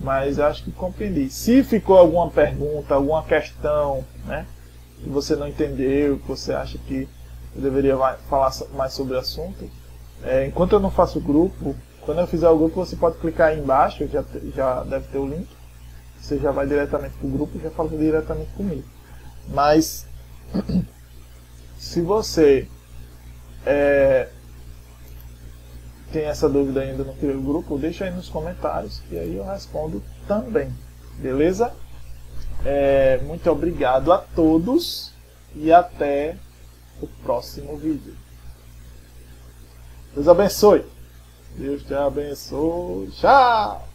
mas 0.00 0.40
acho 0.40 0.64
que 0.64 0.72
compreendi. 0.72 1.30
Se 1.30 1.62
ficou 1.62 1.96
alguma 1.96 2.28
pergunta, 2.28 2.94
alguma 2.94 3.22
questão, 3.22 4.04
né, 4.26 4.44
que 5.00 5.08
você 5.08 5.36
não 5.36 5.46
entendeu, 5.46 6.18
que 6.18 6.26
você 6.26 6.52
acha 6.52 6.76
que 6.78 7.08
eu 7.54 7.62
deveria 7.62 7.96
falar 8.28 8.52
mais 8.74 8.92
sobre 8.92 9.14
o 9.14 9.18
assunto, 9.18 9.70
é, 10.24 10.46
enquanto 10.46 10.72
eu 10.72 10.80
não 10.80 10.90
faço 10.90 11.20
grupo, 11.20 11.76
quando 12.00 12.20
eu 12.20 12.26
fizer 12.26 12.48
o 12.48 12.58
grupo, 12.58 12.84
você 12.84 12.96
pode 12.96 13.18
clicar 13.18 13.48
aí 13.50 13.60
embaixo, 13.60 14.06
já, 14.08 14.24
já 14.54 14.82
deve 14.82 15.06
ter 15.06 15.18
o 15.18 15.26
link. 15.26 15.48
Você 16.20 16.38
já 16.38 16.50
vai 16.50 16.66
diretamente 16.66 17.14
para 17.14 17.26
o 17.26 17.30
grupo 17.30 17.56
e 17.56 17.60
já 17.60 17.70
fala 17.70 17.90
diretamente 17.90 18.50
comigo. 18.56 18.93
Mas, 19.48 20.06
se 21.78 22.00
você 22.00 22.68
é, 23.66 24.28
tem 26.12 26.24
essa 26.24 26.48
dúvida 26.48 26.80
ainda 26.80 27.04
no 27.04 27.14
criou 27.14 27.42
grupo, 27.42 27.78
deixa 27.78 28.04
aí 28.04 28.10
nos 28.10 28.28
comentários 28.28 29.02
e 29.10 29.18
aí 29.18 29.36
eu 29.36 29.44
respondo 29.44 30.02
também. 30.26 30.72
Beleza? 31.18 31.72
É, 32.64 33.18
muito 33.24 33.50
obrigado 33.50 34.12
a 34.12 34.18
todos 34.18 35.12
e 35.54 35.72
até 35.72 36.36
o 37.00 37.06
próximo 37.06 37.76
vídeo. 37.76 38.14
Deus 40.14 40.28
abençoe. 40.28 40.84
Deus 41.56 41.82
te 41.82 41.94
abençoe. 41.94 43.10
Tchau! 43.10 43.93